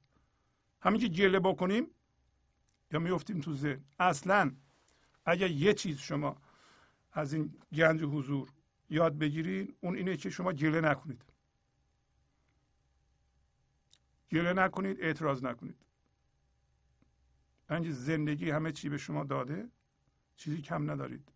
[0.81, 1.87] همین که گله بکنیم
[2.93, 3.85] یا میفتیم تو ذهن.
[3.99, 4.57] اصلا
[5.27, 6.37] اگر یه چیز شما
[7.13, 8.53] از این گنج حضور
[8.91, 11.25] یاد بگیرین اون اینه که شما گله نکنید.
[14.31, 15.87] گله نکنید اعتراض نکنید.
[17.71, 19.71] اینکه زندگی همه چی به شما داده
[20.37, 21.33] چیزی کم ندارید.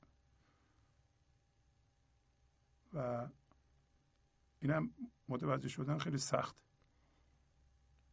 [2.92, 3.28] و
[4.60, 4.90] اینم
[5.28, 6.56] متوجه شدن خیلی سخت.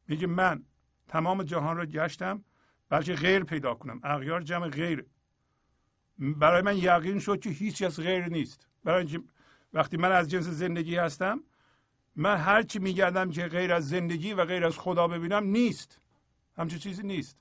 [0.08, 0.66] میگه من
[1.08, 2.44] تمام جهان را گشتم
[2.92, 4.00] بلکه غیر پیدا کنم.
[4.04, 5.06] اغیار جمع غیر.
[6.20, 8.68] برای من یقین شد که هیچ از غیر نیست.
[8.84, 9.20] برای
[9.74, 11.44] وقتی من از جنس زندگی هستم
[12.16, 16.00] من هر چی میگردم که غیر از زندگی و غیر از خدا ببینم نیست.
[16.58, 17.38] همچون چیزی نیست.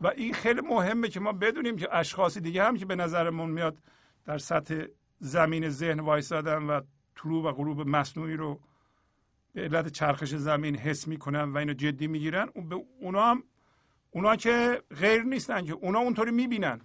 [0.00, 3.78] و این خیلی مهمه که ما بدونیم که اشخاص دیگه هم که به نظرمون میاد
[4.24, 4.84] در سطح
[5.18, 6.80] زمین ذهن وایسادن و
[7.16, 8.60] طلوع و غروب مصنوعی رو
[9.52, 12.48] به علت چرخش زمین حس می‌کنن و اینو جدی می‌گیرن
[13.00, 13.42] اونا هم
[14.16, 16.80] اونا که غیر نیستن که اونا اونطوری می‌بینن.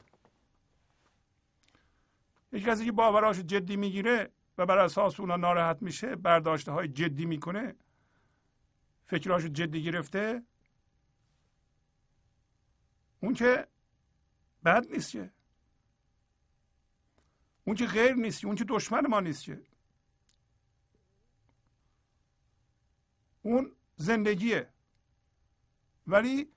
[2.51, 7.25] یک کسی که باوراش جدی می‌گیره و بر اساس اونا ناراحت میشه برداشته های جدی
[7.25, 7.75] می‌کنه
[9.05, 10.43] فکراشو جدی گرفته
[13.19, 13.67] اون که
[14.65, 15.31] بد نیست که.
[17.63, 19.61] اون که غیر نیست اون که دشمن ما نیست که.
[23.41, 24.69] اون زندگیه.
[26.07, 26.51] ولی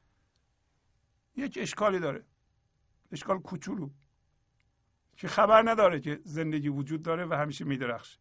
[1.37, 2.25] یک اشکالی داره.
[3.13, 3.91] اشکال کوچولو.
[5.17, 8.19] که خبر نداره که زندگی وجود داره و همیشه میدرخش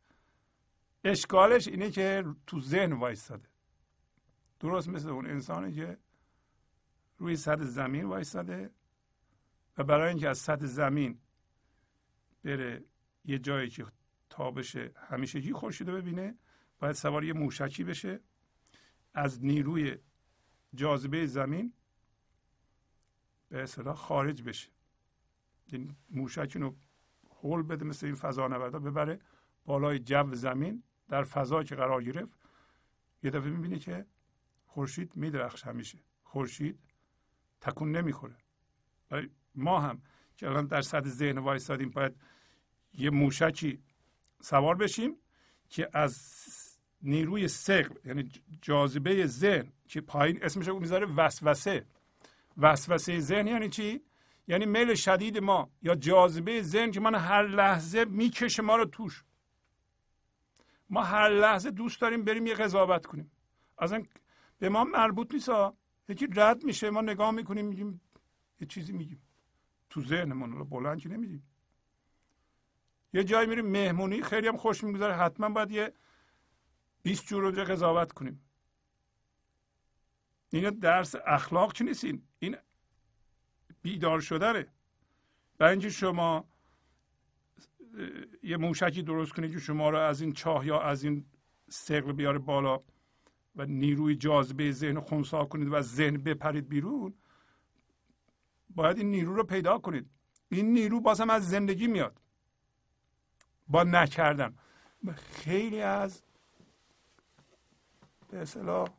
[1.03, 3.49] اشکالش اینه که تو ذهن وایستاده.
[4.59, 5.97] درست مثل اون انسانی که
[7.17, 8.71] روی سطح زمین وایستاده
[9.77, 11.19] و برای اینکه از سطح زمین
[12.43, 12.83] بره
[13.25, 13.85] یه جایی که
[14.29, 14.75] تابش
[15.09, 16.35] همیشگی خورشید رو ببینه
[16.79, 18.19] باید سوار یه موشکی بشه
[19.13, 19.97] از نیروی
[20.75, 21.73] جاذبه زمین
[23.53, 24.69] به اصطلاح خارج بشه.
[25.65, 26.73] این موشک اینو
[27.29, 29.19] حول بده مثل این فضا نوردا ببره
[29.65, 32.39] بالای جو زمین در فضا که قرار گرفت.
[33.23, 34.05] یه دفعه می‌بینی که
[34.65, 35.97] خورشید میدرخش همیشه.
[36.23, 36.79] خورشید
[37.61, 38.35] تکون نمی‌خوره.
[39.55, 40.01] ما هم
[40.37, 42.15] که الان در سطح ذهن وایستادیم باید
[42.93, 43.83] یه موشکی
[44.41, 45.17] سوار بشیم
[45.69, 46.17] که از
[47.01, 48.31] نیروی سقل یعنی
[48.61, 51.85] جاذبه ذهن که پایین اسمش رو می‌ذاره وسوسه.
[52.57, 53.47] وسوسه ذهن.
[53.47, 54.01] یعنی چی؟
[54.47, 59.23] یعنی میل شدید ما یا جاذبه ذهن که من هر لحظه می‌کشه ما رو توش.
[60.89, 63.31] ما هر لحظه دوست داریم بریم یه قضاوت کنیم.
[63.77, 64.03] اصلا
[64.59, 65.49] به ما مربوط نیست
[66.09, 68.01] یکی رد میشه ما نگاه می‌کنیم میگیم
[68.59, 69.21] یه چیزی میگیم.
[69.89, 71.47] تو ذهنمون رو بلند که نمیدیم
[73.13, 75.93] یه جایی میریم مهمونی خیلی هم خوش می‌گذاره حتما باید یه
[77.03, 78.45] 20 جور اونجا قضاوت کنیم.
[80.53, 82.57] این درس اخلاق چی نیستین؟ این
[83.81, 84.67] بیدار شدنه.
[85.57, 86.47] برای اینکه شما
[88.43, 91.25] یه موشکی درست کنید که شما رو از این چاه یا از این
[91.69, 92.81] سقل بیاره بالا
[93.55, 97.13] و نیروی جاذبه ذهن خونسا کنید و ذهن بپرید بیرون
[98.69, 100.09] باید این نیرو رو پیدا کنید.
[100.49, 102.21] این نیرو بازم از زندگی میاد.
[103.67, 104.57] با نکردن.
[105.15, 106.23] خیلی از
[108.29, 108.89] به اصطلاح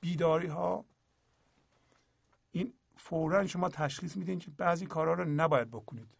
[0.00, 0.84] بیداری ها
[3.04, 6.14] فورا شما تشخیص میدین که بعضی کارها رو نباید بکنید.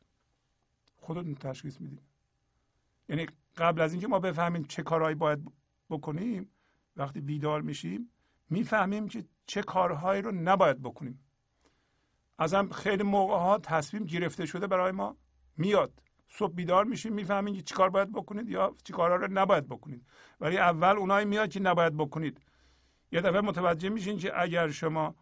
[0.97, 2.01] خودتون تشخیص میدین.
[3.09, 5.53] یعنی قبل از اینکه ما بفهمیم چه کارهایی باید
[5.91, 6.51] بکنیم
[6.97, 8.11] وقتی بیدار میشیم
[8.51, 11.25] می‌فهمیم که چه کارهایی رو نباید بکنیم.
[12.39, 15.17] ازم خیلی موقع ها تصمیم گرفته شده برای ما
[15.57, 16.03] میاد.
[16.29, 20.07] صبح بیدار میشیم می‌فهمیم که چیکار باید بکنید یا چیکارها رو نباید بکنید.
[20.41, 22.41] ولی اول اونایی میاد که نباید بکنید.
[23.13, 25.15] یه دفعه متوجه میشین که اگر شما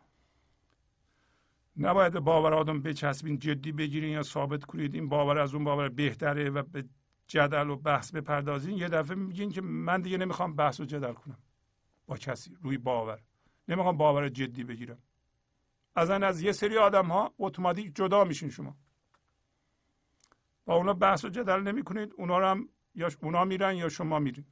[1.77, 4.95] نباید باور آدم بچسبین جدی بگیرین یا ثابت کنید.
[4.95, 6.85] این باور از اون باور بهتره و به
[7.27, 8.77] جدل و بحث بپردازین.
[8.77, 11.39] یه دفعه میگین که من دیگه نمی‌خوام بحث و جدل کنم.
[12.07, 13.21] با کسی روی باور.
[13.69, 14.99] نمی‌خوام باور جدی بگیرم.
[15.95, 18.77] از از یه سری آدم ها اتوماتیک جدا میشین شما.
[20.65, 24.19] با اونا بحث و جدل نمی کنید اونا رو هم یا اونا میرن یا شما
[24.19, 24.45] میرین.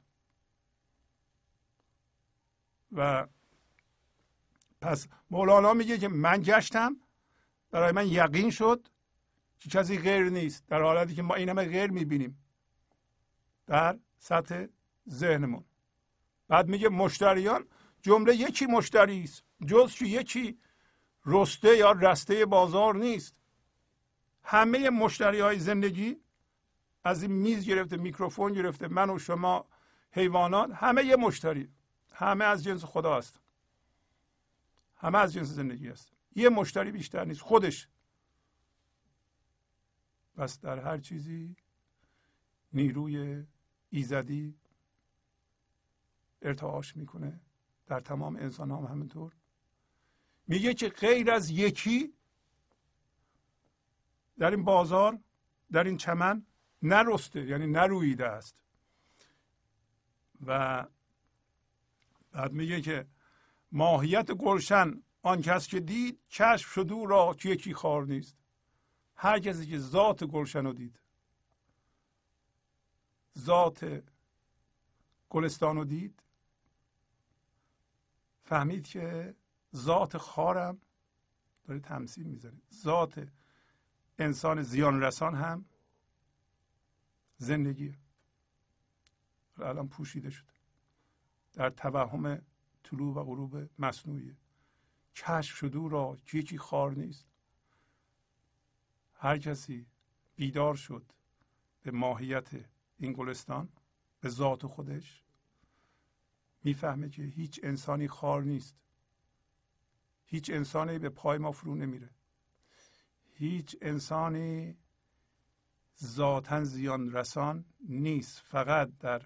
[2.91, 3.27] و
[4.81, 6.95] پس مولانا میگه که من گشتم.
[7.71, 8.87] برای من یقین شد
[9.59, 12.43] که کسی غیر نیست در حالتی که ما این همه غیر می‌بینیم
[13.67, 14.65] در سطح
[15.09, 15.63] ذهنمون.
[16.47, 17.67] بعد میگه مشتریان
[18.01, 20.59] جمله یکی مشتری است جز که یکی
[21.25, 23.35] رسته یا رسته بازار نیست.
[24.43, 26.17] همه مشتری های زندگی
[27.03, 29.65] از این میز گرفته میکروفون گرفته من و شما
[30.11, 31.69] حیوانات همه یه مشتری
[32.13, 33.39] همه از جنس خدا هست
[34.97, 37.87] همه از جنس زندگی هست یه مشتری بیشتر نیست خودش.
[40.35, 41.55] پس در هر چیزی
[42.73, 43.45] نیروی
[43.89, 44.55] ایزدی
[46.41, 47.41] ارتعاش می‌کنه.
[47.87, 49.35] در تمام انسان هم همینطور.
[50.47, 52.13] میگه که غیر از یکی
[54.37, 55.19] در این بازار
[55.71, 56.45] در این چمن
[56.81, 58.55] نرسته یعنی نرویده است.
[60.45, 60.85] و
[62.31, 63.07] بعد میگه که
[63.71, 68.37] ماهیت گلشن آن کس که دید کشف شد او را که یکی خار نیست.
[69.15, 70.99] هر کسی که ذات گلشن رو دید.
[73.37, 74.03] ذات
[75.29, 76.23] گلستان رو دید.
[78.43, 79.35] فهمید که
[79.75, 80.81] ذات خارم
[81.63, 83.27] داره تمثیل می‌زنه ذات
[84.19, 85.65] انسان زیان رسان هم
[87.37, 87.97] زندگی.
[89.57, 90.53] الان پوشیده شده.
[91.53, 92.41] در توهم
[92.83, 94.35] طلوع و غروب مصنوعی
[95.15, 97.25] کشف شده را یکی خار نیست.
[99.13, 99.85] هر کسی
[100.35, 101.11] بیدار شد
[101.81, 102.49] به ماهیت
[102.97, 103.69] این گلستان
[104.19, 105.23] به ذات خودش
[106.63, 108.75] می‌فهمه که هیچ انسانی خار نیست.
[110.25, 112.09] هیچ انسانی به پای ما فرو نمیره.
[113.33, 114.77] هیچ انسانی
[116.03, 118.39] ذاتا زیان رسان نیست.
[118.39, 119.21] فقط در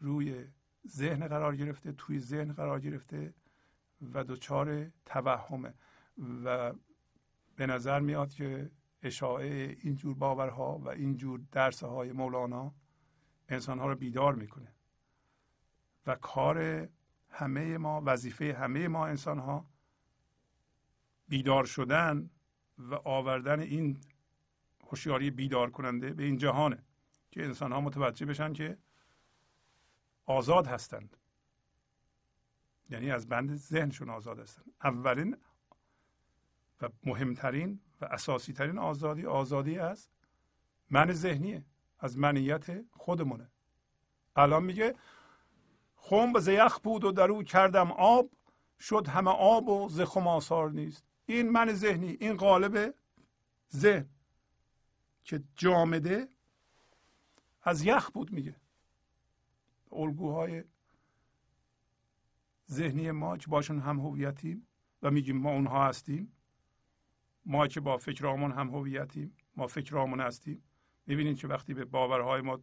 [0.00, 0.48] روی
[0.86, 3.34] ذهن قرار گرفته توی ذهن قرار گرفته
[4.02, 5.74] و دچار توهمه.
[6.44, 6.72] و
[7.56, 8.70] به نظر میاد که
[9.02, 12.74] اشاعه اینجور باورها و اینجور درس های مولانا
[13.48, 14.74] انسان ها رو بیدار می‌کنه.
[16.06, 16.88] و کار
[17.30, 19.66] همه ما وظیفه همه ما انسان ها
[21.28, 22.30] بیدار شدن
[22.78, 24.00] و آوردن این
[24.86, 26.84] هوشیاری بیدار کننده به این جهانه
[27.30, 28.78] که انسان ها متوجه بشن که
[30.26, 31.16] آزاد هستند.
[32.90, 35.36] یعنی از بند ذهنشون آزاد هستند اولین
[36.82, 40.08] و مهمترین و اساسی ترین آزادی آزادی از
[40.90, 41.64] من ذهنیه
[41.98, 43.50] از منیت خودمونه.
[44.36, 44.94] الان میگه
[45.96, 48.30] خم به زیخ بود و در او کردم آب
[48.80, 51.04] شد همه آب و زخم آثار نیست.
[51.26, 52.94] این من ذهنی این قالب
[53.72, 54.08] ذهن
[55.24, 56.28] که جامده
[57.62, 58.56] از یخ بود میگه.
[59.92, 60.64] الگوهای
[62.70, 64.66] ذهنی ما که باشون هم هویتیم
[65.02, 66.32] و میگیم ما اونها هستیم
[67.46, 70.62] ما که با فکرامون هم هویتیم ما فکرامون هستیم.
[71.06, 72.60] می‌بینید که وقتی به باورهای ما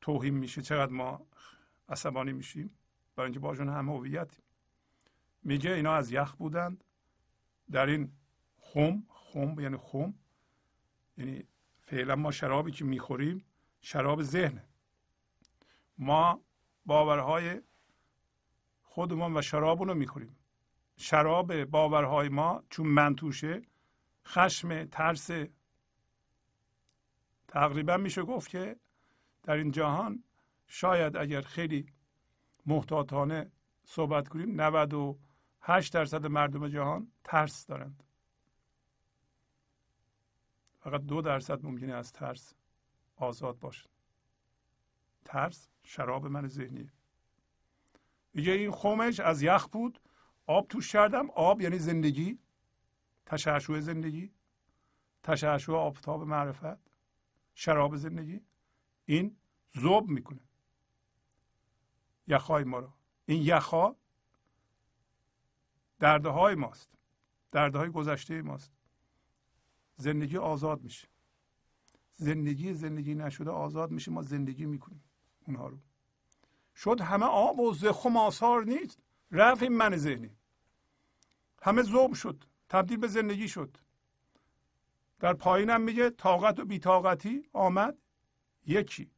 [0.00, 1.26] توهین میشه چقدر ما
[1.88, 2.78] عصبانی میشیم.
[3.16, 4.44] برای اینکه باشون هم هویتیم.
[5.42, 6.84] میگه اینا از یخ بودند.
[7.70, 8.12] در این
[8.58, 10.14] خم خم یعنی خم
[11.16, 11.44] یعنی
[11.82, 13.44] فعلا ما شرابی که می‌خوریم
[13.80, 14.64] شراب ذهنه
[15.98, 16.40] ما
[16.86, 17.62] باورهای
[18.96, 20.36] خودمون و شرابونو می‌خوریم.
[20.96, 23.62] شراب باورهای ما چون من توشه
[24.26, 25.30] خشم ترس.
[27.48, 28.76] تقریبا میشه گفت که
[29.42, 30.24] در این جهان
[30.66, 31.86] شاید اگر خیلی
[32.66, 33.52] محتاطانه
[33.84, 38.02] صحبت کنیم 98 درصد مردم جهان ترس دارند.
[40.80, 42.54] فقط دو درصد ممکنه از ترس
[43.16, 43.90] آزاد باشد.
[45.24, 46.95] ترس شراب من ذهنیه.
[48.36, 50.00] میگه این خمش از یخ بود.
[50.46, 51.30] آب توش کردم.
[51.30, 52.38] آب یعنی زندگی.
[53.26, 54.32] تشعشع زندگی.
[55.22, 56.78] تشعشع آفتاب معرفت.
[57.54, 58.40] شراب زندگی.
[59.04, 59.36] این
[59.72, 60.40] زوب می‌کنه.
[62.26, 62.92] یخهای ما رو.
[63.26, 63.96] این یخها
[65.98, 66.90] درده های ماست.
[67.52, 68.72] درده های گذشته ماست.
[69.96, 71.08] زندگی آزاد میشه.
[72.14, 74.10] زندگی زندگی نشده آزاد میشه.
[74.10, 75.04] ما زندگی می‌کنیم
[75.46, 75.78] اونها رو.
[76.76, 78.98] شد همه آب و زخم آثار نیست.
[79.30, 80.36] رفت این من ذهنی.
[81.62, 82.44] همه زوب شد.
[82.68, 83.76] تبدیل به زندگی شد.
[85.18, 87.98] در پایینم میگه طاقت و بیتاقتی آمد.
[88.66, 89.10] یکی.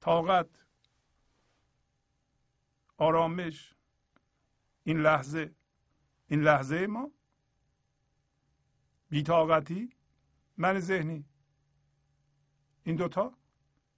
[0.00, 0.48] طاقت.
[2.96, 3.74] آرامش.
[4.84, 5.54] این لحظه.
[6.26, 7.10] این لحظه ما.
[9.08, 9.90] بیتاقتی
[10.56, 11.24] من ذهنی.
[12.84, 13.34] این دوتا.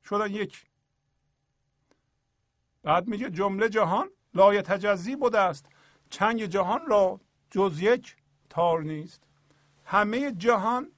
[0.05, 0.67] شدن یک.
[2.87, 5.67] بعد میگه جمله جهان لای تجزی بوده است.
[6.11, 8.17] چنگ جهان را جز یک
[8.49, 9.23] تار نیست.
[9.85, 10.93] همه جهان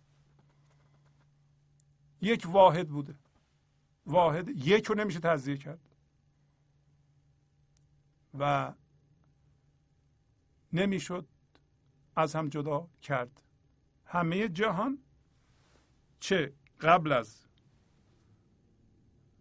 [2.21, 3.15] یک واحد بوده.
[4.07, 5.81] واحد یک رو نمیشه تجزیه کرد.
[8.39, 8.73] و
[10.73, 11.27] نمی‌شد
[12.17, 13.43] از هم جدا کرد.
[14.07, 14.99] همه جهان
[16.21, 17.41] چه قبل از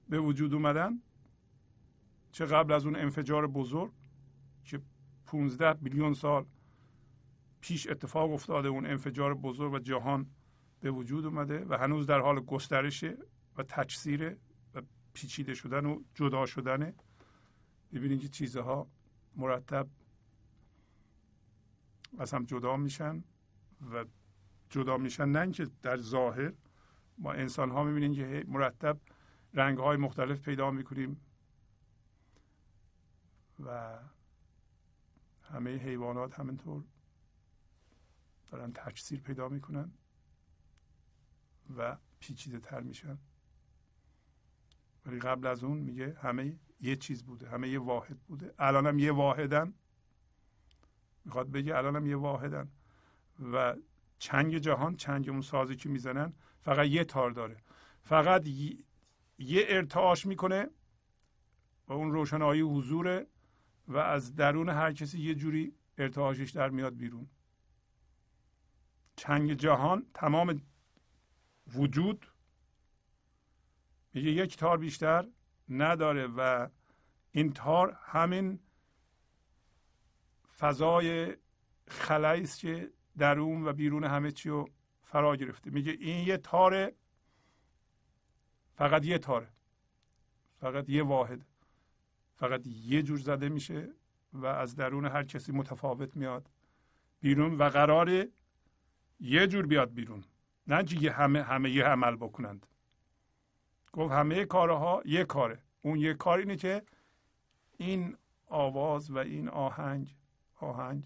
[0.10, 1.02] به وجود اومدن
[2.38, 3.92] چه قبل از اون انفجار بزرگ
[4.66, 4.82] که
[5.26, 6.46] 15 بیلیون سال
[7.62, 10.26] پیش اتفاق افتاده اون انفجار بزرگ و جهان
[10.80, 13.18] به وجود اومده و هنوز در حال گسترشه
[13.58, 14.38] و تجثیر
[14.76, 14.82] و
[15.14, 16.94] پیچیده شدن و جدا شدنه
[17.94, 18.88] ببینید که چیزها
[19.36, 19.88] مرتب
[22.20, 23.24] از هم جدا میشن
[23.92, 24.06] و
[24.70, 25.26] جدا میشن.
[25.26, 26.54] نه اینکه در ظاهر
[27.18, 29.00] ما انسان ها می‌بینیم که مرتب
[29.54, 31.22] رنگ های مختلف پیدا می‌کنیم.
[33.66, 34.00] و
[35.42, 36.84] همه حیوانات همینطور
[38.48, 39.92] دارن تکثیر پیدا می‌کنن
[41.78, 43.18] و پیچیده تر میشن.
[45.06, 48.54] ولی قبل از اون میگه همه یه چیز بوده همه یه واحد بوده.
[48.60, 49.74] الانم یه واحدن.
[51.26, 52.72] می‌خواد بگه الانم یه واحدن.
[53.54, 53.76] و
[54.20, 57.58] چنگ جهان چنگ اون سازی که می‌زنن فقط یه تار داره.
[58.04, 60.70] فقط یه ارتعاش می‌کنه
[61.88, 63.28] و اون روشنایی حضوره
[63.88, 67.28] و از درون هر کسی یه جوری ارتعاشش در میاد بیرون.
[69.16, 70.62] چنگ جهان تمام
[71.74, 72.28] وجود
[74.14, 75.28] میگه یک تار بیشتر
[75.70, 76.68] نداره و
[77.32, 78.60] این تار همین
[80.58, 81.36] فضای
[81.88, 84.70] خلایی است که درون و بیرون همه چی رو
[85.04, 85.70] فرا گرفته.
[85.70, 86.96] میگه این یه تاره
[88.76, 89.48] فقط یه تاره
[90.60, 91.46] فقط یه واحد.
[92.38, 93.90] فقط یه جور زده میشه
[94.34, 96.50] و از درون هر کسی متفاوت میاد
[97.20, 98.30] بیرون و قراره
[99.20, 100.24] یه جور بیاد بیرون.
[100.68, 102.68] نه یه همه همه یه عمل بکنند.
[103.94, 105.64] گفت همه کارها یه کاره.
[105.82, 106.84] اون یه کار اینه که
[107.78, 110.16] این آواز و این آهنگ
[110.56, 111.04] آهنگ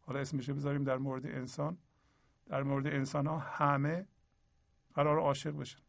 [0.00, 1.78] حالا اسمشه بذاریم در مورد انسان.
[2.46, 4.06] در مورد انسان ها همه
[4.94, 5.80] قرار عاشق بشن.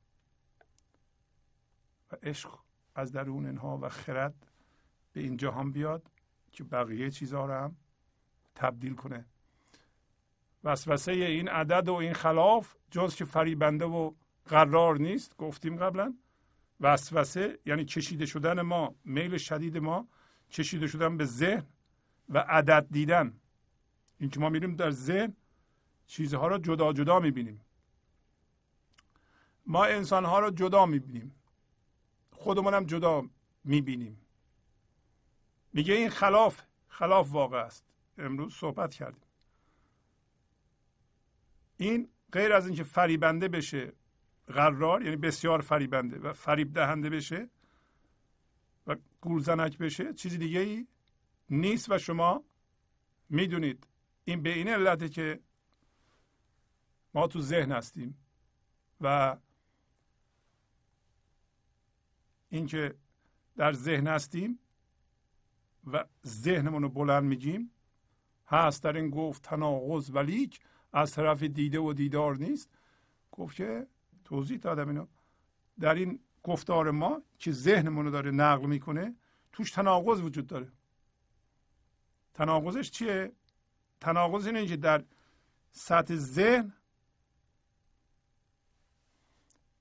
[2.11, 2.59] و عشق
[2.95, 4.47] از درون اینها و خرد
[5.18, 6.03] به این جهان بیاد
[6.52, 7.76] که بقیه چیزها رو هم
[8.56, 9.26] تبدیل کنه.
[10.64, 14.11] وسوسه این عدد و این خلاف جز که فریبنده و
[14.45, 16.14] قرار نیست گفتیم قبلا.
[16.81, 20.07] وسوسه یعنی کشیده شدن ما میل شدید ما
[20.52, 21.65] کشیده شدن به ذهن
[22.30, 23.34] و عدد دیدن.
[24.19, 25.34] این که ما میریم در ذهن
[26.07, 27.61] چیزها را جدا جدا می‌بینیم.
[29.65, 31.31] ما انسان ها را جدا می‌بینیم.
[32.31, 33.30] خودمون هم جدا
[33.64, 34.18] می‌بینیم.
[35.77, 37.85] میگه این خلاف خلاف واقع است.
[38.17, 39.23] امروز صحبت کردیم.
[41.77, 43.93] این غیر از اینکه فریبنده بشه
[44.47, 47.49] قرار یعنی بسیار فریبنده و فریب دهنده بشه
[48.87, 50.87] و گولزنک بشه چیزی دیگه ای
[51.49, 52.43] نیست و شما
[53.29, 53.87] می‌دونید.
[54.23, 55.39] این به این علته که
[57.13, 58.17] ما تو ذهن هستیم
[59.01, 59.37] و
[62.49, 62.95] اینکه
[63.57, 64.59] در ذهن هستیم
[65.93, 67.72] و ذهنمون رو بلند میگیم.
[68.47, 70.59] هست در این گفت تناقض ولیک
[70.93, 72.69] از طرف دیده و دیدار نیست.
[73.31, 73.88] گفت که
[74.26, 75.07] توضیح دادم اینو.
[75.80, 79.15] در این گفتار ما که ذهنمون رو داره نقل می‌کنه
[79.51, 80.72] توش تناقض وجود داره.
[82.34, 83.31] تناقضش چیه؟
[83.99, 85.03] تناقض اینه که در
[85.72, 86.73] سطح ذهن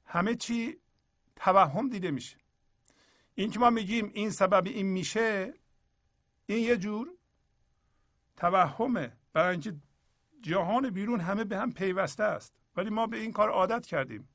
[0.04, 0.78] همه چی
[1.36, 2.36] توهم دیده میشه.
[3.34, 5.54] این که ما میگیم این سبب این میشه
[6.46, 7.08] این یه جور
[8.36, 9.12] توهمه.
[9.32, 9.76] برای اینکه
[10.42, 12.54] جهان بیرون همه به هم پیوسته است.
[12.76, 14.28] ولی ما به این کار عادت کردیم.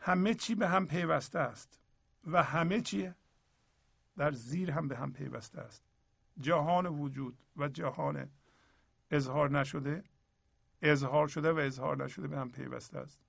[0.00, 1.78] همه چی به هم پیوسته است.
[2.26, 3.12] و همه چی
[4.16, 5.82] در زیر هم به هم پیوسته است.
[6.40, 8.30] جهان وجود و جهان
[9.10, 10.04] اظهار نشده
[10.82, 13.20] اظهار شده و اظهار نشده به هم پیوسته است.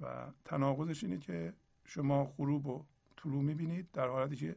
[0.00, 1.54] و تناقضش اینه که
[1.86, 2.84] شما غروب و
[3.16, 4.56] طلوع می‌بینید در حالتی که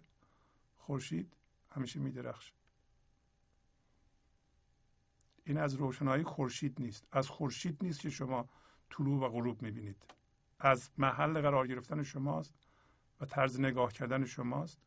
[0.77, 1.33] خورشید
[1.69, 2.53] همیشه میدرخشه.
[5.45, 7.07] این از روشنایی خورشید نیست.
[7.11, 8.49] از خورشید نیست که شما
[8.89, 10.03] طلوع و غروب می‌بینید.
[10.59, 12.53] از محل قرار گرفتن شماست
[13.21, 14.77] و طرز نگاه کردن شماست.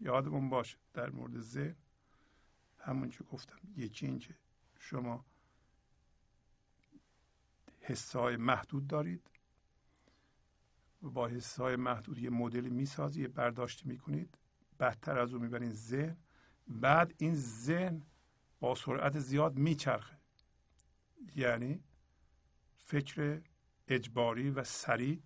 [0.00, 1.76] یادمون باشه در مورد ذهن
[2.78, 4.34] همون که گفتم یکی این که
[4.78, 5.24] شما
[7.80, 9.30] حسای محدود دارید.
[11.02, 14.38] با حسای محدود یه مدلی می‌سازی یه برداشتی می‌کنید
[14.80, 16.16] بدتر از اون می‌برین ذهن.
[16.68, 18.02] بعد این ذهن
[18.60, 20.18] با سرعت زیاد میچرخه.
[21.36, 21.80] یعنی
[22.76, 23.40] فکر
[23.88, 25.20] اجباری و سریع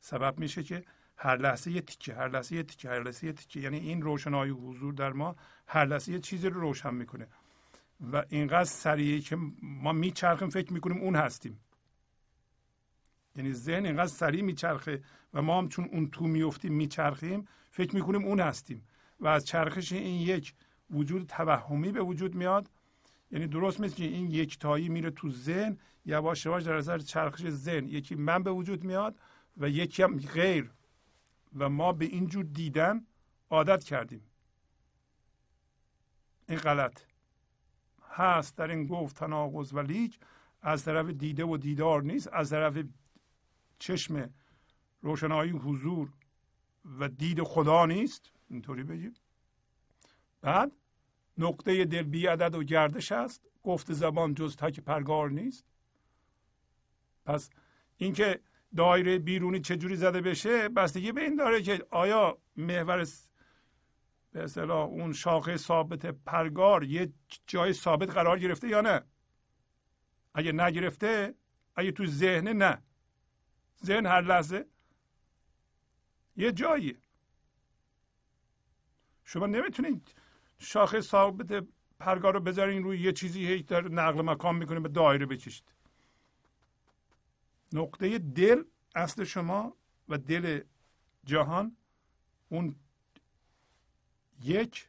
[0.00, 0.84] سبب میشه که
[1.16, 3.60] هر لحظه یه تیکه هر لحظه یه تیکه هر لحظه یه تیکه.
[3.60, 5.36] یعنی این روشنایی حضور در ما
[5.66, 7.28] هر لحظه یه چیزی رو روشن می‌کنه.
[8.12, 11.60] و اینقدر سریعه که ما میچرخیم فکر می‌کنیم اون هستیم.
[13.38, 15.02] یعنی ذهن اینقدر سریع میچرخه
[15.34, 18.82] و ما هم چون اون تو میفتیم میچرخیم فکر می‌کنیم اون هستیم.
[19.20, 20.54] و از چرخش این یک
[20.90, 22.70] وجود توهمی به وجود میاد.
[23.30, 27.88] یعنی درست مثل این یک تایی میره تو ذهن یواش یواش در اثر چرخش ذهن.
[27.88, 29.18] یکی من به وجود میاد
[29.56, 30.70] و یکی هم غیر.
[31.56, 33.06] و ما به اینجور دیدن
[33.50, 34.22] عادت کردیم.
[36.48, 37.00] این غلط.
[38.10, 40.18] هست در این گفت تناقض و لیک
[40.62, 42.78] از طرف دیده و دیدار نیست از طرف
[43.78, 44.30] چشم
[45.02, 46.12] روشنایی حضور
[46.98, 49.14] و دید خدا نیست؟ اینطوری بگیم.
[50.40, 50.72] بعد
[51.38, 53.48] نقطه دل بی عدد و گردش است.
[53.62, 55.64] گفت زبان جز تک پرگار نیست.
[57.24, 57.50] پس
[57.96, 58.40] اینکه
[58.76, 63.06] دایره بیرونی چجوری زده بشه بستگی به این داره که آیا محور
[64.32, 67.12] به اصطلاح اون شاخه ثابت پرگار یه
[67.46, 69.02] جای ثابت قرار گرفته یا نه؟
[70.34, 71.34] اگه نگرفته
[71.76, 72.82] اگه تو ذهن نه
[73.84, 74.66] ذهن هر لحظه
[76.36, 76.98] یه جایی
[79.24, 80.14] شما نمی‌تونید
[80.58, 81.66] شاخه ثابت
[81.98, 85.72] پرگار رو بذارین روی یه چیزی هی در نقل مکان می‌کنه به دایره بکشید
[87.72, 88.64] نقطه دل
[88.94, 89.76] اصل شما
[90.08, 90.60] و دل
[91.24, 91.76] جهان
[92.48, 92.76] اون
[94.42, 94.88] یک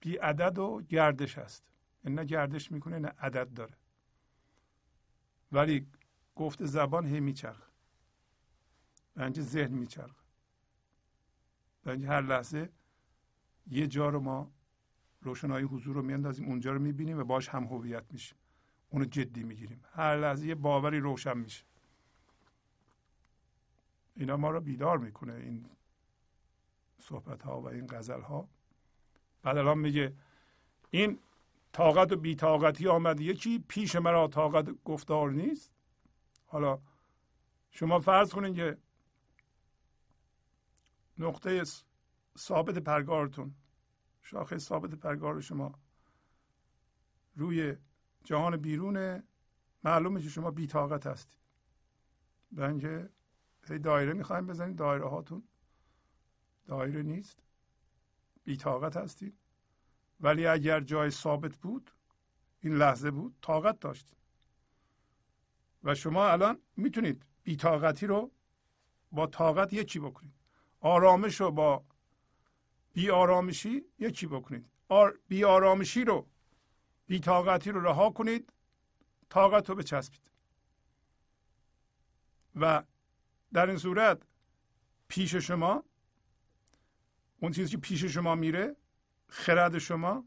[0.00, 1.64] بی عدد و گردش هست
[2.04, 3.74] یعنی نه گردش می‌کنه نه عدد داره.
[5.52, 5.86] ولی
[6.36, 7.68] گفت زبان هی میچرخ
[9.14, 10.16] بنج ذهن میچرخ
[11.84, 12.70] بنج هر لحظه
[13.70, 14.50] یه جا رو ما
[15.22, 18.38] روشنایی حضور رو میاندازیم اونجا رو می‌بینیم و باش هم هویت میشیم.
[18.90, 19.84] اونو جدی می‌گیریم.
[19.94, 21.64] هر لحظه یه باوری روشن میشه.
[24.16, 25.66] اینا ما رو بیدار می‌کنه این
[26.98, 28.48] صحبت ها و این غزل ها
[29.42, 30.12] بعد الان میگه
[30.90, 31.18] این
[31.72, 33.20] طاقت و بیتاقتی آمد.
[33.20, 35.72] یکی پیش مرا طاقت گفتار نیست.
[36.52, 36.78] حالا
[37.70, 38.78] شما فرض کنید که
[41.18, 41.64] نقطه
[42.38, 43.54] ثابت پرگارتون
[44.22, 45.78] شاخه ثابت پرگار شما
[47.36, 47.76] روی
[48.24, 49.22] جهان بیرونه
[49.84, 51.40] معلومه که شما بیتاقت هستید.
[52.52, 53.10] به اینکه
[53.82, 55.42] دایره می‌خوایم بزنید دایره هاتون
[56.66, 57.38] دایره نیست
[58.44, 59.38] بیتاقت هستید.
[60.20, 61.90] ولی اگر جای ثابت بود
[62.60, 64.21] این لحظه بود طاقت داشتید.
[65.84, 68.30] و شما الان می‌تونید بیتاقتی رو
[69.12, 70.34] با طاقت یکی بکنید.
[70.80, 71.84] آرامش رو با
[72.92, 74.66] بی آرامشی یکی بکنید.
[74.88, 76.26] آر بی آرامشی رو
[77.06, 78.52] بی طاقتی رو رها کنید
[79.28, 80.30] طاقت رو بچسبید.
[82.56, 82.82] و
[83.52, 84.22] در این صورت
[85.08, 85.84] پیش شما
[87.40, 88.76] اون چیزی که پیش شما میره
[89.28, 90.24] خرد شما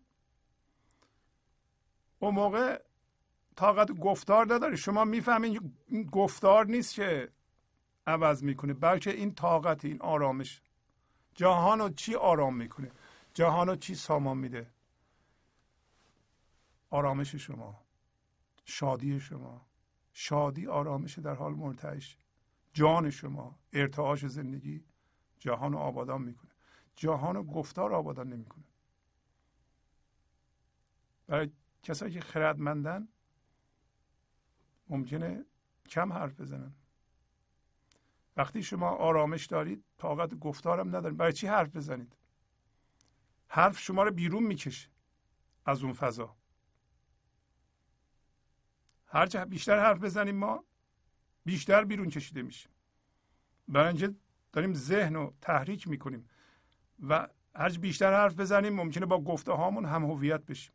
[2.20, 2.85] اون موقع
[3.56, 7.30] طاقت گفتار نداره شما می‌فهمید این گفتار نیست که
[8.08, 10.62] عوض می‌کنه بلکه این طاقت این آرامش.
[11.34, 12.92] جهان رو چی آرام می‌کنه؟
[13.34, 14.68] جهان رو چی سامان میده؟
[16.90, 17.82] آرامش شما
[18.66, 19.66] شادی شما.
[20.14, 22.18] شادی آرامش در حال مرتعش.
[22.74, 24.84] جان شما ارتعاش زندگی
[25.40, 26.52] جهان رو آبادان می‌کنه.
[26.96, 28.64] جهان و گفتار آبادان نمی‌کنه.
[31.28, 31.50] برای
[31.84, 33.08] کسایی که خردمندن
[34.90, 35.46] ممکنه
[35.90, 36.74] کم حرف بزنن.
[38.38, 42.16] وقتی شما آرامش دارید طاقت گفتارم ندارید برای چی حرف بزنید؟
[43.48, 44.90] حرف شما رو بیرون می‌کشه
[45.66, 46.36] از اون فضا.
[49.08, 50.64] هر بیشتر حرف بزنیم ما
[51.46, 52.72] بیشتر بیرون کشیده میشیم.
[53.68, 54.16] برای اینکه
[54.52, 56.30] داریم ذهن رو تحریک می‌کنیم
[57.00, 60.74] و هر بیشتر حرف بزنیم ممکنه با گفته هامون هم هویت بشیم.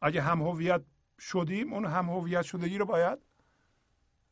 [0.00, 0.82] اگه هم هویت
[1.20, 3.18] شدیم اون هم هویت شدگی رو باید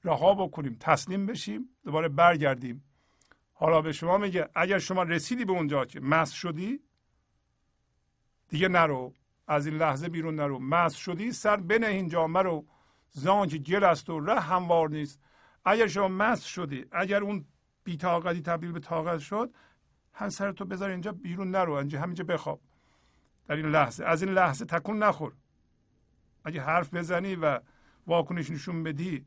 [0.05, 2.85] رها بکنیم تسلیم بشیم دوباره برگردیم.
[3.53, 6.81] حالا به شما میگه اگر شما رسیدی به اونجا که مس شدی
[8.49, 9.15] دیگه نرو
[9.47, 10.59] از این لحظه بیرون نرو.
[10.59, 12.67] مس شدی سر بنه این جامعه رو
[13.11, 15.21] زان که گل است و ره هموار نیست.
[15.65, 17.45] اگر شما مس شدی اگر اون
[17.85, 19.55] بیتاقتی تبدیل به طاقت شد
[20.13, 22.61] هم سر تو بذار اینجا بیرون نرو اینجا همینجا بخواب.
[23.47, 25.33] در این لحظه از این لحظه تکون نخور.
[26.45, 27.61] اگه حرف بزنی و
[28.07, 29.25] واکنش نشون بدی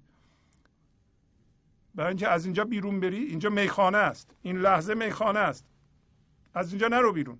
[1.96, 4.36] برای اینکه از اینجا بیرون بری اینجا میخانه است.
[4.42, 5.66] این لحظه میخانه است.
[6.54, 7.40] از اینجا نرو بیرون.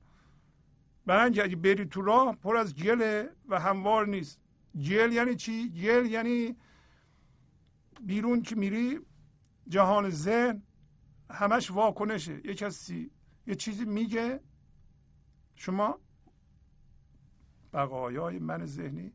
[1.06, 4.40] برای اینکه اگه بری تو راه پر از گله و هموار نیست.
[4.76, 6.56] جل یعنی چی؟ جل یعنی
[8.02, 9.00] بیرون که میری
[9.68, 10.64] جهان ذهن
[11.32, 12.48] همش واکنشه.
[12.48, 13.12] یه کسی
[13.48, 14.40] یه چیزی میگه
[15.56, 16.00] شما
[17.74, 19.14] بقایای من ذهنی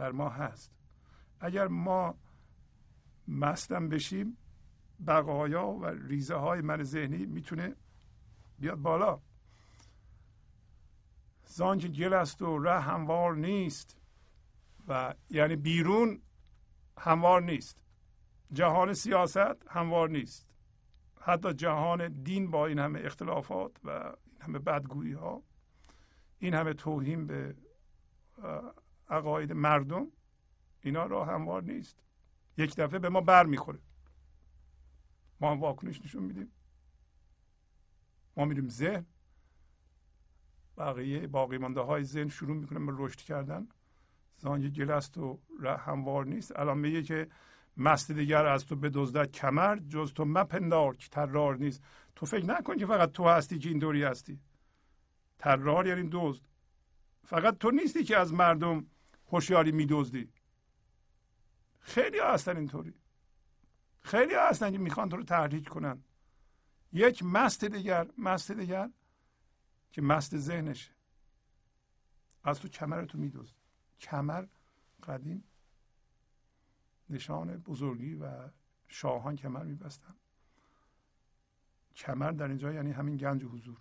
[0.00, 0.72] در ما هست.
[1.40, 2.14] اگر ما
[3.28, 4.36] مستم بشیم
[5.06, 7.76] بقایا و ریزه های من ذهنی می‌تونه
[8.58, 9.20] بیاد بالا.
[11.44, 13.96] زان که گل است و ره هموار نیست
[14.88, 16.22] و یعنی بیرون
[16.98, 17.82] هموار نیست.
[18.52, 20.48] جهان سیاست هموار نیست.
[21.20, 25.42] حتی جهان دین با این همه اختلافات و این همه بدگویی ها
[26.38, 27.56] این همه توهین به
[29.10, 30.06] عقاید مردم
[30.80, 32.02] اینا را هموار نیست.
[32.56, 33.78] یک دفعه به ما بر می‌خوره.
[35.40, 36.52] ما هم واکنش نشون میدیم.
[38.36, 39.06] ما میریم ذهن.
[40.78, 43.68] بقیه باقی مانده های ذهن شروع می‌کنه به رشد کردن.
[44.36, 45.38] زان گل است و
[45.78, 46.56] هموار نیست.
[46.56, 47.28] الان میگه که
[47.76, 51.82] مست دیگر از تو بدزدد کمر جز تو مپندار که ترار نیست.
[52.16, 54.40] تو فکر نکن که فقط تو هستی که اینطوری هستی.
[55.38, 56.42] ترار یعنی دزد.
[57.24, 58.86] فقط تو نیستی که از مردم
[59.32, 60.32] هوشیاری میدزدی
[61.80, 62.94] خیلی ها هستن اینطوری.
[64.00, 66.02] خیلی ها هستن که می‌خوان تو رو تحریک کنن.
[66.92, 68.90] یک مست دیگر مست دیگر
[69.92, 70.92] که مست ذهنشه.
[72.44, 73.54] از تو کمر تو میدوز
[74.00, 74.46] کمر
[75.02, 75.44] قدیم
[77.10, 78.48] نشان بزرگی و
[78.88, 80.14] شاهان کمر میبستن.
[81.96, 83.78] کمر در اینجا یعنی همین گنج حضور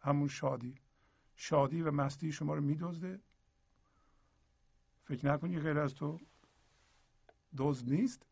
[0.00, 0.74] همون شادی.
[1.36, 3.20] شادی و مستی شما رو میدزده
[5.08, 6.20] فکر نکنی غیر از تو
[7.56, 8.26] دزد نیست؟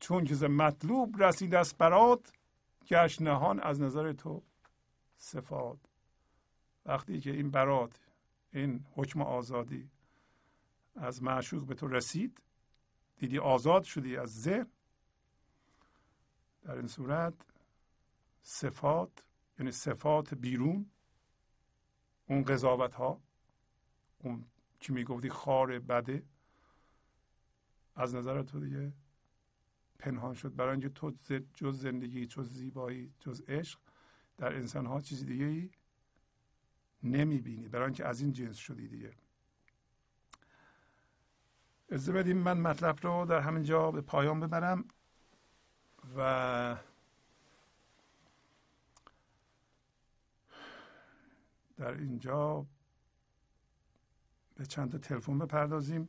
[0.00, 2.32] چون که مطلوب رسید است برات
[2.86, 4.42] گشت نهان از نظر تو
[5.18, 5.78] صفات.
[6.84, 8.00] وقتی که این برات
[8.52, 9.90] این حکم آزادی
[10.96, 12.40] از معشوق به تو رسید
[13.18, 14.66] دیدی آزاد شدی از ذهن.
[16.62, 17.34] در این صورت
[18.42, 19.24] صفات
[19.58, 20.90] یعنی صفات بیرون
[22.26, 23.20] اون قضاوت ها
[24.18, 24.44] اون
[24.80, 26.22] که می‌گفتی؟ خار بده.
[27.94, 28.92] از نظر تو دیگه
[29.98, 30.56] پنهان شد.
[30.56, 31.12] برای اینکه تو
[31.54, 33.80] جز زندگی جز زیبایی جز عشق
[34.38, 35.70] در انسان ها چیز دیگه ای
[37.02, 37.68] نمی‌بینی.
[37.68, 39.12] برای اینکه از این جنس شدی دیگه.
[41.90, 44.84] از بدیم من مطلب رو در همین جا به پایان ببرم
[46.16, 46.76] و
[51.76, 52.66] در اینجا
[54.58, 56.08] به چند تا تلفن بپردازیم.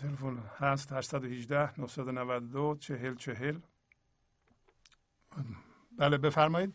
[0.00, 3.56] تلفن هست 818 992 40 40
[5.98, 6.74] بله بفرمایید.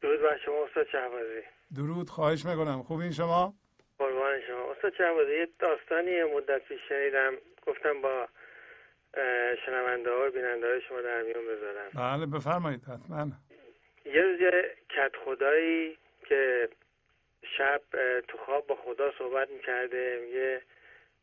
[0.00, 1.42] درود بر شما استاد شهبازی.
[1.74, 2.82] درود خواهش می‌کنم.
[2.82, 3.54] خوب این شما؟
[3.98, 4.72] قربان شما.
[4.72, 7.32] استاد شهبازی یه داستانی مدت پیش شنیدم.
[7.66, 8.28] گفتم با
[9.66, 11.90] شنونده ها و بیننده های شما در میون بذارم.
[11.94, 13.26] بله بفرمایید حتما.
[14.04, 16.68] یه روز یه کت خدایی که
[17.42, 17.80] شب
[18.28, 20.62] تو خواب با خدا صحبت می‌کرده میگه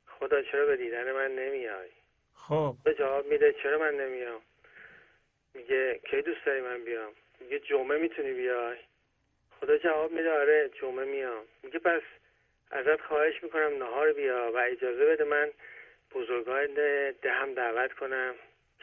[0.07, 1.89] خدا چرا به دیدن من نمیای؟
[2.35, 2.75] خب.
[2.83, 4.41] به جواب میده چرا من نمیام؟
[5.53, 8.77] میگه کی دوست داری من بیام؟ میگه جمعه می‌تونی بیای؟
[9.61, 11.43] خدا جواب میده آره جمعه میام.
[11.63, 12.01] میگه پس
[12.71, 15.51] ازت خواهش می‌کنم نهار بیا و اجازه بده من
[16.11, 16.73] بزرگان
[17.21, 18.35] دهم دعوت کنم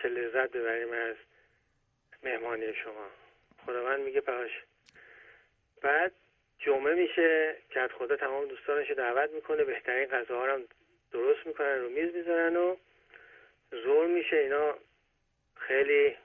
[0.02, 1.16] که لذت ببریم از
[2.22, 3.10] مهمانی شما.
[3.66, 4.51] خداوند میگه پاش
[5.87, 6.13] بعد
[6.59, 10.65] جمعه میشه که خدا تمام دوستانش دعوت می‌کنه بهترین غذاها هم
[11.13, 12.77] درست می‌کنن رو میز می‌ذارن و
[13.71, 14.37] زور میشه.
[14.37, 14.75] اینا
[15.57, 16.17] خیلی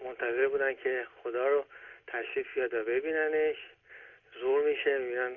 [0.00, 1.64] منتظر بودن که خدا رو
[2.06, 3.56] تشریف بیاد و ببیننش.
[4.40, 5.36] زور میشه می‌بینن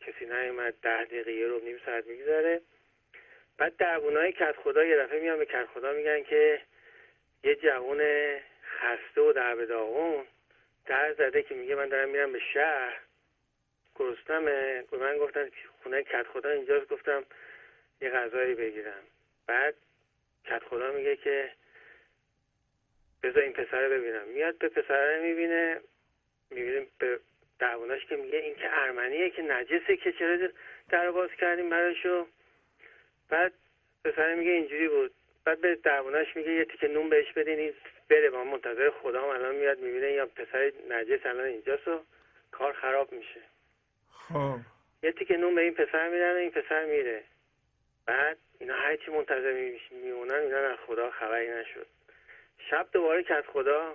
[0.00, 2.60] کسی نیومد ده دقیقه رو نیم ساعت میگذره.
[3.58, 6.60] بعد دربونای کت خدا یه دفعه میان به کت خدا میگن که
[7.44, 8.00] یه جوون
[8.80, 10.26] خسته و در داغون
[10.88, 13.00] در زده که میگه من دارم میرم به شهر.
[13.94, 14.82] گرستمه.
[14.90, 15.50] به من گفتن
[15.82, 16.88] خونه کت خدا اینجاست.
[16.88, 17.24] گفتم
[18.00, 19.02] یه غذایی بگیرم.
[19.46, 19.74] بعد
[20.44, 21.52] کت خدا میگه که
[23.22, 24.28] بذار این پسر ببینم.
[24.28, 25.80] میاد به پسره می‌بینه.
[26.50, 27.20] می‌بینیم به
[27.58, 30.48] دعواناش که میگه این که ارمنیه که نجسه که چرا
[30.88, 32.26] در باز کردیم براشو
[33.28, 33.52] بعد
[34.04, 35.14] پسر میگه اینجوری بود.
[35.44, 37.74] بعد به دعواناش میگه یه تیکه نون بهش بدین این
[38.08, 42.00] بره با منتظر خدا هم الان میاد می‌بینه یا پسر نجس الان اینجاست و
[42.50, 43.40] کار خراب میشه.
[44.12, 44.56] خب.
[45.02, 47.22] یه تیکه نون به این پسر میدن و این پسر میره.
[48.06, 51.86] بعد اینا هرچی منتظر میمونن اینا از خدا خبری نشد.
[52.70, 53.94] شب دوباره که از خدا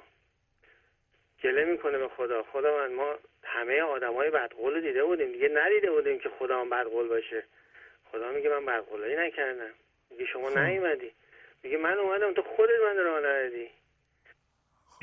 [1.43, 2.43] گله می‌کنه به خدا.
[2.43, 5.31] خدا من ما همه آدم های بدقول دیده بودیم.
[5.31, 7.43] دیگه ندیده بودیم که خدا هم بدقول باشه.
[8.11, 9.73] خدا میگه من بدقولایی نکردم.
[10.11, 10.57] میگه شما خب.
[10.57, 11.11] نیومدی.
[11.63, 13.69] میگه من اومدم تو خودت من راه ندادی.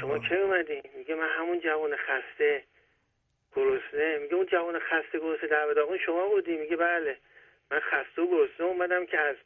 [0.01, 0.29] شما خب.
[0.29, 2.65] کی اومدی؟ میگه من همون جوان خسته
[3.57, 4.19] گرسنه.
[4.19, 6.57] میگه اون جوان خسته گرسنه در داغون شما بودی.
[6.57, 7.17] میگه بله.
[7.71, 9.37] من خسته و گرسنه اومدم که از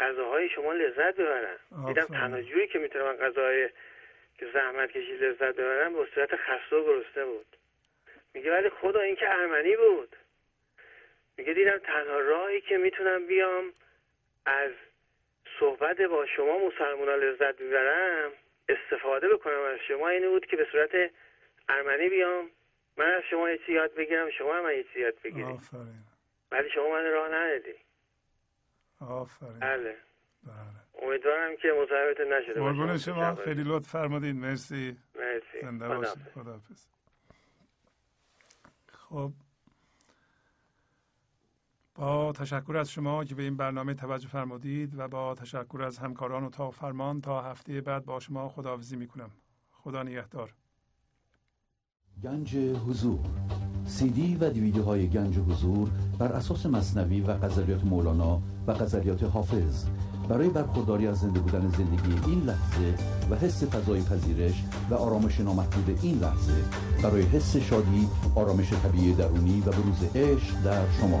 [0.00, 1.58] غذاهای شما لذت ببرم.
[1.86, 2.04] دیدم.
[2.04, 3.68] تنها جوری که می‌تونم غذاهای
[4.38, 7.46] که زحمت کشی لذت ببرم به صورت خسته و گرسنه بود.
[8.34, 10.16] میگه ولی خدا این که ارمنی بود.
[11.36, 13.72] میگه دیدم تنها راهی که می‌تونم بیام
[14.46, 14.72] از
[15.60, 18.30] صحبت با شما مسلمان لذت ببرم
[18.68, 20.90] استفاده بکنم از شما اینه بود که به صورت
[21.68, 22.50] ارمنی بیام.
[22.96, 25.46] من از شما یه یاد بگیرم شما هم یه چیزی یاد بگیرید.
[25.46, 26.04] آفرین.
[26.52, 27.74] ولی شما من راه ندادی
[29.00, 29.58] آفرین.
[29.58, 29.96] بله.
[30.46, 31.06] بله.
[31.08, 32.60] امیدوارم که مزاحمتون نشده.
[32.60, 33.34] قربون شما.
[33.34, 34.96] خیلی لطف فرمودین مرسی.
[35.14, 35.60] مرسی.
[35.62, 35.88] زنده.
[35.88, 36.22] باشید.
[36.34, 36.86] خداحافظ
[38.88, 39.30] خب.
[41.96, 46.44] با تشکر از شما که به این برنامه توجه فرمودید و با تشکر از همکاران
[46.44, 49.30] اتاق فرمان تا هفته بعد با شما خداحافظی می‌کنم.
[49.72, 50.54] خدا نگهدار.
[52.22, 53.18] گنج حضور.
[53.86, 59.22] سی دی و دیویدیو های گنج حضور بر اساس مصنوی و غزلیات مولانا و غزلیات
[59.22, 59.86] حافظ.
[60.28, 62.94] برای برخورداری از زنده بودن زندگی این لحظه
[63.30, 66.64] و حس فضای پذیرش و آرامش نامحدود این لحظه
[67.02, 71.20] برای حس شادی آرامش طبیعی درونی و بروز عشق در شما.